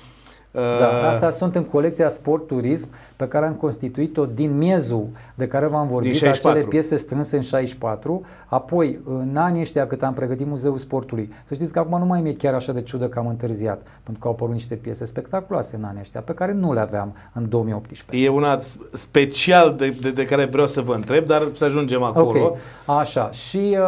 Da, 0.55 1.09
astea 1.09 1.31
sunt 1.31 1.55
în 1.55 1.65
colecția 1.65 2.09
Sport 2.09 2.47
Turism 2.47 2.89
pe 3.17 3.29
care 3.29 3.47
am 3.47 3.53
constituit-o 3.53 4.27
din 4.27 4.57
miezul 4.57 5.07
de 5.35 5.47
care 5.47 5.67
v-am 5.67 5.87
vorbit, 5.87 6.11
Din 6.11 6.19
64. 6.19 6.59
acele 6.59 6.71
piese 6.71 6.97
strânse 6.97 7.37
în 7.37 7.43
64, 7.43 8.23
apoi 8.47 8.99
în 9.05 9.37
anii 9.37 9.61
ăștia 9.61 9.87
cât 9.87 10.03
am 10.03 10.13
pregătit 10.13 10.47
Muzeul 10.47 10.79
Sportului. 10.79 11.33
Să 11.45 11.55
știți 11.55 11.73
că 11.73 11.79
acum 11.79 11.99
nu 11.99 12.05
mai 12.05 12.21
mi-e 12.21 12.35
chiar 12.35 12.55
așa 12.55 12.73
de 12.73 12.83
ciudă 12.83 13.09
că 13.09 13.19
am 13.19 13.27
întârziat, 13.27 13.83
pentru 14.03 14.23
că 14.23 14.29
au 14.29 14.33
apărut 14.33 14.55
niște 14.55 14.75
piese 14.75 15.05
spectaculoase 15.05 15.77
în 15.77 15.85
anii 15.85 16.01
ăștia, 16.01 16.21
pe 16.21 16.35
care 16.35 16.53
nu 16.53 16.73
le 16.73 16.81
aveam 16.81 17.15
în 17.33 17.49
2018. 17.49 18.27
E 18.27 18.31
una 18.31 18.59
special 18.91 19.75
de, 19.77 19.97
de, 20.01 20.11
de 20.11 20.25
care 20.25 20.45
vreau 20.45 20.67
să 20.67 20.81
vă 20.81 20.95
întreb, 20.95 21.27
dar 21.27 21.49
să 21.53 21.65
ajungem 21.65 22.03
acolo. 22.03 22.45
Ok, 22.45 22.57
așa. 22.99 23.31
Și 23.31 23.79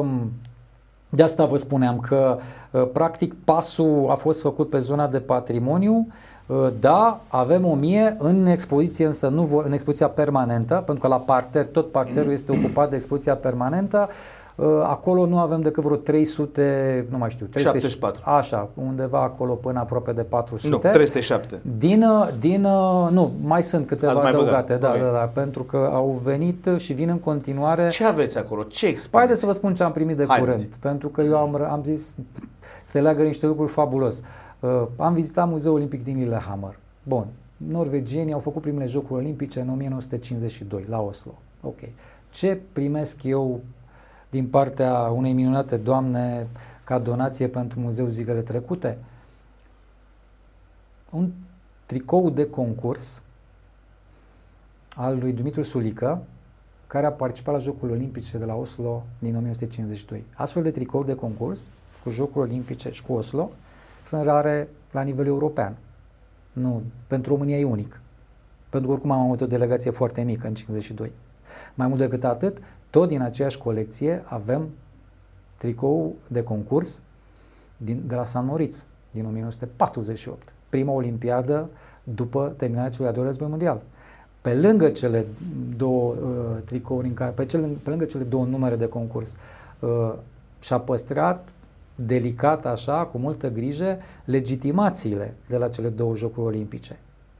uh, 0.00 0.06
de 1.08 1.22
asta 1.22 1.44
vă 1.44 1.56
spuneam 1.56 1.98
că 1.98 2.38
uh, 2.70 2.88
practic 2.92 3.34
pasul 3.44 4.06
a 4.10 4.14
fost 4.14 4.40
făcut 4.40 4.70
pe 4.70 4.78
zona 4.78 5.06
de 5.06 5.18
patrimoniu. 5.18 6.06
Uh, 6.46 6.68
Da, 6.80 7.20
avem 7.28 7.64
o 7.64 7.74
mie 7.74 8.16
în 8.18 8.46
expoziție, 8.46 9.06
însă 9.06 9.28
nu 9.28 9.42
vor, 9.42 9.64
în 9.64 9.72
expoziția 9.72 10.08
permanentă, 10.08 10.74
pentru 10.74 11.02
că 11.02 11.08
la 11.08 11.16
parter, 11.16 11.66
tot 11.66 11.90
parterul 11.90 12.32
este 12.32 12.52
ocupat 12.52 12.88
de 12.90 12.94
expoziția 12.94 13.34
permanentă. 13.34 14.08
Uh, 14.56 14.66
Acolo 14.82 15.26
nu 15.26 15.38
avem 15.38 15.60
decât 15.60 15.82
vreo 15.82 15.96
300, 15.96 17.06
nu 17.10 17.18
mai 17.18 17.30
știu, 17.30 17.46
300, 17.46 17.78
74. 17.78 18.30
Așa, 18.30 18.68
undeva 18.74 19.22
acolo 19.22 19.52
până 19.52 19.78
aproape 19.78 20.12
de 20.12 20.22
400. 20.22 20.68
Nu, 20.68 20.78
307. 20.92 21.60
Din, 21.78 22.02
uh, 22.02 22.28
din, 22.40 22.64
uh, 22.64 23.08
nu, 23.10 23.32
mai 23.42 23.62
sunt 23.62 23.86
câteva 23.86 24.12
Ați 24.12 24.20
mai 24.20 24.32
băgat, 24.32 24.48
adăugate, 24.70 24.76
da, 24.76 24.90
ok. 24.90 25.12
da, 25.12 25.18
da, 25.18 25.30
pentru 25.34 25.62
că 25.62 25.90
au 25.92 26.20
venit 26.24 26.68
și 26.76 26.92
vin 26.92 27.08
în 27.08 27.18
continuare. 27.18 27.88
Ce 27.88 28.04
aveți 28.04 28.38
acolo? 28.38 28.62
Ce 28.62 28.84
Păi 28.84 28.88
expuneți? 28.90 29.16
haideți 29.18 29.40
să 29.40 29.46
vă 29.46 29.52
spun 29.52 29.74
ce 29.74 29.82
am 29.82 29.92
primit 29.92 30.16
de 30.16 30.24
Haideți. 30.28 30.52
curând, 30.52 30.74
pentru 30.80 31.08
că 31.08 31.22
eu 31.22 31.36
am, 31.36 31.54
am 31.70 31.80
zis 31.84 32.14
se 32.84 33.00
leagă 33.00 33.22
niște 33.22 33.46
lucruri 33.46 33.72
fabulos. 33.72 34.22
Uh, 34.60 34.82
am 34.96 35.14
vizitat 35.14 35.48
Muzeul 35.48 35.74
Olimpic 35.74 36.04
din 36.04 36.18
Lillehammer. 36.18 36.78
Bun, 37.02 37.26
norvegienii 37.56 38.32
au 38.32 38.40
făcut 38.40 38.62
primele 38.62 38.86
jocuri 38.86 39.20
olimpice 39.20 39.60
în 39.60 39.68
1952 39.68 40.84
la 40.88 41.00
Oslo. 41.00 41.34
Ok. 41.62 41.78
Ce 42.30 42.60
primesc 42.72 43.22
eu 43.22 43.60
din 44.30 44.48
partea 44.48 44.92
unei 44.92 45.32
minunate 45.32 45.76
doamne 45.76 46.46
ca 46.84 46.98
donație 46.98 47.48
pentru 47.48 47.80
muzeul 47.80 48.10
zilele 48.10 48.40
trecute? 48.40 48.98
Un 51.10 51.30
tricou 51.86 52.30
de 52.30 52.50
concurs 52.50 53.22
al 54.96 55.18
lui 55.18 55.32
Dumitru 55.32 55.62
Sulică, 55.62 56.22
care 56.86 57.06
a 57.06 57.12
participat 57.12 57.54
la 57.54 57.60
Jocurile 57.60 57.96
Olimpice 57.96 58.38
de 58.38 58.44
la 58.44 58.54
Oslo 58.54 59.02
din 59.18 59.36
1952. 59.36 60.24
Astfel 60.34 60.62
de 60.62 60.70
tricouri 60.70 61.06
de 61.06 61.14
concurs 61.14 61.68
cu 62.02 62.10
Jocuri 62.10 62.48
Olimpice 62.48 62.90
și 62.90 63.02
cu 63.02 63.12
Oslo 63.12 63.50
sunt 64.02 64.24
rare 64.24 64.68
la 64.90 65.02
nivel 65.02 65.26
european. 65.26 65.76
Nu, 66.52 66.82
pentru 67.06 67.32
România 67.32 67.58
e 67.58 67.64
unic. 67.64 68.00
Pentru 68.68 68.88
că 68.88 68.94
oricum 68.94 69.10
am 69.10 69.20
avut 69.20 69.40
o 69.40 69.46
delegație 69.46 69.90
foarte 69.90 70.22
mică 70.22 70.46
în 70.46 70.54
52. 70.54 71.12
Mai 71.74 71.86
mult 71.86 72.00
decât 72.00 72.24
atât, 72.24 72.58
tot 72.96 73.08
din 73.08 73.20
aceeași 73.20 73.58
colecție 73.58 74.22
avem 74.24 74.68
tricou 75.56 76.14
de 76.26 76.42
concurs 76.42 77.02
din, 77.76 78.02
de 78.06 78.14
la 78.14 78.24
San 78.24 78.44
Moritz 78.44 78.86
din 79.10 79.24
1948. 79.26 80.52
Prima 80.68 80.92
olimpiadă 80.92 81.68
după 82.04 82.54
terminarea 82.56 82.90
celui 82.90 83.06
al 83.06 83.12
doilea 83.12 83.30
război 83.30 83.48
mondial. 83.48 83.82
Pe 84.40 84.54
lângă 84.54 84.88
cele 84.88 85.26
două 85.76 86.12
uh, 86.12 86.62
tricouri, 86.64 87.06
în 87.06 87.14
care, 87.14 87.30
pe, 87.30 87.46
cele, 87.46 87.66
pe 87.82 87.90
lângă 87.90 88.04
cele 88.04 88.22
două 88.22 88.44
numere 88.44 88.76
de 88.76 88.88
concurs, 88.88 89.36
uh, 89.80 90.12
și-a 90.60 90.78
păstrat 90.78 91.48
delicat 91.94 92.66
așa, 92.66 93.04
cu 93.04 93.18
multă 93.18 93.50
grijă, 93.50 93.98
legitimațiile 94.24 95.34
de 95.48 95.56
la 95.56 95.68
cele 95.68 95.88
două 95.88 96.16
jocuri 96.16 96.46
olimpice. 96.46 96.98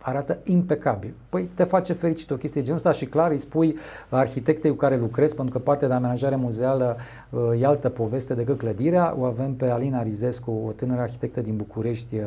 Arată 0.09 0.39
impecabil. 0.45 1.15
Păi 1.29 1.49
te 1.55 1.65
face 1.65 1.93
fericit 1.93 2.31
o 2.31 2.35
chestie 2.35 2.61
genul 2.61 2.77
ăsta 2.77 2.93
și 2.93 3.07
clar 3.07 3.31
îi 3.31 3.39
spui 3.39 3.77
arhitectei 4.09 4.71
cu 4.71 4.77
care 4.77 4.97
lucrezi, 4.97 5.35
pentru 5.35 5.55
că 5.55 5.61
partea 5.65 5.89
de 5.89 5.95
amenajare 5.95 6.37
muzeală 6.37 6.97
uh, 7.31 7.61
e 7.61 7.67
altă 7.67 7.89
poveste 7.89 8.35
decât 8.35 8.59
clădirea. 8.59 9.15
O 9.19 9.25
avem 9.25 9.55
pe 9.55 9.69
Alina 9.69 10.03
Rizescu, 10.03 10.63
o 10.67 10.71
tânără 10.71 11.01
arhitectă 11.01 11.41
din 11.41 11.57
București, 11.57 12.17
uh, 12.17 12.23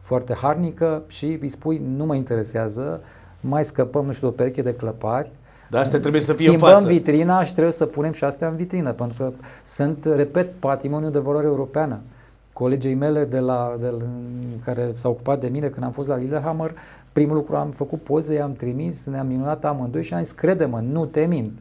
foarte 0.00 0.34
harnică 0.34 1.02
și 1.06 1.38
îi 1.40 1.48
spui 1.48 1.82
nu 1.96 2.04
mă 2.04 2.14
interesează, 2.14 3.00
mai 3.40 3.64
scăpăm, 3.64 4.04
nu 4.04 4.12
știu, 4.12 4.28
o 4.28 4.30
pereche 4.30 4.62
de 4.62 4.74
clăpari, 4.74 5.30
Dar 5.70 5.80
astea 5.80 6.00
trebuie 6.00 6.20
să 6.20 6.32
fie 6.32 6.46
în 6.48 6.52
Schimbăm 6.52 6.74
față. 6.74 6.86
vitrina 6.86 7.44
și 7.44 7.52
trebuie 7.52 7.72
să 7.72 7.86
punem 7.86 8.12
și 8.12 8.24
astea 8.24 8.48
în 8.48 8.56
vitrină, 8.56 8.92
pentru 8.92 9.16
că 9.22 9.32
sunt, 9.64 10.04
repet, 10.16 10.52
patrimoniu 10.58 11.10
de 11.10 11.18
valoare 11.18 11.46
europeană. 11.46 11.98
Colegii 12.52 12.94
mele 12.94 13.24
de 13.24 13.38
la, 13.38 13.76
de 13.80 13.86
la, 13.86 14.04
care 14.64 14.90
s-au 14.92 15.10
ocupat 15.10 15.40
de 15.40 15.48
mine 15.48 15.66
când 15.66 15.84
am 15.84 15.90
fost 15.90 16.08
la 16.08 16.16
Lillehammer, 16.16 16.74
primul 17.18 17.36
lucru 17.36 17.56
am 17.56 17.70
făcut 17.70 18.02
poze, 18.02 18.34
i-am 18.34 18.52
trimis, 18.52 19.06
ne-am 19.06 19.26
minunat 19.26 19.64
amândoi 19.64 20.02
și 20.02 20.14
am 20.14 20.22
zis, 20.22 20.32
crede-mă, 20.32 20.80
nu 20.80 21.06
te 21.06 21.24
mint. 21.24 21.58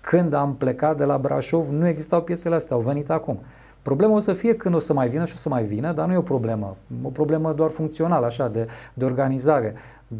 Când 0.00 0.32
am 0.32 0.54
plecat 0.54 0.96
de 0.96 1.04
la 1.04 1.18
Brașov, 1.18 1.70
nu 1.70 1.86
existau 1.86 2.22
piesele 2.22 2.54
astea, 2.54 2.76
au 2.76 2.82
venit 2.82 3.10
acum. 3.10 3.38
Problema 3.82 4.14
o 4.14 4.18
să 4.18 4.32
fie 4.32 4.56
când 4.56 4.74
o 4.74 4.78
să 4.78 4.92
mai 4.92 5.08
vină 5.08 5.24
și 5.24 5.32
o 5.34 5.36
să 5.36 5.48
mai 5.48 5.64
vină, 5.64 5.92
dar 5.92 6.06
nu 6.06 6.12
e 6.12 6.16
o 6.16 6.22
problemă. 6.22 6.76
O 7.02 7.08
problemă 7.08 7.52
doar 7.52 7.70
funcțională, 7.70 8.26
așa, 8.26 8.48
de, 8.48 8.66
de 8.94 9.04
organizare. 9.04 9.74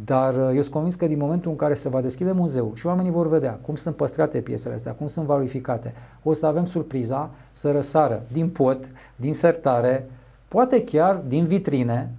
Dar 0.05 0.35
uh, 0.35 0.51
eu 0.55 0.61
sunt 0.61 0.75
convins 0.75 0.95
că 0.95 1.07
din 1.07 1.19
momentul 1.19 1.51
în 1.51 1.57
care 1.57 1.75
se 1.75 1.89
va 1.89 2.01
deschide 2.01 2.33
muzeul 2.33 2.73
și 2.75 2.87
oamenii 2.87 3.11
vor 3.11 3.29
vedea 3.29 3.59
cum 3.63 3.77
sunt 3.77 3.97
păstrate 3.97 4.41
piesele 4.41 4.75
astea, 4.75 4.93
cum 4.93 5.07
sunt 5.07 5.27
valorificate, 5.27 5.95
o 6.23 6.33
să 6.33 6.47
avem 6.47 6.65
surpriza 6.65 7.31
să 7.53 7.71
răsară 7.71 8.23
din 8.33 8.49
pot, 8.49 8.85
din 9.17 9.35
sertare, 9.35 10.11
poate 10.49 10.85
chiar 10.85 11.23
din 11.27 11.47
vitrine, 11.47 12.11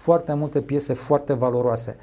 foarte 0.00 0.32
multe 0.32 0.60
piese 0.60 0.94
foarte 0.94 1.32
valoroase. 1.32 1.96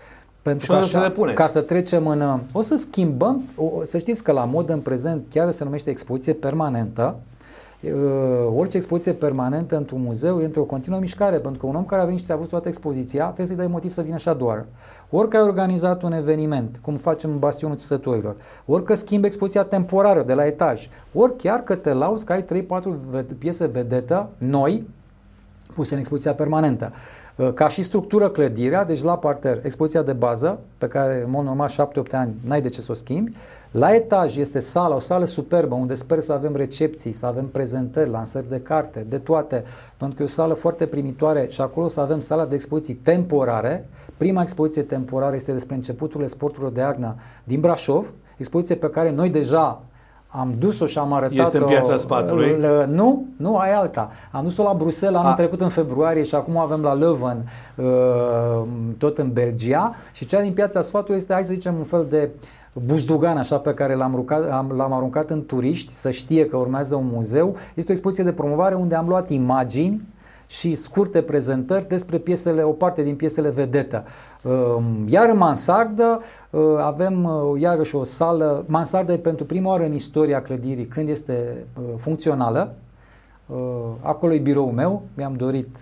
Pentru 0.48 0.66
Și 0.66 0.72
unde 0.72 0.86
să 0.86 1.00
le 1.00 1.10
puneți? 1.10 1.36
ca 1.36 1.48
să 1.48 1.62
trecem 1.62 2.08
în... 2.08 2.22
uh, 2.22 2.40
O 2.52 2.62
să 2.62 2.76
schimbăm, 2.76 3.44
o, 3.56 3.64
o- 3.64 3.84
să 3.84 3.98
știți 3.98 4.24
că 4.24 4.32
la 4.32 4.44
mod 4.44 4.70
în 4.70 4.80
prezent 4.80 5.24
chiar 5.30 5.52
se 5.52 5.64
numește 5.64 5.90
expoziție 5.90 6.34
permanentă, 6.34 7.16
Uh, 7.84 7.92
orice 8.56 8.78
expoziție 8.78 9.12
permanentă 9.14 9.78
într-un 9.78 10.02
muzeu 10.02 10.42
e 10.42 10.46
într-o 10.46 10.62
continuă 10.64 11.00
mișcare, 11.00 11.38
pentru 11.38 11.60
că 11.60 11.66
un 11.66 11.76
om 11.76 11.86
care 11.86 12.02
a 12.02 12.06
venit 12.06 12.20
și 12.20 12.26
ți-a 12.26 12.36
văzut 12.36 12.50
toată 12.50 12.68
expoziția, 12.68 13.24
trebuie 13.26 13.48
să-i 13.48 13.56
dai 13.56 13.68
motiv 13.68 13.92
să 13.92 14.02
vină 14.02 14.18
și 14.18 14.30
a 14.30 14.34
doua. 14.34 14.66
Ori 15.10 15.28
că 15.30 15.38
ai 15.38 15.44
organizat 15.44 16.02
un 16.04 16.12
eveniment, 16.12 16.80
cum 16.82 16.96
facem 16.96 17.30
în 17.30 17.40
Bastionul 17.40 17.76
Țesătorilor, 17.78 18.36
ori 18.66 18.84
că 18.84 18.94
schimbi 18.94 19.26
expoziția 19.28 19.64
temporară 19.64 20.24
de 20.24 20.34
la 20.34 20.46
etaj, 20.46 20.88
ori 21.14 21.36
chiar 21.38 21.60
că 21.64 21.76
te 21.76 21.94
lauzi 21.94 22.26
că 22.26 22.32
ai 22.34 22.44
3-4 22.44 22.46
ve- 23.10 23.22
piese 23.38 23.66
vedetă 23.66 24.30
noi, 24.38 24.88
puse 25.76 25.94
în 25.94 26.00
expoziția 26.00 26.34
permanentă. 26.34 26.92
Uh, 27.38 27.54
Ca 27.54 27.68
și 27.68 27.82
structură 27.82 28.30
clădirea, 28.30 28.86
deci 28.86 29.04
la 29.04 29.18
parter, 29.18 29.60
expoziția 29.64 30.02
de 30.02 30.14
bază, 30.14 30.60
pe 30.78 30.88
care 30.88 31.22
în 31.26 31.30
mod 31.30 31.46
normal 31.46 31.70
7-8 31.70 32.12
ani 32.12 32.34
n-ai 32.46 32.62
de 32.62 32.70
ce 32.70 32.82
să 32.82 32.92
o 32.92 32.96
schimbi, 32.96 33.32
La 33.72 33.96
etaj 33.96 34.38
este 34.38 34.60
sala, 34.60 34.96
o 34.96 35.00
sală 35.00 35.26
superbă 35.26 35.76
unde 35.76 35.94
sper 35.94 36.20
să 36.20 36.34
avem 36.34 36.56
recepții, 36.56 37.12
să 37.12 37.26
avem 37.26 37.48
prezentări, 37.48 38.10
lansări 38.10 38.50
de 38.50 38.62
carte, 38.62 39.06
de 39.10 39.18
toate, 39.18 39.64
pentru 39.98 40.16
că 40.16 40.22
e 40.22 40.26
o 40.26 40.30
sală 40.30 40.54
foarte 40.54 40.86
primitoare 40.86 41.48
și 41.50 41.62
acolo 41.62 41.88
să 41.88 42.00
avem 42.00 42.20
sala 42.20 42.46
de 42.46 42.56
expoziții 42.56 42.94
temporare. 42.94 43.90
Prima 44.18 44.42
expoziție 44.42 44.82
temporară 44.82 45.36
este 45.36 45.52
despre 45.52 45.76
începuturile 45.76 46.28
sporturilor 46.28 46.72
de 46.72 46.82
arnă 46.82 47.16
din 47.44 47.60
Brașov, 47.60 48.14
expoziție 48.38 48.76
pe 48.76 48.90
care 48.90 49.12
noi 49.12 49.30
deja 49.30 49.82
am 50.28 50.54
dus-o 50.60 50.86
și 50.86 50.98
am 50.98 51.14
arătat-o. 51.14 51.42
Este 51.42 51.58
în 51.58 51.64
piața 51.64 51.98
spatului? 51.98 52.58
Nu, 52.88 53.26
nu, 53.38 53.58
ai 53.58 53.74
alta. 53.74 54.12
Am 54.32 54.44
dus-o 54.44 54.64
la 54.64 54.74
Bruxelles 54.74 55.20
anul 55.20 55.32
A. 55.32 55.36
trecut 55.36 55.62
în 55.62 55.70
februarie 55.70 56.24
și 56.24 56.36
acum 56.36 56.58
avem 56.58 56.82
la 56.82 56.94
Leuven, 56.94 57.50
uh, 57.76 57.86
tot 58.98 59.18
în 59.18 59.32
Belgia. 59.34 59.96
Și 60.12 60.26
cea 60.26 60.42
din 60.42 60.54
piața 60.54 60.82
sfatului 60.82 61.18
este, 61.18 61.34
hai 61.34 61.44
să 61.44 61.54
zicem, 61.54 61.76
un 61.78 61.84
fel 61.84 62.06
de 62.10 62.30
buzdugan 62.86 63.38
așa 63.38 63.58
pe 63.58 63.74
care 63.74 63.96
l-am, 63.96 64.16
rucat, 64.16 64.52
am, 64.52 64.74
l-am 64.76 64.94
aruncat 64.94 65.30
în 65.30 65.46
turiști 65.46 65.94
să 65.94 66.10
știe 66.10 66.46
că 66.46 66.58
urmează 66.58 66.96
un 66.96 67.10
muzeu. 67.14 67.56
Este 67.74 67.92
o 67.92 67.94
expoziție 67.94 68.24
de 68.24 68.32
promovare 68.32 68.76
unde 68.76 68.96
am 68.96 69.08
luat 69.08 69.30
imagini 69.30 70.02
și 70.48 70.76
scurte 70.76 71.22
prezentări 71.22 71.88
despre 71.88 72.18
piesele, 72.18 72.62
o 72.62 72.72
parte 72.72 73.04
din 73.04 73.16
piesele 73.16 73.50
vedetă. 73.50 74.04
Um, 74.44 75.06
iar 75.08 75.30
în 75.30 75.38
mansardă 75.38 76.22
uh, 76.50 76.62
avem 76.80 77.24
uh, 77.24 77.62
iarăși 77.62 77.96
o 77.96 78.04
sală, 78.04 78.64
mansardă 78.68 79.12
e 79.12 79.18
pentru 79.18 79.46
prima 79.46 79.70
oară 79.70 79.84
în 79.84 79.94
istoria 79.94 80.42
clădirii 80.42 80.86
când 80.86 81.10
este 81.10 81.66
uh, 81.80 81.84
funcțională. 81.98 82.74
Acolo 84.02 84.34
e 84.34 84.38
biroul 84.38 84.72
meu, 84.72 85.02
mi-am 85.14 85.34
dorit 85.34 85.78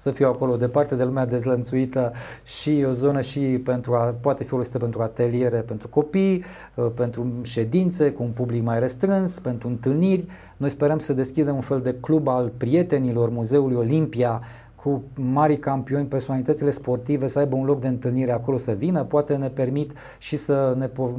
să 0.00 0.10
fiu 0.10 0.28
acolo 0.28 0.56
departe 0.56 0.94
de 0.94 1.04
lumea 1.04 1.26
dezlănțuită 1.26 2.12
și 2.44 2.84
o 2.88 2.92
zonă 2.92 3.20
și 3.20 3.40
pentru 3.40 3.94
a, 3.94 4.14
poate 4.20 4.42
fi 4.42 4.48
folosită 4.48 4.78
pentru 4.78 5.02
ateliere 5.02 5.58
pentru 5.58 5.88
copii, 5.88 6.44
uh, 6.74 6.86
pentru 6.94 7.26
ședințe 7.42 8.10
cu 8.10 8.22
un 8.22 8.30
public 8.30 8.62
mai 8.62 8.78
restrâns, 8.78 9.38
pentru 9.38 9.68
întâlniri. 9.68 10.26
Noi 10.56 10.70
sperăm 10.70 10.98
să 10.98 11.12
deschidem 11.12 11.54
un 11.54 11.60
fel 11.60 11.80
de 11.80 11.94
club 12.00 12.28
al 12.28 12.52
prietenilor 12.56 13.30
Muzeului 13.30 13.76
Olimpia 13.76 14.42
cu 14.82 15.02
mari 15.14 15.58
campioni, 15.58 16.06
personalitățile 16.06 16.70
sportive 16.70 17.26
să 17.26 17.38
aibă 17.38 17.56
un 17.56 17.64
loc 17.64 17.80
de 17.80 17.88
întâlnire 17.88 18.32
acolo 18.32 18.56
să 18.56 18.72
vină, 18.72 19.04
poate 19.04 19.36
ne 19.36 19.48
permit 19.48 19.92
și 20.18 20.36
să 20.36 20.74
ne 20.78 20.88
po- 20.88 21.14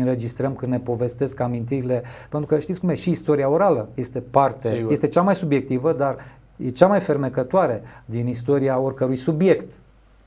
înregistrăm 0.00 0.54
când 0.54 0.72
ne 0.72 0.78
povestesc 0.78 1.40
amintirile, 1.40 2.02
pentru 2.28 2.48
că 2.54 2.58
știți 2.58 2.80
cum 2.80 2.88
e, 2.88 2.94
și 2.94 3.10
istoria 3.10 3.48
orală 3.48 3.88
este 3.94 4.20
parte, 4.20 4.72
Sigur. 4.74 4.92
este 4.92 5.08
cea 5.08 5.22
mai 5.22 5.34
subiectivă, 5.34 5.92
dar 5.92 6.16
e 6.64 6.68
cea 6.68 6.86
mai 6.86 7.00
fermecătoare 7.00 7.82
din 8.04 8.26
istoria 8.26 8.78
oricărui 8.78 9.16
subiect, 9.16 9.72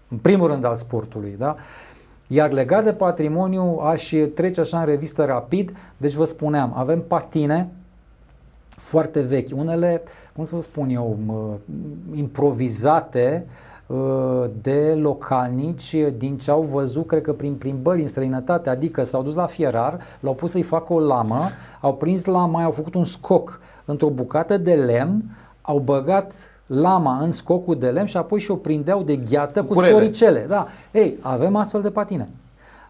în 0.07 0.17
primul 0.17 0.47
rând 0.47 0.65
al 0.65 0.75
sportului. 0.75 1.35
Da? 1.37 1.55
Iar 2.27 2.51
legat 2.51 2.83
de 2.83 2.93
patrimoniu, 2.93 3.79
aș 3.83 4.13
trece 4.33 4.59
așa 4.59 4.79
în 4.79 4.85
revistă 4.85 5.25
rapid, 5.25 5.75
deci 5.97 6.13
vă 6.13 6.23
spuneam, 6.23 6.73
avem 6.75 7.01
patine 7.07 7.69
foarte 8.69 9.21
vechi, 9.21 9.57
unele, 9.57 10.01
cum 10.35 10.43
să 10.43 10.55
vă 10.55 10.61
spun 10.61 10.89
eu, 10.89 11.17
improvizate, 12.15 13.45
ă, 13.89 14.49
de 14.61 14.97
localnici 15.01 15.95
din 16.17 16.37
ce 16.37 16.51
au 16.51 16.61
văzut, 16.61 17.07
cred 17.07 17.21
că 17.21 17.33
prin 17.33 17.53
plimbări 17.53 18.01
în 18.01 18.07
străinătate, 18.07 18.69
adică 18.69 19.03
s-au 19.03 19.23
dus 19.23 19.35
la 19.35 19.45
fierar, 19.45 19.99
l-au 20.19 20.33
pus 20.33 20.51
să-i 20.51 20.63
facă 20.63 20.93
o 20.93 20.99
lamă, 20.99 21.49
au 21.81 21.95
prins 21.95 22.25
lama, 22.25 22.63
au 22.63 22.71
făcut 22.71 22.93
un 22.93 23.03
scoc 23.03 23.59
într-o 23.85 24.09
bucată 24.09 24.57
de 24.57 24.73
lemn, 24.73 25.23
au 25.65 25.79
băgat 25.79 26.33
lama 26.67 27.17
în 27.17 27.31
scocul 27.31 27.77
de 27.79 27.89
lemn 27.89 28.07
și 28.07 28.17
apoi 28.17 28.39
și-o 28.39 28.55
prindeau 28.55 29.03
de 29.03 29.15
gheată 29.15 29.63
cu 29.63 29.73
Curele. 29.73 29.91
scoricele. 29.91 30.45
Da. 30.47 30.67
Ei, 30.91 31.17
avem 31.21 31.55
astfel 31.55 31.81
de 31.81 31.89
patine. 31.89 32.29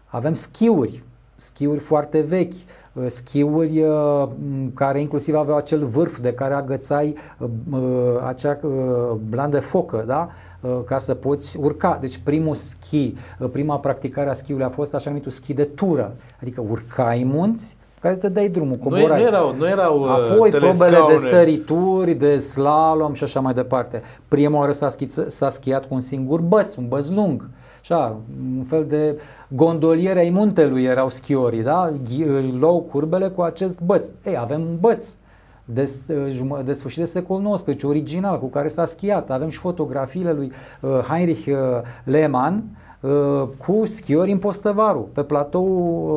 Avem 0.06 0.32
schiuri, 0.32 1.02
schiuri 1.36 1.78
foarte 1.78 2.20
vechi, 2.20 2.52
uh, 2.92 3.04
schiuri 3.06 3.82
uh, 3.82 4.28
care 4.74 5.00
inclusiv 5.00 5.34
aveau 5.34 5.56
acel 5.56 5.84
vârf 5.86 6.18
de 6.18 6.32
care 6.32 6.54
agățai 6.54 7.16
uh, 7.38 7.48
uh, 7.70 7.80
acea 8.26 8.58
uh, 8.62 8.70
blandă 9.28 9.60
focă, 9.60 10.04
da? 10.06 10.28
Uh, 10.60 10.78
ca 10.84 10.98
să 10.98 11.14
poți 11.14 11.58
urca. 11.58 11.98
Deci 12.00 12.18
primul 12.18 12.54
schi, 12.54 13.14
uh, 13.38 13.48
prima 13.52 13.78
practicare 13.78 14.28
a 14.28 14.32
schiului 14.32 14.64
a 14.64 14.68
fost 14.68 14.94
așa 14.94 15.10
numitul 15.10 15.30
schi 15.30 15.54
de 15.54 15.64
tură, 15.64 16.14
adică 16.40 16.64
urcai 16.70 17.24
munți, 17.24 17.76
care 18.04 18.18
să 18.20 18.28
dai 18.28 18.48
drumul, 18.48 18.76
coborai. 18.76 19.06
Nu, 19.06 19.14
nu 19.14 19.20
erau, 19.20 19.54
nu 19.58 19.66
erau 19.66 20.00
uh, 20.00 20.08
Apoi 20.08 20.50
probele 20.50 20.98
de 21.08 21.16
sărituri, 21.16 22.14
de 22.14 22.38
slalom 22.38 23.12
și 23.12 23.24
așa 23.24 23.40
mai 23.40 23.54
departe. 23.54 24.02
Prima 24.28 24.58
oară 24.58 24.72
s-a, 24.72 24.88
schi- 24.90 25.26
s-a 25.26 25.48
schiat 25.48 25.86
cu 25.86 25.94
un 25.94 26.00
singur 26.00 26.40
băț, 26.40 26.74
un 26.74 26.88
băț 26.88 27.08
lung. 27.08 27.48
Așa, 27.80 28.16
un 28.56 28.62
fel 28.62 28.84
de 28.88 29.18
gondoliere 29.48 30.18
ai 30.18 30.30
muntelui 30.30 30.84
erau 30.84 31.10
schiorii, 31.10 31.62
da? 31.62 31.90
Luau 32.58 32.80
curbele 32.80 33.28
cu 33.28 33.42
acest 33.42 33.80
băț. 33.80 34.08
Ei, 34.24 34.36
avem 34.38 34.60
un 34.60 34.76
băț 34.80 35.08
de, 35.64 35.90
de 36.64 36.72
sfârșit 36.72 36.98
de 36.98 37.04
secol 37.04 37.60
XIX, 37.64 37.82
original, 37.82 38.38
cu 38.38 38.46
care 38.46 38.68
s-a 38.68 38.84
schiat. 38.84 39.30
Avem 39.30 39.48
și 39.48 39.58
fotografiile 39.58 40.32
lui 40.32 40.52
uh, 40.80 40.90
Heinrich 40.90 41.46
uh, 41.46 41.54
Lehmann, 42.04 42.62
Uh, 42.93 42.93
cu 43.66 43.82
schiori 43.84 44.30
în 44.30 44.38
Postăvaru, 44.38 45.08
pe, 45.12 45.22
platou, 45.22 45.66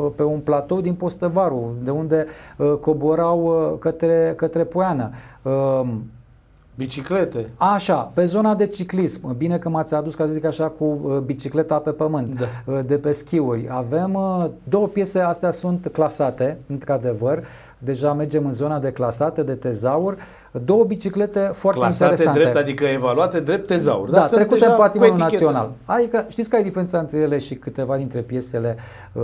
uh, 0.06 0.12
pe 0.16 0.24
un 0.24 0.40
platou 0.40 0.82
din 0.82 0.94
Postăvaru, 0.94 1.76
de 1.84 1.92
unde 1.92 2.26
uh, 2.58 2.74
coborau 2.82 3.78
către, 3.80 4.34
către 4.36 4.64
Poiană. 4.64 5.10
Um, 5.42 6.04
Biciclete. 6.76 7.50
Așa, 7.58 8.12
pe 8.14 8.24
zona 8.24 8.56
de 8.56 8.68
ciclism, 8.68 9.38
bine 9.38 9.58
că 9.58 9.70
m-ați 9.70 9.94
adus, 9.94 10.16
ca 10.16 10.26
să 10.26 10.34
zic 10.34 10.46
așa, 10.46 10.68
cu 10.68 10.86
bicicleta 11.26 11.78
pe 11.78 11.90
pământ, 11.90 12.40
da. 12.40 12.82
de 12.82 12.96
pe 12.96 13.12
schiuri. 13.12 13.68
Avem 13.72 14.18
două 14.64 14.88
piese, 14.88 15.20
astea 15.20 15.52
sunt 15.52 15.90
clasate, 15.92 16.58
într-adevăr, 16.68 17.44
deja 17.78 18.14
mergem 18.14 18.46
în 18.46 18.52
zona 18.52 18.80
de 18.80 18.92
clasate, 18.92 19.44
de 19.44 19.54
tezaur, 19.54 20.18
două 20.52 20.84
biciclete 20.84 21.52
foarte 21.54 21.80
clasate 21.80 22.04
interesante. 22.04 22.40
drept, 22.40 22.56
adică 22.56 22.86
evaluate 22.86 23.40
drept 23.40 23.68
tezaur. 23.68 24.10
Da, 24.10 24.26
trecute 24.26 24.66
în 24.66 24.76
patrimoniul 24.78 25.18
național. 25.18 25.72
Adică 25.86 26.26
știți 26.30 26.50
care 26.50 26.62
e 26.62 26.66
diferența 26.66 27.00
între 27.00 27.18
ele 27.18 27.38
și 27.38 27.56
câteva 27.56 27.98
dintre 27.98 28.20
piesele 28.20 28.78
uh, 29.14 29.24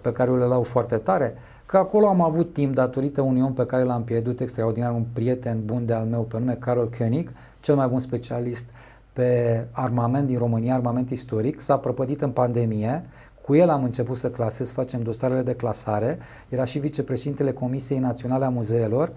pe 0.00 0.12
care 0.12 0.30
le 0.30 0.44
lau 0.44 0.62
foarte 0.62 0.96
tare? 0.96 1.34
Că 1.66 1.76
acolo 1.76 2.06
am 2.06 2.20
avut 2.20 2.52
timp, 2.52 2.74
datorită 2.74 3.20
unui 3.20 3.40
om 3.40 3.52
pe 3.52 3.66
care 3.66 3.82
l-am 3.82 4.02
pierdut 4.02 4.40
extraordinar, 4.40 4.90
un 4.90 5.04
prieten 5.12 5.58
bun 5.64 5.86
de 5.86 5.92
al 5.92 6.04
meu 6.04 6.20
pe 6.20 6.38
nume 6.38 6.56
Carol 6.60 6.90
Koenig, 6.98 7.30
cel 7.60 7.74
mai 7.74 7.86
bun 7.86 8.00
specialist 8.00 8.68
pe 9.12 9.60
armament 9.70 10.26
din 10.26 10.38
România, 10.38 10.74
armament 10.74 11.10
istoric, 11.10 11.60
s-a 11.60 11.76
prăpădit 11.76 12.22
în 12.22 12.30
pandemie, 12.30 13.04
cu 13.44 13.54
el 13.54 13.68
am 13.68 13.84
început 13.84 14.16
să 14.16 14.30
clasez, 14.30 14.72
facem 14.72 15.02
dosarele 15.02 15.42
de 15.42 15.54
clasare, 15.54 16.18
era 16.48 16.64
și 16.64 16.78
vicepreședintele 16.78 17.52
Comisiei 17.52 17.98
Naționale 17.98 18.44
a 18.44 18.48
Muzeelor, 18.48 19.12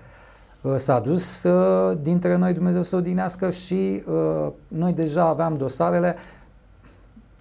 uh, 0.62 0.76
s-a 0.78 1.00
dus 1.00 1.44
uh, 1.44 1.98
dintre 2.02 2.36
noi 2.36 2.54
Dumnezeu 2.54 2.84
să 2.84 2.96
odinească 2.96 3.50
și 3.50 4.04
uh, 4.08 4.48
noi 4.68 4.94
deja 4.94 5.24
aveam 5.24 5.58
dosarele, 5.58 6.16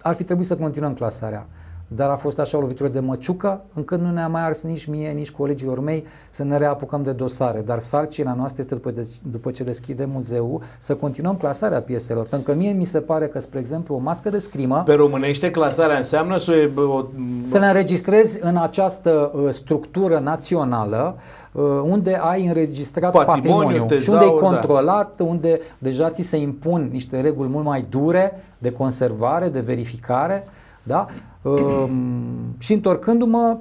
ar 0.01 0.15
fi 0.15 0.23
trebuit 0.23 0.47
să 0.47 0.55
continuăm 0.57 0.93
clasarea 0.93 1.47
dar 1.87 2.09
a 2.09 2.15
fost 2.15 2.39
așa 2.39 2.57
o 2.57 2.59
lovitură 2.59 2.89
de 2.89 2.99
măciucă, 2.99 3.61
încât 3.73 3.99
nu 3.99 4.11
ne-a 4.11 4.27
mai 4.27 4.41
ars 4.41 4.61
nici 4.61 4.85
mie, 4.85 5.09
nici 5.09 5.31
colegilor 5.31 5.79
mei 5.79 6.05
să 6.29 6.43
ne 6.43 6.57
reapucăm 6.57 7.03
de 7.03 7.11
dosare. 7.11 7.61
Dar 7.65 7.79
sarcina 7.79 8.33
noastră 8.33 8.61
este 8.61 8.75
după, 8.75 8.91
de, 8.91 9.07
după 9.31 9.51
ce 9.51 9.63
deschide 9.63 10.05
muzeul 10.05 10.61
să 10.77 10.95
continuăm 10.95 11.35
clasarea 11.35 11.81
pieselor. 11.81 12.27
Pentru 12.27 12.51
că 12.51 12.57
mie 12.57 12.71
mi 12.71 12.85
se 12.85 12.99
pare 12.99 13.27
că, 13.27 13.39
spre 13.39 13.59
exemplu, 13.59 13.95
o 13.95 13.97
mască 13.97 14.29
de 14.29 14.37
scrimă... 14.37 14.83
Pe 14.85 14.93
românește 14.93 15.51
clasarea 15.51 15.97
înseamnă 15.97 16.37
să... 16.37 16.69
O... 16.75 17.03
Să 17.43 17.57
le 17.57 17.65
înregistrezi 17.65 18.39
în 18.41 18.57
această 18.57 19.31
uh, 19.33 19.49
structură 19.49 20.19
națională 20.19 21.17
uh, 21.51 21.63
unde 21.83 22.19
ai 22.21 22.47
înregistrat 22.47 23.11
patrimoniu, 23.11 23.79
patrimoniu 23.79 23.99
și 23.99 24.09
unde 24.09 24.25
e 24.25 24.39
da. 24.39 24.47
controlat, 24.47 25.13
da. 25.17 25.23
unde 25.23 25.59
deja 25.77 26.09
ți 26.09 26.21
se 26.21 26.37
impun 26.37 26.89
niște 26.91 27.21
reguli 27.21 27.49
mult 27.49 27.65
mai 27.65 27.85
dure 27.89 28.43
de 28.57 28.71
conservare, 28.71 29.49
de 29.49 29.59
verificare. 29.59 30.43
Da? 30.87 31.07
Um, 31.41 32.55
și 32.57 32.73
întorcându-mă 32.73 33.57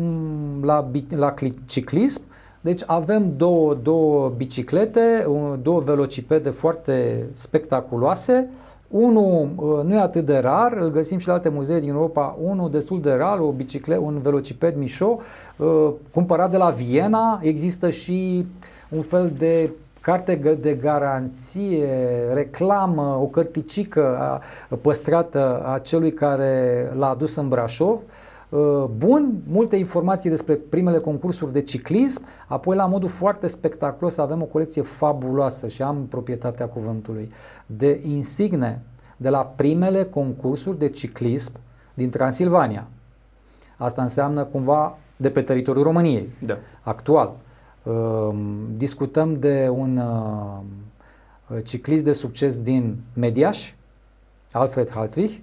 um, 0.00 0.64
la, 0.64 0.90
la 1.08 1.34
ciclism, 1.66 2.22
deci 2.60 2.82
avem 2.86 3.32
două, 3.36 3.74
două 3.74 4.32
biciclete, 4.36 5.26
două 5.62 5.80
velocipede 5.80 6.50
foarte 6.50 7.26
spectaculoase. 7.32 8.48
Unul 8.88 9.48
uh, 9.56 9.84
nu 9.84 9.94
e 9.94 9.98
atât 9.98 10.24
de 10.24 10.38
rar, 10.38 10.72
îl 10.72 10.90
găsim 10.90 11.18
și 11.18 11.26
la 11.26 11.32
alte 11.32 11.48
muzee 11.48 11.80
din 11.80 11.88
Europa, 11.88 12.38
unul 12.42 12.70
destul 12.70 13.00
de 13.00 13.12
rar, 13.12 13.38
o 13.38 13.50
biciclet, 13.50 13.98
un 13.98 14.18
velociped 14.22 14.76
Mișo, 14.76 15.18
uh, 15.56 15.90
cumpărat 16.12 16.50
de 16.50 16.56
la 16.56 16.70
Viena, 16.70 17.40
există 17.42 17.90
și 17.90 18.46
un 18.88 19.02
fel 19.02 19.32
de 19.38 19.70
carte 20.02 20.58
de 20.60 20.74
garanție, 20.74 21.88
reclamă, 22.32 23.18
o 23.20 23.26
cărticică 23.26 24.40
păstrată 24.80 25.62
a 25.64 25.78
celui 25.78 26.12
care 26.12 26.90
l-a 26.94 27.08
adus 27.08 27.34
în 27.36 27.48
Brașov. 27.48 27.98
Uh, 28.48 28.84
bun, 28.96 29.32
multe 29.46 29.76
informații 29.76 30.30
despre 30.30 30.54
primele 30.54 30.98
concursuri 30.98 31.52
de 31.52 31.62
ciclism, 31.62 32.24
apoi 32.46 32.76
la 32.76 32.86
modul 32.86 33.08
foarte 33.08 33.46
spectaculos 33.46 34.18
avem 34.18 34.42
o 34.42 34.44
colecție 34.44 34.82
fabuloasă 34.82 35.68
și 35.68 35.82
am 35.82 36.06
proprietatea 36.10 36.66
cuvântului 36.66 37.32
de 37.66 38.00
insigne 38.04 38.80
de 39.16 39.28
la 39.28 39.52
primele 39.56 40.04
concursuri 40.04 40.78
de 40.78 40.88
ciclism 40.88 41.52
din 41.94 42.10
Transilvania. 42.10 42.86
Asta 43.76 44.02
înseamnă 44.02 44.44
cumva 44.44 44.98
de 45.16 45.30
pe 45.30 45.42
teritoriul 45.42 45.84
României, 45.84 46.28
Da. 46.38 46.58
actual. 46.82 47.26
Uh, 47.26 47.51
discutăm 48.76 49.38
de 49.38 49.68
un 49.68 49.96
uh, 49.96 51.64
ciclist 51.64 52.04
de 52.04 52.12
succes 52.12 52.58
din 52.58 52.96
Mediaș, 53.14 53.72
Alfred 54.52 54.90
Haltrich, 54.90 55.38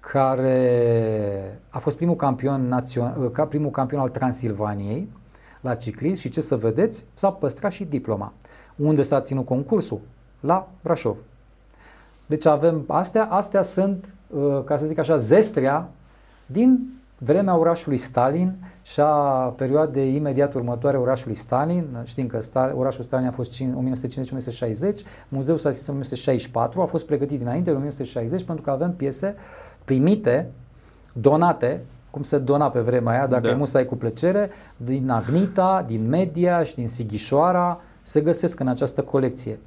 care 0.00 1.60
a 1.68 1.78
fost 1.78 1.96
primul 1.96 2.16
campion, 2.16 2.68
națion, 2.68 3.30
ca 3.32 3.44
primul 3.46 3.70
campion 3.70 4.00
al 4.00 4.08
Transilvaniei 4.08 5.08
la 5.60 5.74
ciclism 5.74 6.20
și 6.20 6.28
ce 6.28 6.40
să 6.40 6.56
vedeți, 6.56 7.04
s-a 7.14 7.32
păstrat 7.32 7.72
și 7.72 7.84
diploma. 7.84 8.32
Unde 8.76 9.02
s-a 9.02 9.20
ținut 9.20 9.44
concursul? 9.44 10.00
La 10.40 10.68
Brașov. 10.82 11.16
Deci 12.26 12.46
avem 12.46 12.84
astea, 12.86 13.24
astea 13.24 13.62
sunt, 13.62 14.14
uh, 14.26 14.64
ca 14.64 14.76
să 14.76 14.86
zic 14.86 14.98
așa, 14.98 15.16
zestrea 15.16 15.88
din 16.46 17.00
vremea 17.18 17.56
orașului 17.56 17.96
Stalin 17.96 18.56
și 18.92 19.00
a 19.00 19.54
perioadei 19.56 20.14
imediat 20.14 20.54
următoare 20.54 20.96
orașului 20.96 21.34
Stalin. 21.34 21.86
Știm 22.04 22.26
că 22.26 22.40
Stal, 22.40 22.74
orașul 22.76 23.04
Stalin 23.04 23.26
a 23.26 23.30
fost 23.30 23.62
1950-1960, 23.62 23.64
muzeul 25.28 25.58
s-a 25.58 25.70
zis 25.70 25.86
în 25.86 25.94
1964, 25.94 26.80
a 26.80 26.84
fost 26.84 27.06
pregătit 27.06 27.38
dinainte, 27.38 27.70
în 27.70 27.76
1960, 27.76 28.44
pentru 28.44 28.64
că 28.64 28.70
avem 28.70 28.92
piese 28.92 29.34
primite, 29.84 30.50
donate, 31.12 31.84
cum 32.10 32.22
se 32.22 32.38
dona 32.38 32.70
pe 32.70 32.80
vremea 32.80 33.12
aia, 33.12 33.26
dacă 33.26 33.56
da. 33.56 33.78
ai 33.78 33.84
cu 33.84 33.96
plăcere, 33.96 34.50
din 34.76 35.10
Agnita, 35.10 35.84
din 35.86 36.08
Media 36.08 36.62
și 36.62 36.74
din 36.74 36.88
Sighișoara, 36.88 37.80
se 38.02 38.20
găsesc 38.20 38.60
în 38.60 38.68
această 38.68 39.02
colecție. 39.02 39.58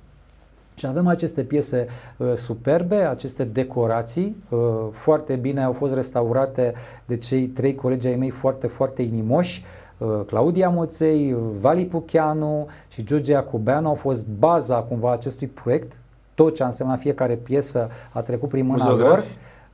Și 0.76 0.86
avem 0.86 1.08
aceste 1.08 1.44
piese 1.44 1.88
uh, 2.18 2.34
superbe, 2.34 2.96
aceste 2.96 3.44
decorații, 3.44 4.36
uh, 4.50 4.60
foarte 4.92 5.36
bine 5.36 5.64
au 5.64 5.72
fost 5.72 5.94
restaurate 5.94 6.74
de 7.06 7.18
cei 7.18 7.48
trei 7.48 7.76
colegi 7.76 8.08
ai 8.08 8.16
mei 8.16 8.30
foarte, 8.30 8.68
foarte 8.68 9.02
inimoși. 9.02 9.64
Uh, 9.98 10.08
Claudia 10.26 10.70
Moței, 10.70 11.36
Vali 11.60 11.86
Pucheanu 11.86 12.68
și 12.88 13.04
George 13.04 13.32
Iacobeanu 13.32 13.88
au 13.88 13.96
fost 13.96 14.26
baza 14.26 14.76
cumva 14.76 15.12
acestui 15.12 15.48
proiect. 15.48 16.00
Tot 16.36 16.56
ce 16.56 16.64
a 16.64 16.66
însemnat 16.66 17.00
fiecare 17.00 17.36
piesă 17.36 17.90
a 18.12 18.22
trecut 18.22 18.50
prin 18.50 18.66
mâna 18.66 18.96
lor. 18.96 19.24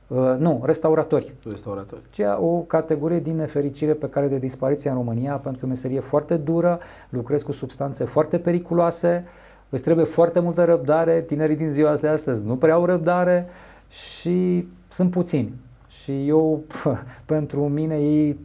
Uh, 0.06 0.34
nu, 0.38 0.60
restauratori. 0.64 1.34
Restauratori. 1.48 2.00
Ceea 2.10 2.40
o 2.40 2.58
categorie 2.58 3.20
din 3.20 3.36
nefericire 3.36 3.92
pe 3.92 4.08
care 4.08 4.26
de 4.26 4.38
dispariție 4.38 4.90
în 4.90 4.96
România, 4.96 5.32
pentru 5.32 5.60
că 5.60 5.66
o 5.66 5.68
meserie 5.68 6.00
foarte 6.00 6.36
dură, 6.36 6.78
lucrez 7.08 7.42
cu 7.42 7.52
substanțe 7.52 8.04
foarte 8.04 8.38
periculoase, 8.38 9.24
îți 9.70 9.82
trebuie 9.82 10.04
foarte 10.04 10.40
multă 10.40 10.64
răbdare, 10.64 11.20
tinerii 11.20 11.56
din 11.56 11.70
ziua 11.70 11.96
de 11.96 12.08
astăzi 12.08 12.46
nu 12.46 12.56
prea 12.56 12.74
au 12.74 12.84
răbdare 12.84 13.48
și 13.88 14.66
sunt 14.88 15.10
puțini. 15.10 15.52
Și 15.88 16.28
eu, 16.28 16.60
pentru 17.24 17.68
mine, 17.68 17.94
ei 17.94 18.38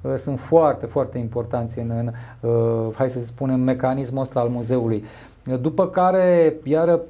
uh, 0.00 0.14
sunt 0.16 0.40
foarte, 0.40 0.86
foarte 0.86 1.18
importanți 1.18 1.78
în, 1.78 1.90
în 1.90 2.10
uh, 2.50 2.94
hai 2.94 3.10
să 3.10 3.20
spunem, 3.20 3.60
mecanismul 3.60 4.20
ăsta 4.20 4.40
al 4.40 4.48
muzeului. 4.48 5.04
După 5.60 5.88
care, 5.88 6.54
iară, 6.62 7.00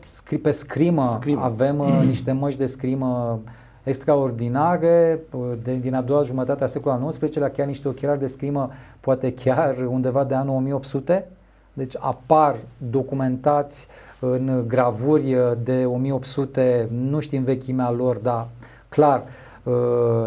pe 0.42 0.50
scrimă, 0.50 1.06
scrimă. 1.06 1.42
avem 1.42 1.78
uh, 1.78 2.02
niște 2.08 2.32
măști 2.32 2.58
de 2.58 2.66
scrimă 2.66 3.40
extraordinare 3.82 5.20
de, 5.62 5.74
din 5.74 5.94
a 5.94 6.02
doua 6.02 6.22
jumătate 6.22 6.64
a 6.64 6.66
secolului 6.66 7.16
XIX-lea, 7.18 7.50
chiar 7.50 7.66
niște 7.66 7.88
ochelari 7.88 8.18
de 8.18 8.26
scrimă, 8.26 8.70
poate 9.00 9.32
chiar 9.32 9.76
undeva 9.88 10.24
de 10.24 10.34
anul 10.34 10.54
1800. 10.54 11.28
Deci 11.76 11.94
apar 11.98 12.56
documentați 12.90 13.88
în 14.20 14.64
gravuri 14.66 15.36
de 15.62 15.84
1800, 15.84 16.88
nu 16.90 17.20
știm 17.20 17.42
vechimea 17.42 17.90
lor, 17.90 18.16
dar 18.16 18.48
clar 18.88 19.22
uh, 19.62 19.74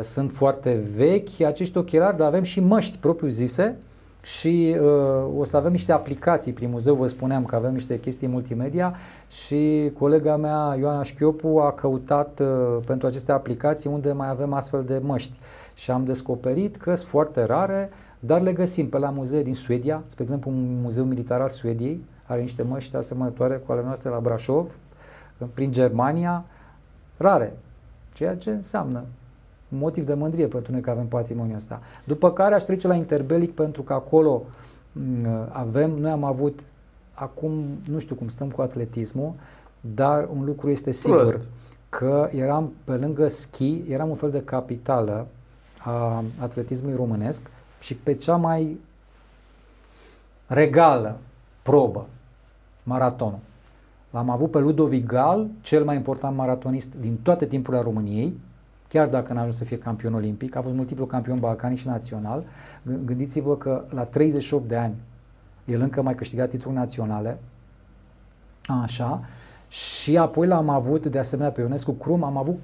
sunt 0.01 0.31
foarte 0.31 0.79
vechi 0.95 1.41
acești 1.41 1.77
ochelari, 1.77 2.17
dar 2.17 2.27
avem 2.27 2.43
și 2.43 2.59
măști 2.59 2.97
propriu 2.97 3.27
zise, 3.27 3.77
și 4.21 4.75
uh, 4.79 5.37
o 5.37 5.43
să 5.43 5.57
avem 5.57 5.71
niște 5.71 5.91
aplicații. 5.91 6.53
Prin 6.53 6.69
muzeu, 6.69 6.95
vă 6.95 7.07
spuneam 7.07 7.45
că 7.45 7.55
avem 7.55 7.73
niște 7.73 7.99
chestii 7.99 8.27
multimedia 8.27 8.95
și 9.27 9.91
colega 9.97 10.37
mea 10.37 10.75
Ioana 10.79 11.03
Șchiopu 11.03 11.57
a 11.57 11.71
căutat 11.71 12.39
uh, 12.39 12.77
pentru 12.85 13.07
aceste 13.07 13.31
aplicații 13.31 13.89
unde 13.89 14.11
mai 14.11 14.29
avem 14.29 14.53
astfel 14.53 14.83
de 14.83 15.01
măști. 15.03 15.39
Și 15.73 15.91
am 15.91 16.05
descoperit 16.05 16.75
că 16.75 16.95
sunt 16.95 17.09
foarte 17.09 17.43
rare, 17.43 17.89
dar 18.19 18.41
le 18.41 18.53
găsim 18.53 18.89
pe 18.89 18.97
la 18.97 19.09
muzee 19.09 19.43
din 19.43 19.55
Suedia, 19.55 20.03
spre 20.07 20.23
exemplu 20.23 20.51
un 20.51 20.81
muzeu 20.81 21.03
militar 21.03 21.41
al 21.41 21.49
Suediei 21.49 22.03
are 22.25 22.41
niște 22.41 22.63
măști 22.63 22.95
asemănătoare 22.95 23.55
cu 23.55 23.71
ale 23.71 23.83
noastre 23.83 24.09
la 24.09 24.19
Brașov, 24.19 24.71
prin 25.53 25.71
Germania, 25.71 26.45
rare, 27.17 27.57
ceea 28.13 28.37
ce 28.37 28.49
înseamnă 28.49 29.03
motiv 29.67 30.05
de 30.05 30.13
mândrie 30.13 30.47
pentru 30.47 30.71
noi 30.71 30.81
că 30.81 30.89
avem 30.89 31.07
patrimoniul 31.07 31.55
ăsta. 31.55 31.81
După 32.05 32.31
care 32.31 32.55
aș 32.55 32.63
trece 32.63 32.87
la 32.87 32.95
interbelic 32.95 33.53
pentru 33.53 33.81
că 33.81 33.93
acolo 33.93 34.43
mm, 34.91 35.27
avem, 35.51 35.91
noi 35.91 36.11
am 36.11 36.23
avut, 36.23 36.59
acum 37.13 37.51
nu 37.89 37.99
știu 37.99 38.15
cum 38.15 38.27
stăm 38.27 38.49
cu 38.49 38.61
atletismul, 38.61 39.33
dar 39.81 40.27
un 40.37 40.45
lucru 40.45 40.69
este 40.69 40.91
sigur, 40.91 41.27
Prost. 41.27 41.49
că 41.89 42.29
eram 42.31 42.73
pe 42.83 42.91
lângă 42.91 43.27
schi, 43.27 43.81
eram 43.87 44.09
un 44.09 44.15
fel 44.15 44.31
de 44.31 44.43
capitală 44.43 45.27
a 45.83 46.23
atletismului 46.39 46.95
românesc 46.95 47.49
și 47.79 47.95
pe 47.95 48.13
cea 48.13 48.35
mai 48.35 48.79
regală 50.47 51.17
probă, 51.61 52.07
maratonul. 52.83 53.39
L-am 54.09 54.29
avut 54.29 54.51
pe 54.51 54.59
Ludovic 54.59 55.05
Gal, 55.05 55.47
cel 55.61 55.83
mai 55.83 55.95
important 55.95 56.35
maratonist 56.35 56.95
din 56.95 57.17
toate 57.23 57.45
timpurile 57.45 57.81
României, 57.81 58.39
chiar 58.87 59.07
dacă 59.07 59.33
n-a 59.33 59.39
ajuns 59.39 59.57
să 59.57 59.63
fie 59.63 59.77
campion 59.77 60.13
olimpic, 60.13 60.55
a 60.55 60.61
fost 60.61 60.75
multiplu 60.75 61.05
campion 61.05 61.39
balcanic 61.39 61.77
și 61.77 61.87
național. 61.87 62.43
Gândiți-vă 63.05 63.57
că 63.57 63.83
la 63.89 64.03
38 64.03 64.67
de 64.67 64.75
ani 64.75 64.95
el 65.65 65.81
încă 65.81 66.01
mai 66.01 66.15
câștigat 66.15 66.49
titluri 66.49 66.75
naționale, 66.75 67.39
așa, 68.67 69.23
și 69.67 70.17
apoi 70.17 70.47
l-am 70.47 70.69
avut, 70.69 71.05
de 71.05 71.19
asemenea, 71.19 71.51
pe 71.51 71.61
Ionescu 71.61 71.91
Crum, 71.91 72.23
am 72.23 72.37
avut 72.37 72.59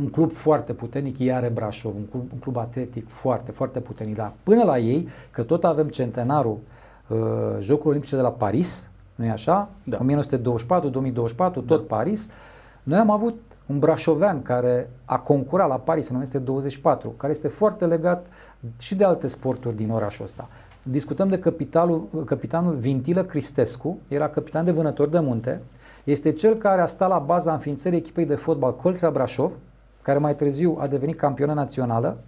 un 0.00 0.08
club 0.08 0.32
foarte 0.32 0.72
puternic, 0.72 1.18
Iare 1.18 1.48
Brașov, 1.48 1.94
un 1.96 2.06
club, 2.10 2.28
un 2.32 2.38
club 2.38 2.56
atletic 2.56 3.08
foarte, 3.08 3.50
foarte 3.50 3.80
puternic, 3.80 4.16
dar 4.16 4.32
până 4.42 4.62
la 4.62 4.78
ei, 4.78 5.08
că 5.30 5.42
tot 5.42 5.64
avem 5.64 5.88
centenarul 5.88 6.58
uh, 7.08 7.16
Jocurilor 7.58 7.86
Olimpice 7.86 8.16
de 8.16 8.22
la 8.22 8.30
Paris, 8.30 8.90
nu 9.14 9.24
e 9.24 9.30
așa? 9.30 9.68
Da. 9.84 9.98
1924, 10.00 10.88
2024, 10.88 11.60
tot 11.60 11.78
da. 11.78 11.96
Paris. 11.96 12.30
Noi 12.82 12.98
am 12.98 13.10
avut 13.10 13.40
un 13.66 13.78
brașovean 13.78 14.42
care 14.42 14.90
a 15.04 15.18
concurat 15.18 15.68
la 15.68 15.74
Paris 15.74 16.08
în 16.08 16.14
1924, 16.14 17.14
care 17.16 17.32
este 17.32 17.48
foarte 17.48 17.86
legat 17.86 18.26
și 18.78 18.94
de 18.94 19.04
alte 19.04 19.26
sporturi 19.26 19.76
din 19.76 19.90
orașul 19.90 20.24
ăsta. 20.24 20.48
Discutăm 20.82 21.28
de 21.28 21.38
capitalul, 21.38 22.08
capitanul 22.24 22.74
Vintilă 22.74 23.24
Cristescu, 23.24 23.98
era 24.08 24.28
capitan 24.28 24.64
de 24.64 24.70
vânători 24.70 25.10
de 25.10 25.18
munte, 25.18 25.60
este 26.04 26.32
cel 26.32 26.54
care 26.54 26.80
a 26.80 26.86
stat 26.86 27.08
la 27.08 27.18
baza 27.18 27.52
înființării 27.52 27.98
echipei 27.98 28.26
de 28.26 28.34
fotbal 28.34 28.76
Colța 28.76 29.10
Brașov, 29.10 29.52
care 30.08 30.20
mai 30.20 30.34
târziu 30.34 30.76
a 30.80 30.86
devenit 30.86 31.16
campionă 31.16 31.52
națională. 31.52 32.18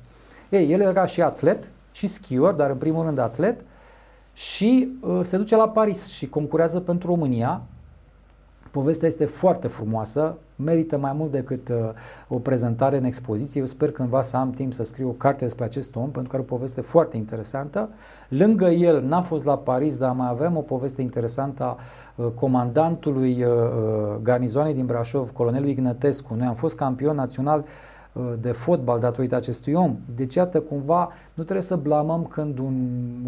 Ei, 0.48 0.72
el 0.72 0.80
era 0.80 1.06
și 1.06 1.22
atlet, 1.22 1.70
și 1.92 2.06
skior, 2.06 2.52
dar 2.52 2.70
în 2.70 2.76
primul 2.76 3.04
rând 3.04 3.18
atlet, 3.18 3.60
și 4.32 4.98
uh, 5.00 5.20
se 5.22 5.36
duce 5.36 5.56
la 5.56 5.68
Paris 5.68 6.06
și 6.06 6.28
concurează 6.28 6.80
pentru 6.80 7.08
România 7.08 7.62
Povestea 8.70 9.08
este 9.08 9.24
foarte 9.24 9.68
frumoasă, 9.68 10.36
merită 10.56 10.98
mai 10.98 11.12
mult 11.12 11.30
decât 11.30 11.68
uh, 11.68 11.76
o 12.28 12.38
prezentare 12.38 12.96
în 12.96 13.04
expoziție. 13.04 13.60
Eu 13.60 13.66
sper 13.66 13.90
cândva 13.90 14.22
să 14.22 14.36
am 14.36 14.50
timp 14.50 14.72
să 14.72 14.84
scriu 14.84 15.08
o 15.08 15.12
carte 15.12 15.44
despre 15.44 15.64
acest 15.64 15.96
om, 15.96 16.10
pentru 16.10 16.30
că 16.30 16.36
are 16.36 16.44
o 16.48 16.54
poveste 16.54 16.80
foarte 16.80 17.16
interesantă. 17.16 17.88
Lângă 18.28 18.66
el, 18.66 19.02
n-a 19.02 19.20
fost 19.20 19.44
la 19.44 19.58
Paris, 19.58 19.96
dar 19.96 20.12
mai 20.12 20.28
avem 20.28 20.56
o 20.56 20.60
poveste 20.60 21.02
interesantă 21.02 21.62
a 21.62 21.76
uh, 22.14 22.26
comandantului 22.34 23.42
uh, 23.42 23.50
uh 23.52 24.16
garnizoanei 24.22 24.74
din 24.74 24.86
Brașov, 24.86 25.30
colonelul 25.30 25.68
Ignătescu. 25.68 26.34
Noi 26.34 26.46
am 26.46 26.54
fost 26.54 26.76
campion 26.76 27.14
național 27.14 27.64
uh, 28.12 28.22
de 28.40 28.52
fotbal 28.52 29.00
datorită 29.00 29.34
acestui 29.36 29.72
om. 29.72 29.96
Deci, 30.16 30.34
iată, 30.34 30.60
cumva, 30.60 31.12
nu 31.34 31.42
trebuie 31.42 31.64
să 31.64 31.76
blamăm 31.76 32.24
când 32.24 32.58
un 32.58 32.74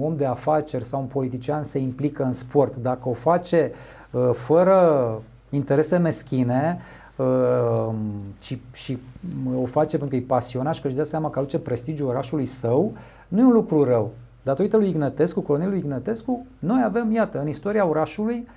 om 0.01 0.17
de 0.17 0.25
afaceri 0.25 0.85
sau 0.85 1.01
un 1.01 1.07
politician 1.07 1.63
se 1.63 1.79
implică 1.79 2.23
în 2.23 2.33
sport. 2.33 2.77
Dacă 2.77 3.09
o 3.09 3.13
face 3.13 3.73
uh, 4.11 4.31
fără 4.33 5.23
interese 5.53 5.97
meschine 5.97 6.81
uh, 7.17 7.95
și, 8.41 8.61
și 8.73 8.99
o 9.63 9.67
face 9.67 9.99
pentru 9.99 10.09
că 10.09 10.17
e 10.17 10.27
pasionat 10.27 10.75
și 10.75 10.81
că 10.81 10.87
își 10.87 10.97
dă 10.97 11.03
seama 11.03 11.31
că 11.31 11.39
aduce 11.39 11.59
prestigiul 11.59 12.09
orașului 12.09 12.47
său, 12.47 12.93
nu 13.29 13.41
e 13.41 13.45
un 13.45 13.53
lucru 13.53 13.85
rău. 13.85 14.11
Datorită 14.43 14.77
lui 14.77 14.89
Ignătescu, 14.89 15.41
colonelului 15.41 15.79
Ignătescu, 15.79 16.47
noi 16.59 16.83
avem, 16.85 17.13
iată, 17.13 17.41
în 17.41 17.49
istoria 17.49 17.87
orașului, 17.87 18.49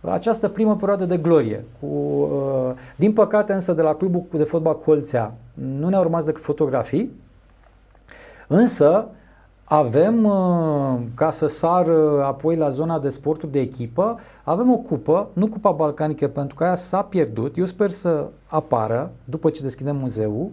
această 0.00 0.48
primă 0.48 0.76
perioadă 0.76 1.04
de 1.04 1.16
glorie. 1.16 1.64
Cu, 1.80 1.86
uh, 1.86 2.72
din 2.96 3.12
păcate 3.12 3.52
însă 3.52 3.72
de 3.72 3.82
la 3.82 3.94
clubul 3.94 4.24
de 4.30 4.44
fotbal 4.44 4.78
Colțea 4.78 5.34
nu 5.54 5.88
ne-au 5.88 6.02
rămas 6.02 6.24
decât 6.24 6.42
fotografii, 6.42 7.10
însă 8.46 9.06
avem, 9.64 10.24
uh, 10.24 10.98
ca 11.14 11.30
să 11.30 11.46
sar 11.46 11.86
uh, 11.86 12.22
apoi 12.22 12.56
la 12.56 12.68
zona 12.68 12.98
de 12.98 13.08
sporturi 13.08 13.52
de 13.52 13.60
echipă, 13.60 14.18
avem 14.44 14.72
o 14.72 14.76
cupă, 14.76 15.28
nu 15.32 15.46
cupa 15.46 15.70
balcanică 15.70 16.28
pentru 16.28 16.56
că 16.56 16.64
aia 16.64 16.74
s-a 16.74 17.02
pierdut, 17.02 17.56
eu 17.56 17.64
sper 17.64 17.90
să 17.90 18.26
apară 18.46 19.10
după 19.24 19.50
ce 19.50 19.62
deschidem 19.62 19.96
muzeul, 19.96 20.50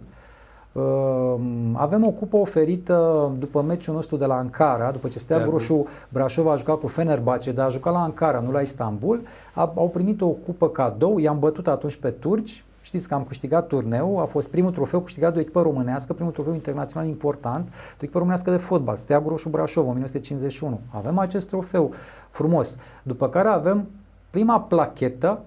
Uh, 0.72 1.34
avem 1.72 2.04
o 2.04 2.10
cupă 2.10 2.36
oferită 2.36 3.30
după 3.38 3.62
meciul 3.62 3.94
nostru 3.94 4.16
de 4.16 4.24
la 4.24 4.34
Ankara, 4.34 4.90
după 4.90 5.08
ce 5.08 5.18
Steaua. 5.18 5.44
Roșu 5.44 5.86
Brașov 6.08 6.48
a 6.48 6.56
jucat 6.56 6.78
cu 6.78 6.86
Fenerbahce, 6.86 7.52
dar 7.52 7.66
a 7.66 7.70
jucat 7.70 7.92
la 7.92 8.02
Ankara, 8.02 8.40
nu 8.40 8.50
la 8.50 8.60
Istanbul. 8.60 9.20
A, 9.54 9.72
au 9.76 9.88
primit 9.88 10.20
o 10.20 10.26
cupă 10.28 10.68
cadou, 10.68 11.18
i-am 11.18 11.38
bătut 11.38 11.68
atunci 11.68 11.96
pe 11.96 12.10
turci, 12.10 12.64
Știți 12.92 13.08
că 13.08 13.14
am 13.14 13.24
câștigat 13.24 13.66
turneul, 13.66 14.20
a 14.20 14.24
fost 14.24 14.48
primul 14.48 14.70
trofeu 14.70 15.00
câștigat 15.00 15.32
de 15.32 15.38
o 15.38 15.40
echipă 15.40 15.62
românească, 15.62 16.12
primul 16.12 16.32
trofeu 16.32 16.52
internațional 16.54 17.08
important, 17.08 17.66
de 17.68 17.72
o 17.74 17.96
echipă 18.00 18.18
românească 18.18 18.50
de 18.50 18.56
fotbal, 18.56 18.96
Steaua 18.96 19.28
Roșu 19.28 19.48
Brașov, 19.48 19.86
1951. 19.86 20.80
Avem 20.90 21.18
acest 21.18 21.48
trofeu 21.48 21.92
frumos. 22.30 22.76
După 23.02 23.28
care 23.28 23.48
avem 23.48 23.88
prima 24.30 24.60
plachetă 24.60 25.40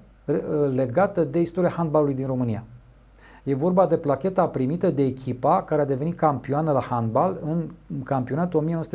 legată 0.73 1.23
de 1.23 1.39
istoria 1.41 1.69
handbalului 1.69 2.13
din 2.13 2.25
România. 2.25 2.63
E 3.43 3.55
vorba 3.55 3.85
de 3.85 3.97
placheta 3.97 4.47
primită 4.47 4.89
de 4.89 5.03
echipa 5.03 5.63
care 5.63 5.81
a 5.81 5.85
devenit 5.85 6.17
campioană 6.17 6.71
la 6.71 6.81
handbal 6.81 7.37
în 7.41 7.69
campionatul 8.03 8.85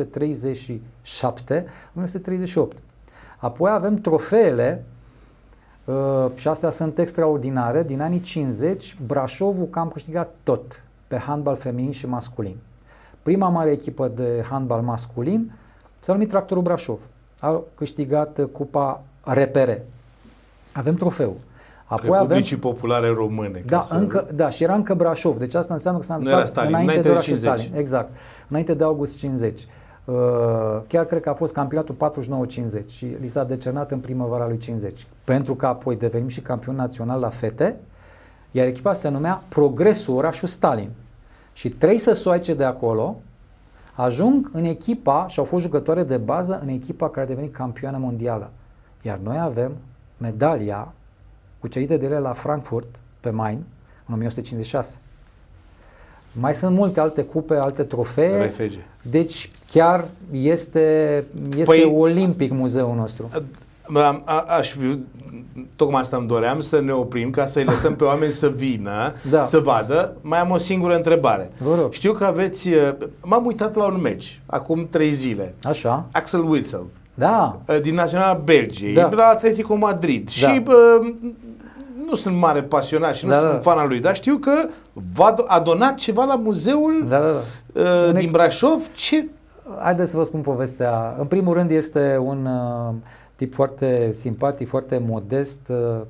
1937-1938. 2.73 2.77
Apoi 3.37 3.71
avem 3.71 3.95
trofeele 3.95 4.83
uh, 4.85 4.90
și 6.35 6.47
astea 6.47 6.69
sunt 6.69 6.97
extraordinare. 6.97 7.83
Din 7.83 8.01
anii 8.01 8.19
50, 8.19 8.97
Brașovul 9.05 9.67
cam 9.69 9.89
câștigat 9.89 10.33
tot 10.43 10.83
pe 11.07 11.17
handbal 11.17 11.55
feminin 11.55 11.91
și 11.91 12.07
masculin. 12.07 12.55
Prima 13.21 13.49
mare 13.49 13.71
echipă 13.71 14.11
de 14.15 14.45
handbal 14.49 14.81
masculin 14.81 15.51
s-a 15.99 16.13
numit 16.13 16.29
Tractorul 16.29 16.63
Brașov. 16.63 16.99
A 17.39 17.61
câștigat 17.75 18.39
cupa 18.51 19.03
repere. 19.23 19.85
Avem 20.73 20.95
trofeu. 20.95 21.37
Apoi 21.85 22.09
Republicii 22.11 22.55
avem... 22.55 22.71
Populare 22.71 23.07
Române. 23.07 23.63
Da, 23.65 23.81
încă, 23.89 24.27
da, 24.33 24.49
și 24.49 24.63
era 24.63 24.73
încă 24.73 24.93
Brașov. 24.93 25.37
Deci 25.37 25.53
asta 25.53 25.73
înseamnă 25.73 25.99
că 25.99 26.05
s-a 26.05 26.13
întâmplat 26.13 26.47
Stalin, 26.47 26.69
înainte, 26.69 26.91
înainte 26.91 27.09
de, 27.09 27.15
de 27.15 27.21
50. 27.21 27.59
Stalin. 27.59 27.79
Exact. 27.79 28.09
Înainte 28.47 28.73
de 28.73 28.83
august 28.83 29.17
50. 29.17 29.67
Uh, 30.05 30.81
chiar 30.87 31.05
cred 31.05 31.21
că 31.21 31.29
a 31.29 31.33
fost 31.33 31.53
campionatul 31.53 31.95
49-50 32.81 32.85
și 32.87 33.05
li 33.05 33.27
s-a 33.27 33.43
decernat 33.43 33.91
în 33.91 33.99
primăvara 33.99 34.47
lui 34.47 34.57
50. 34.57 35.07
Pentru 35.23 35.55
că 35.55 35.65
apoi 35.65 35.95
devenim 35.95 36.27
și 36.27 36.41
campion 36.41 36.75
național 36.75 37.19
la 37.19 37.29
fete, 37.29 37.75
iar 38.51 38.67
echipa 38.67 38.93
se 38.93 39.09
numea 39.09 39.43
Progresul 39.49 40.15
Orașul 40.15 40.47
Stalin. 40.47 40.89
Și 41.53 41.69
trei 41.69 41.97
săsoaice 41.97 42.53
de 42.53 42.63
acolo 42.63 43.21
ajung 43.95 44.49
în 44.53 44.63
echipa 44.63 45.27
și 45.27 45.39
au 45.39 45.45
fost 45.45 45.63
jucătoare 45.63 46.03
de 46.03 46.17
bază 46.17 46.59
în 46.61 46.67
echipa 46.67 47.09
care 47.09 47.25
a 47.25 47.29
devenit 47.29 47.53
campioană 47.53 47.97
mondială. 47.97 48.51
Iar 49.01 49.17
noi 49.17 49.39
avem 49.39 49.71
medalia 50.17 50.93
cucerite 51.59 51.97
de 51.97 52.05
ele 52.05 52.19
la 52.19 52.33
Frankfurt 52.33 52.99
pe 53.19 53.29
Main 53.29 53.63
în 54.05 54.13
1956. 54.13 54.97
Mai 56.31 56.53
sunt 56.53 56.75
multe 56.75 56.99
alte 56.99 57.23
cupe, 57.23 57.55
alte 57.55 57.83
trofee. 57.83 58.41
Refege. 58.41 58.85
Deci 59.01 59.51
chiar 59.71 60.07
este, 60.31 61.25
este 61.49 61.63
păi, 61.63 61.93
olimpic 61.95 62.51
muzeul 62.51 62.95
nostru. 62.95 63.29
A, 63.93 64.21
a, 64.25 64.45
aș 64.47 64.69
fi, 64.69 64.99
tocmai 65.75 66.01
asta 66.01 66.17
îmi 66.17 66.27
doream, 66.27 66.59
să 66.59 66.81
ne 66.81 66.91
oprim 66.91 67.29
ca 67.29 67.45
să-i 67.45 67.63
lăsăm 67.63 67.95
pe 67.95 68.03
oameni 68.03 68.31
să 68.31 68.49
vină, 68.55 69.13
da. 69.29 69.43
să 69.43 69.59
vadă. 69.59 70.15
Mai 70.21 70.39
am 70.39 70.51
o 70.51 70.57
singură 70.57 70.95
întrebare. 70.95 71.51
Vă 71.57 71.75
rog. 71.75 71.91
Știu 71.91 72.13
că 72.13 72.25
aveți, 72.25 72.69
m-am 73.23 73.45
uitat 73.45 73.75
la 73.75 73.85
un 73.85 73.99
meci, 74.01 74.41
acum 74.45 74.87
trei 74.89 75.11
zile. 75.11 75.55
Așa. 75.63 76.05
Axel 76.11 76.49
Witzel. 76.49 76.83
Da. 77.13 77.61
Din 77.81 77.93
Naționala 77.93 78.33
Belgiei, 78.33 78.93
da. 78.93 79.09
la 79.09 79.25
Atletico 79.25 79.75
Madrid. 79.75 80.29
Da. 80.41 80.51
Și 80.51 80.59
bă, 80.59 80.99
nu 82.07 82.15
sunt 82.15 82.37
mare 82.37 82.61
pasionat 82.61 83.15
și 83.15 83.25
nu 83.25 83.31
da, 83.31 83.39
sunt 83.39 83.51
da. 83.51 83.57
fan 83.57 83.77
al 83.77 83.87
lui, 83.87 83.99
dar 83.99 84.15
știu 84.15 84.37
că 84.37 84.51
a 85.47 85.59
donat 85.59 85.95
ceva 85.95 86.23
la 86.23 86.35
muzeul 86.35 87.05
da, 87.07 87.19
da, 87.19 87.31
da. 87.73 87.81
Uh, 87.81 88.13
din 88.15 88.31
Brașov. 88.31 88.91
Ce? 88.95 89.27
Haideți 89.79 90.11
să 90.11 90.17
vă 90.17 90.23
spun 90.23 90.41
povestea. 90.41 91.15
În 91.19 91.25
primul 91.25 91.53
rând 91.53 91.71
este 91.71 92.17
un 92.23 92.45
uh, 92.45 92.93
tip 93.35 93.53
foarte 93.53 94.11
simpatic, 94.11 94.67
foarte 94.67 95.01
modest, 95.07 95.61
uh, 95.69 96.01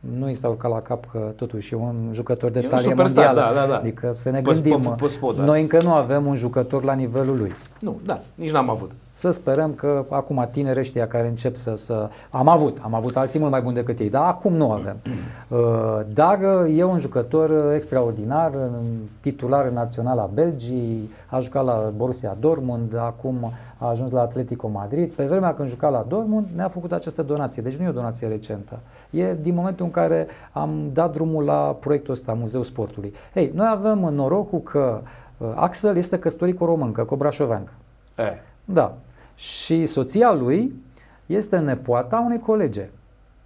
nu 0.00 0.28
i 0.28 0.34
s-a 0.34 0.48
urcat 0.48 0.70
la 0.70 0.80
cap 0.80 1.04
că 1.12 1.32
totuși 1.36 1.74
e 1.74 1.76
un 1.76 2.10
jucător 2.12 2.50
de 2.50 2.60
talie 2.60 2.94
mondială. 2.94 3.40
Da, 3.40 3.52
da, 3.54 3.66
da. 3.66 3.76
Adică 3.76 4.12
să 4.14 4.30
ne 4.30 4.40
gândim, 4.40 4.96
da. 5.36 5.44
noi 5.44 5.60
încă 5.60 5.78
nu 5.82 5.92
avem 5.92 6.26
un 6.26 6.34
jucător 6.34 6.82
la 6.82 6.92
nivelul 6.92 7.36
lui. 7.36 7.52
Nu, 7.78 8.00
da, 8.04 8.20
nici 8.34 8.50
n-am 8.50 8.70
avut. 8.70 8.90
Să 9.12 9.30
sperăm 9.30 9.72
că 9.72 10.04
acum 10.10 10.48
tineri 10.52 10.78
ăștia 10.78 11.06
care 11.06 11.28
încep 11.28 11.54
să, 11.54 11.74
să... 11.74 12.08
Am 12.30 12.48
avut, 12.48 12.78
am 12.82 12.94
avut 12.94 13.16
alții 13.16 13.38
mult 13.38 13.50
mai 13.50 13.60
buni 13.60 13.74
decât 13.74 13.98
ei, 13.98 14.10
dar 14.10 14.26
acum 14.26 14.52
nu 14.52 14.70
avem. 14.70 14.96
Uh, 15.50 16.00
dar 16.14 16.38
e 16.76 16.84
un 16.84 16.98
jucător 16.98 17.72
extraordinar, 17.74 18.52
titular 19.20 19.68
național 19.68 20.18
a 20.18 20.30
Belgii, 20.34 21.10
a 21.26 21.40
jucat 21.40 21.64
la 21.64 21.92
Borussia 21.96 22.36
Dortmund, 22.40 22.96
acum 22.96 23.52
a 23.78 23.88
ajuns 23.88 24.10
la 24.10 24.20
Atletico 24.20 24.68
Madrid. 24.68 25.10
Pe 25.12 25.24
vremea 25.24 25.54
când 25.54 25.68
juca 25.68 25.88
la 25.88 26.04
Dortmund 26.08 26.48
ne-a 26.56 26.68
făcut 26.68 26.92
această 26.92 27.22
donație, 27.22 27.62
deci 27.62 27.74
nu 27.74 27.84
e 27.84 27.88
o 27.88 27.92
donație 27.92 28.28
recentă. 28.28 28.78
E 29.10 29.34
din 29.42 29.54
momentul 29.54 29.84
în 29.84 29.90
care 29.90 30.26
am 30.52 30.90
dat 30.92 31.12
drumul 31.12 31.44
la 31.44 31.76
proiectul 31.80 32.12
ăsta, 32.12 32.32
Muzeul 32.32 32.64
Sportului. 32.64 33.14
Ei, 33.34 33.52
noi 33.54 33.68
avem 33.70 33.98
norocul 33.98 34.60
că 34.60 35.00
uh, 35.36 35.48
Axel 35.54 35.96
este 35.96 36.18
căsătorit 36.18 36.56
cu 36.56 36.64
o 36.64 36.66
româncă, 36.66 37.04
cu 37.04 37.14
o 37.14 37.16
brașoveancă. 37.16 37.70
Eh. 38.14 38.48
Da. 38.64 38.96
Și 39.34 39.86
soția 39.86 40.32
lui 40.32 40.74
este 41.26 41.58
nepoata 41.58 42.22
unei 42.24 42.38
colege. 42.38 42.88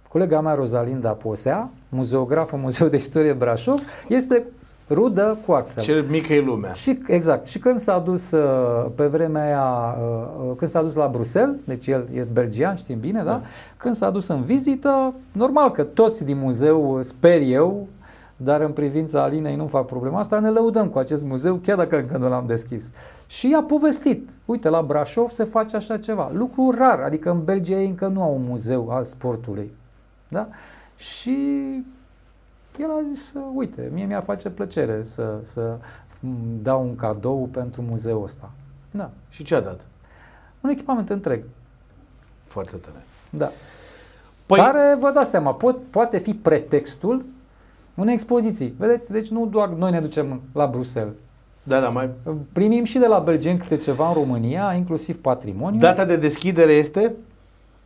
Colega 0.07 0.41
mea, 0.41 0.53
Rosalinda 0.53 1.09
Posea, 1.09 1.69
muzeografă 1.89 2.55
Muzeul 2.55 2.89
de 2.89 2.95
Istorie 2.95 3.33
Brașov, 3.33 3.79
este 4.07 4.43
rudă 4.89 5.37
cu 5.45 5.51
Axel. 5.51 5.83
Ce 5.83 6.05
mică 6.09 6.33
e 6.33 6.41
lumea. 6.41 6.71
Și, 6.71 6.99
exact. 7.07 7.45
Și 7.45 7.59
când 7.59 7.79
s-a 7.79 7.99
dus 7.99 8.31
uh, 8.31 8.85
pe 8.95 9.05
vremea 9.05 9.43
aia, 9.43 9.97
uh, 9.99 10.49
uh, 10.49 10.55
când 10.57 10.71
s-a 10.71 10.81
dus 10.81 10.95
la 10.95 11.07
Bruxelles, 11.07 11.55
deci 11.65 11.87
el 11.87 12.07
e 12.13 12.21
belgian, 12.33 12.75
știm 12.75 12.99
bine, 12.99 13.19
da? 13.19 13.23
da? 13.23 13.41
Când 13.77 13.95
s-a 13.95 14.09
dus 14.09 14.27
în 14.27 14.41
vizită, 14.41 15.13
normal 15.31 15.71
că 15.71 15.83
toți 15.83 16.25
din 16.25 16.37
muzeu, 16.37 17.01
sper 17.01 17.41
eu, 17.41 17.87
dar 18.37 18.61
în 18.61 18.71
privința 18.71 19.23
Alinei 19.23 19.55
nu 19.55 19.67
fac 19.67 19.85
problema 19.85 20.19
asta, 20.19 20.39
ne 20.39 20.49
lăudăm 20.49 20.87
cu 20.87 20.97
acest 20.97 21.25
muzeu, 21.25 21.55
chiar 21.55 21.77
dacă 21.77 21.97
încă 21.97 22.17
nu 22.17 22.29
l-am 22.29 22.43
deschis. 22.47 22.91
Și 23.27 23.49
i-a 23.49 23.63
povestit, 23.63 24.29
uite, 24.45 24.69
la 24.69 24.81
Brașov 24.81 25.29
se 25.29 25.43
face 25.43 25.75
așa 25.75 25.97
ceva. 25.97 26.31
Lucru 26.33 26.71
rar, 26.77 26.99
adică 26.99 27.31
în 27.31 27.43
Belgia 27.43 27.75
ei 27.75 27.87
încă 27.87 28.07
nu 28.07 28.21
au 28.21 28.35
un 28.35 28.43
muzeu 28.43 28.89
al 28.89 29.05
sportului. 29.05 29.71
Da? 30.27 30.47
Și 30.95 31.37
el 32.79 32.89
a 32.89 33.01
zis, 33.13 33.33
uite, 33.53 33.89
mie 33.93 34.05
mi-ar 34.05 34.23
face 34.23 34.49
plăcere 34.49 35.03
să, 35.03 35.39
să 35.41 35.77
dau 36.61 36.83
un 36.83 36.95
cadou 36.95 37.49
pentru 37.51 37.81
muzeul 37.81 38.23
ăsta. 38.23 38.51
Da. 38.91 39.09
Și 39.29 39.43
ce 39.43 39.55
a 39.55 39.61
dat? 39.61 39.79
Un 40.61 40.69
echipament 40.69 41.09
întreg. 41.09 41.43
Foarte 42.43 42.75
tare. 42.75 43.03
Da. 43.29 43.49
Păi... 44.45 44.59
Care, 44.59 44.97
vă 44.99 45.11
dați 45.11 45.29
seama, 45.29 45.53
pot, 45.53 45.77
poate 45.89 46.17
fi 46.17 46.33
pretextul 46.33 47.25
unei 47.95 48.13
expoziții. 48.13 48.75
Vedeți? 48.77 49.11
Deci 49.11 49.29
nu 49.29 49.45
doar 49.45 49.69
noi 49.69 49.91
ne 49.91 50.01
ducem 50.01 50.41
la 50.53 50.67
Bruxelles. 50.67 51.13
Da, 51.67 51.79
da, 51.79 51.89
mai... 51.89 52.09
Primim 52.51 52.83
și 52.83 52.97
de 52.97 53.07
la 53.07 53.19
belgeni 53.19 53.57
câte 53.57 53.77
ceva 53.77 54.07
în 54.07 54.13
România, 54.13 54.73
inclusiv 54.73 55.21
patrimoniu. 55.21 55.79
Data 55.79 56.05
de 56.05 56.15
deschidere 56.15 56.71
este? 56.71 57.13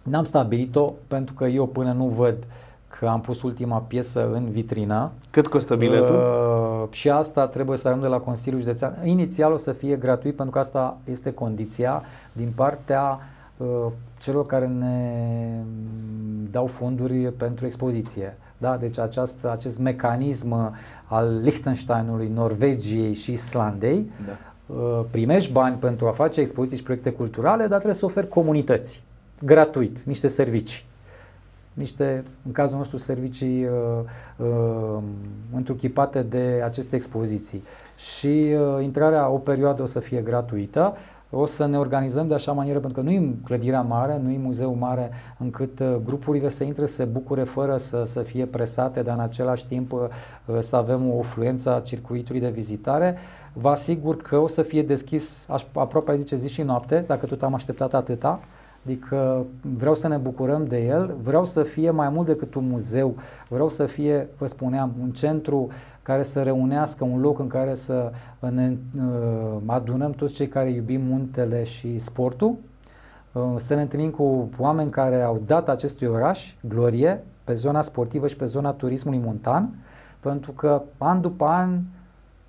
N-am 0.04 0.24
stabilit-o 0.24 0.94
pentru 1.08 1.34
că 1.34 1.46
eu 1.46 1.68
până 1.68 1.92
nu 1.92 2.06
văd 2.06 2.36
că 3.00 3.08
am 3.08 3.22
pus 3.22 3.42
ultima 3.42 3.78
piesă 3.78 4.30
în 4.34 4.52
vitrină. 4.52 5.12
Cât 5.30 5.48
costă 5.48 5.76
biletul? 5.76 6.16
Uh, 6.16 6.88
și 6.92 7.10
asta 7.10 7.48
trebuie 7.48 7.78
să 7.78 7.88
ajung 7.88 8.04
de 8.04 8.10
la 8.10 8.18
Consiliul 8.18 8.62
Județean. 8.62 8.94
Inițial 9.04 9.52
o 9.52 9.58
să 9.58 9.72
fie 9.72 9.96
gratuit 9.96 10.36
pentru 10.36 10.54
că 10.54 10.60
asta 10.60 10.98
este 11.04 11.34
condiția 11.34 12.04
din 12.32 12.52
partea 12.56 13.20
uh, 13.58 13.68
celor 14.20 14.46
care 14.46 14.68
ne 14.68 15.14
dau 16.52 16.68
fonduri 16.68 17.34
pentru 17.38 17.66
expoziție. 17.66 18.38
Da? 18.62 18.78
Deci 18.78 18.99
această, 18.99 19.51
acest 19.51 19.80
mecanism 19.80 20.76
al 21.05 21.39
Liechtensteinului, 21.41 22.28
Norvegiei 22.28 23.14
și 23.14 23.32
Islandei, 23.32 24.12
da. 24.26 24.38
Uh, 24.76 25.05
primești 25.12 25.51
bani 25.51 25.76
pentru 25.76 26.07
a 26.07 26.12
face 26.12 26.39
expoziții 26.39 26.78
și 26.78 26.84
proiecte 26.84 27.12
culturale, 27.12 27.62
dar 27.62 27.76
trebuie 27.76 27.93
să 27.93 28.05
oferi 28.05 28.28
comunități, 28.28 29.03
gratuit, 29.43 29.99
niște 29.99 30.28
servicii. 30.28 30.84
Niște, 31.74 32.24
în 32.45 32.51
cazul 32.51 32.78
nostru, 32.78 32.97
servicii 32.97 33.66
uh, 33.66 33.72
uh, 34.38 34.97
întruchipate 35.55 36.22
de 36.22 36.62
aceste 36.64 36.95
expoziții. 36.95 37.64
Și 37.97 38.55
uh, 38.60 38.84
intrarea 38.84 39.30
o 39.30 39.38
perioadă 39.38 39.82
o 39.82 39.86
să 39.86 39.99
fie 39.99 40.22
gratuită, 40.22 40.97
o 41.32 41.46
să 41.46 41.66
ne 41.66 41.78
organizăm 41.78 42.28
de 42.28 42.34
așa 42.34 42.52
manieră, 42.52 42.80
pentru 42.80 43.02
că 43.02 43.10
nu 43.10 43.14
e 43.14 43.36
clădirea 43.44 43.82
mare, 43.82 44.20
nu 44.24 44.30
e 44.30 44.38
muzeu 44.38 44.76
mare, 44.80 45.10
încât 45.38 45.80
uh, 45.80 45.96
grupurile 46.06 46.50
să 46.50 46.64
intre, 46.64 46.86
să 46.86 46.94
se 46.94 47.04
bucure 47.04 47.44
fără 47.44 47.78
să, 47.78 48.04
să 48.06 48.22
fie 48.22 48.46
presate, 48.46 49.02
dar 49.02 49.16
în 49.16 49.24
același 49.24 49.68
timp 49.68 49.92
uh, 49.92 50.02
să 50.60 50.76
avem 50.76 51.14
o 51.14 51.22
fluență 51.22 51.76
a 51.76 51.80
circuitului 51.80 52.42
de 52.42 52.50
vizitare. 52.50 53.18
Vă 53.54 53.70
asigur 53.70 54.18
că 54.18 54.38
o 54.38 54.48
să 54.48 54.62
fie 54.62 54.84
deschis, 54.84 55.46
aș, 55.50 55.64
aproape 55.74 56.16
zice 56.16 56.36
zi 56.36 56.50
și 56.50 56.62
noapte, 56.62 57.04
dacă 57.08 57.26
tot 57.26 57.44
am 57.44 57.54
așteptat 57.54 57.94
atâta, 57.94 58.40
Adică 58.86 59.46
vreau 59.78 59.96
să 59.96 60.08
ne 60.08 60.18
bucurăm 60.18 60.66
de 60.66 60.86
el, 60.86 61.16
vreau 61.22 61.46
să 61.46 61.64
fie 61.64 61.92
mai 61.92 62.10
mult 62.10 62.28
decât 62.28 62.56
un 62.56 62.68
muzeu, 62.68 63.16
vreau 63.50 63.70
să 63.70 63.86
fie, 63.86 64.28
vă 64.38 64.46
spuneam, 64.46 64.94
un 65.02 65.10
centru 65.10 65.70
care 66.10 66.24
să 66.24 66.43
reunească 66.43 67.03
un 67.03 67.20
loc 67.20 67.39
în 67.39 67.47
care 67.47 67.76
să 67.76 68.12
ne 68.39 68.74
uh, 68.97 69.57
adunăm 69.66 70.12
toți 70.12 70.34
cei 70.34 70.47
care 70.47 70.70
iubim 70.70 71.01
muntele 71.01 71.64
și 71.64 71.99
sportul, 71.99 72.55
uh, 73.32 73.43
să 73.57 73.76
ne 73.76 73.82
întâlnim 73.82 74.10
cu 74.10 74.49
oameni 74.57 74.89
care 74.91 75.22
au 75.22 75.41
dat 75.45 75.70
acestui 75.70 76.07
oraș 76.07 76.53
glorie 76.68 77.24
pe 77.43 77.53
zona 77.53 77.82
sportivă 77.82 78.28
și 78.28 78.36
pe 78.36 78.45
zona 78.45 78.72
turismului 78.72 79.22
montan, 79.26 79.70
pentru 80.20 80.51
că 80.51 80.82
an 80.97 81.22
după 81.22 81.45
an 81.45 81.80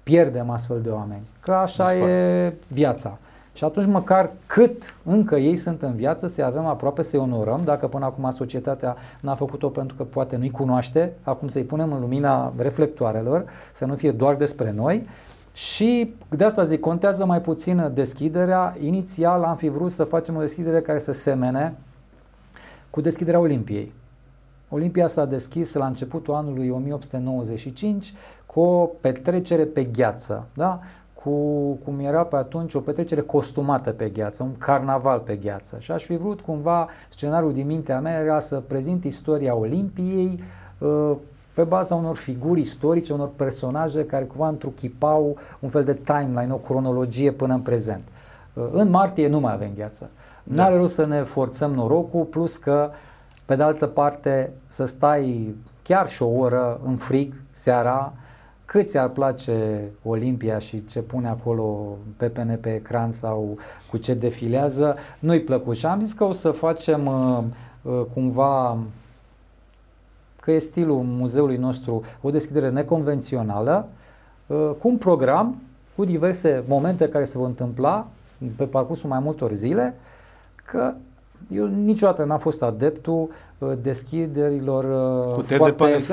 pierdem 0.02 0.50
astfel 0.50 0.80
de 0.80 0.88
oameni. 0.88 1.22
Că 1.40 1.52
așa 1.52 1.90
Dispar. 1.90 2.08
e 2.08 2.54
viața. 2.68 3.18
Și 3.60 3.66
atunci 3.66 3.86
măcar 3.86 4.30
cât 4.46 4.96
încă 5.04 5.36
ei 5.36 5.56
sunt 5.56 5.82
în 5.82 5.94
viață, 5.94 6.26
să 6.26 6.42
avem 6.42 6.66
aproape 6.66 7.02
să-i 7.02 7.18
onorăm, 7.18 7.60
dacă 7.64 7.86
până 7.86 8.04
acum 8.04 8.30
societatea 8.30 8.96
n-a 9.20 9.34
făcut-o 9.34 9.68
pentru 9.68 9.96
că 9.96 10.02
poate 10.02 10.36
nu-i 10.36 10.50
cunoaște, 10.50 11.12
acum 11.22 11.48
să-i 11.48 11.62
punem 11.62 11.92
în 11.92 12.00
lumina 12.00 12.52
reflectoarelor, 12.56 13.44
să 13.72 13.84
nu 13.84 13.94
fie 13.94 14.10
doar 14.10 14.34
despre 14.34 14.72
noi. 14.72 15.06
Și 15.52 16.14
de 16.28 16.44
asta 16.44 16.62
zic, 16.62 16.80
contează 16.80 17.24
mai 17.24 17.40
puțin 17.40 17.90
deschiderea. 17.94 18.76
Inițial 18.82 19.42
am 19.42 19.56
fi 19.56 19.68
vrut 19.68 19.90
să 19.90 20.04
facem 20.04 20.36
o 20.36 20.40
deschidere 20.40 20.80
care 20.80 20.98
să 20.98 21.12
semene 21.12 21.76
cu 22.90 23.00
deschiderea 23.00 23.40
Olimpiei. 23.40 23.92
Olimpia 24.68 25.06
s-a 25.06 25.24
deschis 25.24 25.74
la 25.74 25.86
începutul 25.86 26.34
anului 26.34 26.70
1895 26.70 28.14
cu 28.46 28.60
o 28.60 28.90
petrecere 29.00 29.64
pe 29.64 29.84
gheață. 29.84 30.46
Da? 30.54 30.80
Cu 31.22 31.30
cum 31.84 31.98
era 31.98 32.24
pe 32.24 32.36
atunci 32.36 32.74
o 32.74 32.80
petrecere 32.80 33.20
costumată 33.20 33.90
pe 33.90 34.08
gheață, 34.08 34.42
un 34.42 34.56
carnaval 34.58 35.18
pe 35.18 35.36
gheață. 35.36 35.76
Și 35.78 35.92
aș 35.92 36.04
fi 36.04 36.16
vrut 36.16 36.40
cumva, 36.40 36.88
scenariul 37.08 37.52
din 37.52 37.66
mintea 37.66 38.00
mea 38.00 38.20
era 38.20 38.38
să 38.38 38.56
prezint 38.56 39.04
istoria 39.04 39.54
Olimpiei 39.54 40.42
uh, 40.78 41.12
pe 41.54 41.62
baza 41.62 41.94
unor 41.94 42.16
figuri 42.16 42.60
istorice, 42.60 43.12
unor 43.12 43.30
personaje 43.36 44.04
care 44.04 44.24
cumva 44.24 44.48
întruchipau 44.48 45.36
un 45.58 45.68
fel 45.68 45.84
de 45.84 45.94
timeline, 45.94 46.52
o 46.52 46.56
cronologie 46.56 47.30
până 47.30 47.54
în 47.54 47.60
prezent. 47.60 48.02
Uh, 48.52 48.64
în 48.72 48.90
martie 48.90 49.28
nu 49.28 49.40
mai 49.40 49.52
avem 49.52 49.70
gheață. 49.76 50.10
Da. 50.42 50.62
N-are 50.62 50.76
rost 50.76 50.94
să 50.94 51.06
ne 51.06 51.22
forțăm 51.22 51.72
norocul, 51.72 52.24
plus 52.24 52.56
că, 52.56 52.90
pe 53.44 53.56
de 53.56 53.62
altă 53.62 53.86
parte, 53.86 54.52
să 54.66 54.84
stai 54.84 55.54
chiar 55.82 56.08
și 56.08 56.22
o 56.22 56.28
oră 56.28 56.80
în 56.84 56.96
frig 56.96 57.34
seara, 57.50 58.12
cât 58.70 58.88
ți-ar 58.88 59.08
place 59.08 59.80
Olimpia 60.02 60.58
și 60.58 60.84
ce 60.84 61.00
pune 61.00 61.28
acolo 61.28 61.96
PPN 62.16 62.60
pe 62.60 62.74
ecran 62.74 63.10
sau 63.10 63.58
cu 63.90 63.96
ce 63.96 64.14
defilează, 64.14 64.96
nu-i 65.18 65.40
plăcut. 65.40 65.76
Și 65.76 65.86
am 65.86 66.00
zis 66.00 66.12
că 66.12 66.24
o 66.24 66.32
să 66.32 66.50
facem 66.50 67.06
uh, 67.06 67.38
uh, 67.82 68.02
cumva 68.14 68.78
că 70.40 70.50
e 70.50 70.58
stilul 70.58 71.02
muzeului 71.02 71.56
nostru 71.56 72.02
o 72.20 72.30
deschidere 72.30 72.70
neconvențională, 72.70 73.88
uh, 74.46 74.70
cu 74.78 74.88
un 74.88 74.96
program, 74.96 75.62
cu 75.96 76.04
diverse 76.04 76.64
momente 76.66 77.08
care 77.08 77.24
se 77.24 77.38
vor 77.38 77.46
întâmpla 77.46 78.06
pe 78.56 78.64
parcursul 78.64 79.08
mai 79.08 79.18
multor 79.18 79.52
zile, 79.52 79.94
că 80.64 80.92
eu 81.48 81.66
niciodată 81.66 82.24
n-am 82.24 82.38
fost 82.38 82.62
adeptul 82.62 83.28
uh, 83.58 83.72
deschiderilor 83.82 84.84
uh, 85.38 85.56
foarte 85.56 86.04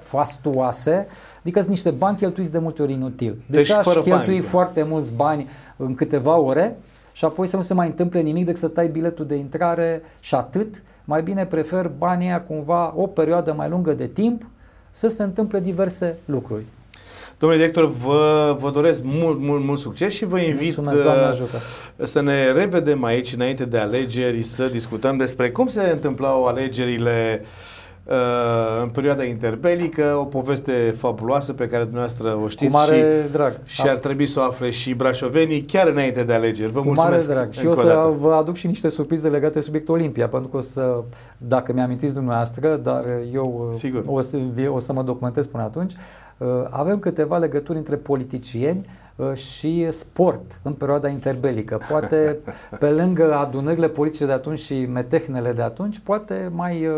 fastuoase, 0.00 1.06
Adică 1.40 1.58
sunt 1.58 1.70
niște 1.70 1.90
bani 1.90 2.16
cheltuiți 2.16 2.52
de 2.52 2.58
multe 2.58 2.82
ori 2.82 2.92
inutil. 2.92 3.36
Deci, 3.46 3.66
deci 3.66 3.76
aș 3.76 3.84
cheltui 3.84 4.10
bani, 4.10 4.40
foarte 4.40 4.82
mulți 4.82 5.12
bani 5.12 5.48
în 5.76 5.94
câteva 5.94 6.36
ore 6.36 6.76
și 7.12 7.24
apoi 7.24 7.46
să 7.46 7.56
nu 7.56 7.62
se 7.62 7.74
mai 7.74 7.86
întâmple 7.86 8.20
nimic 8.20 8.44
decât 8.44 8.60
să 8.60 8.68
tai 8.68 8.88
biletul 8.88 9.26
de 9.26 9.34
intrare 9.34 10.02
și 10.20 10.34
atât. 10.34 10.82
Mai 11.04 11.22
bine 11.22 11.46
prefer 11.46 11.90
banii 11.98 12.28
aia 12.28 12.42
cumva 12.42 12.94
o 12.96 13.06
perioadă 13.06 13.52
mai 13.52 13.68
lungă 13.68 13.92
de 13.92 14.06
timp 14.06 14.42
să 14.90 15.08
se 15.08 15.22
întâmple 15.22 15.60
diverse 15.60 16.18
lucruri. 16.24 16.64
Domnule 17.38 17.60
director, 17.60 17.92
vă, 17.92 18.56
vă 18.60 18.70
doresc 18.70 19.02
mult, 19.02 19.40
mult, 19.40 19.64
mult 19.64 19.78
succes 19.78 20.12
și 20.12 20.24
vă 20.24 20.38
invit 20.38 20.76
Mulțumesc, 20.76 21.40
uh, 21.42 21.48
să 22.06 22.20
ne 22.20 22.52
revedem 22.52 23.04
aici 23.04 23.32
înainte 23.32 23.64
de 23.64 23.78
alegeri, 23.78 24.42
să 24.42 24.66
discutăm 24.66 25.16
despre 25.16 25.50
cum 25.50 25.68
se 25.68 25.90
întâmplau 25.92 26.46
alegerile 26.46 27.40
uh, 27.42 27.46
Uh, 27.46 27.77
în 28.82 28.88
perioada 28.88 29.24
interbelică, 29.24 30.16
o 30.20 30.24
poveste 30.24 30.94
fabuloasă 30.98 31.52
pe 31.52 31.68
care 31.68 31.82
dumneavoastră 31.82 32.38
o 32.44 32.48
știți 32.48 32.70
Cu 32.72 32.76
mare 32.76 33.22
și, 33.26 33.32
drag. 33.32 33.52
și 33.64 33.88
ar 33.88 33.96
trebui 33.96 34.26
să 34.26 34.40
o 34.40 34.42
afle 34.42 34.70
și 34.70 34.94
brașovenii 34.94 35.62
chiar 35.62 35.86
înainte 35.86 36.22
de 36.22 36.32
alegeri. 36.32 36.72
Vă 36.72 36.80
Cu 36.80 36.86
mulțumesc. 36.86 37.28
mare 37.28 37.40
drag. 37.40 37.52
Și 37.52 37.66
o 37.66 37.74
să 37.74 37.86
dată. 37.86 38.14
vă 38.18 38.32
aduc 38.32 38.56
și 38.56 38.66
niște 38.66 38.88
surprize 38.88 39.28
legate 39.28 39.52
de 39.52 39.60
subiectul 39.60 39.94
Olimpia, 39.94 40.28
pentru 40.28 40.48
că 40.48 40.56
o 40.56 40.60
să, 40.60 41.02
dacă 41.36 41.72
mi-amintiți 41.72 42.14
dumneavoastră, 42.14 42.76
dar 42.76 43.04
eu 43.32 43.70
Sigur. 43.72 44.02
O, 44.06 44.20
să, 44.20 44.38
o 44.68 44.78
să 44.78 44.92
mă 44.92 45.02
documentez 45.02 45.46
până 45.46 45.62
atunci, 45.62 45.92
uh, 46.38 46.46
avem 46.70 46.98
câteva 46.98 47.36
legături 47.38 47.78
între 47.78 47.96
politicieni 47.96 48.86
uh, 49.16 49.34
și 49.34 49.86
sport 49.90 50.60
în 50.62 50.72
perioada 50.72 51.08
interbelică. 51.08 51.80
Poate 51.90 52.38
pe 52.80 52.90
lângă 52.90 53.34
adunările 53.34 53.88
politice 53.88 54.26
de 54.26 54.32
atunci 54.32 54.58
și 54.58 54.86
metehnele 54.92 55.52
de 55.52 55.62
atunci, 55.62 55.98
poate 55.98 56.50
mai 56.54 56.88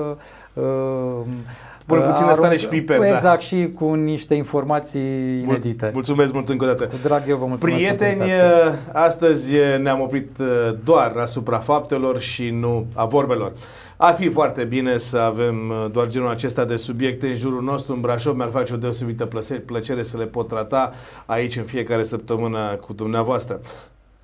Până 1.91 2.03
puțin 2.11 2.25
uh, 2.25 2.33
stare 2.35 2.57
și 2.57 2.65
șpiper. 2.65 2.99
Da. 2.99 3.07
Exact, 3.07 3.23
da. 3.23 3.39
și 3.39 3.69
cu 3.79 3.95
niște 3.95 4.35
informații 4.35 5.41
inedite. 5.43 5.91
Mulțumesc 5.93 6.33
mult 6.33 6.49
încă 6.49 6.65
o 6.65 6.67
dată. 6.67 6.85
Cu 6.85 6.97
drag 7.03 7.23
eu 7.29 7.37
vă 7.37 7.47
mulțumesc. 7.47 7.79
Prieteni, 7.79 8.21
uh, 8.21 8.73
astăzi 8.93 9.55
uh, 9.55 9.79
ne-am 9.83 10.01
oprit 10.01 10.39
doar 10.85 11.17
asupra 11.17 11.59
faptelor 11.59 12.21
și 12.21 12.51
nu 12.51 12.87
a 12.95 13.05
vorbelor. 13.05 13.53
Ar 13.97 14.15
fi 14.15 14.29
foarte 14.29 14.65
bine 14.65 14.97
să 14.97 15.19
avem 15.19 15.73
doar 15.93 16.07
genul 16.07 16.29
acesta 16.29 16.65
de 16.65 16.77
subiecte 16.77 17.27
în 17.27 17.35
jurul 17.35 17.63
nostru. 17.63 17.95
În 17.95 18.01
Brașov 18.01 18.37
mi-ar 18.37 18.51
face 18.51 18.73
o 18.73 18.77
deosebită 18.77 19.29
plăcere 19.67 20.03
să 20.03 20.17
le 20.17 20.25
pot 20.25 20.49
trata 20.49 20.93
aici 21.27 21.57
în 21.57 21.65
fiecare 21.65 22.03
săptămână 22.03 22.79
cu 22.81 22.93
dumneavoastră. 22.93 23.61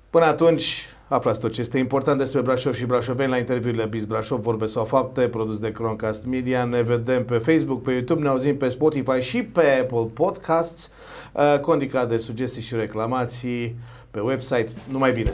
Până 0.09 0.25
atunci, 0.25 0.96
aflați 1.07 1.39
tot 1.39 1.51
ce 1.51 1.61
este 1.61 1.77
important 1.77 2.17
despre 2.17 2.41
Brașov 2.41 2.73
și 2.73 2.85
brașoveni 2.85 3.29
la 3.29 3.37
interviurile 3.37 3.85
Biz 3.85 4.05
Brașov, 4.05 4.41
vorbe 4.41 4.65
sau 4.65 4.85
fapte, 4.85 5.27
produs 5.27 5.59
de 5.59 5.71
Croncast 5.71 6.25
Media. 6.25 6.63
Ne 6.63 6.81
vedem 6.81 7.25
pe 7.25 7.37
Facebook, 7.37 7.81
pe 7.81 7.91
YouTube, 7.91 8.21
ne 8.21 8.27
auzim 8.27 8.57
pe 8.57 8.67
Spotify 8.67 9.19
și 9.19 9.43
pe 9.43 9.77
Apple 9.81 10.09
Podcasts. 10.13 10.91
Uh, 11.33 11.59
condicat 11.59 12.09
de 12.09 12.17
sugestii 12.17 12.61
și 12.61 12.75
reclamații 12.75 13.75
pe 14.11 14.19
website. 14.19 14.67
Numai 14.91 15.11
bine! 15.11 15.33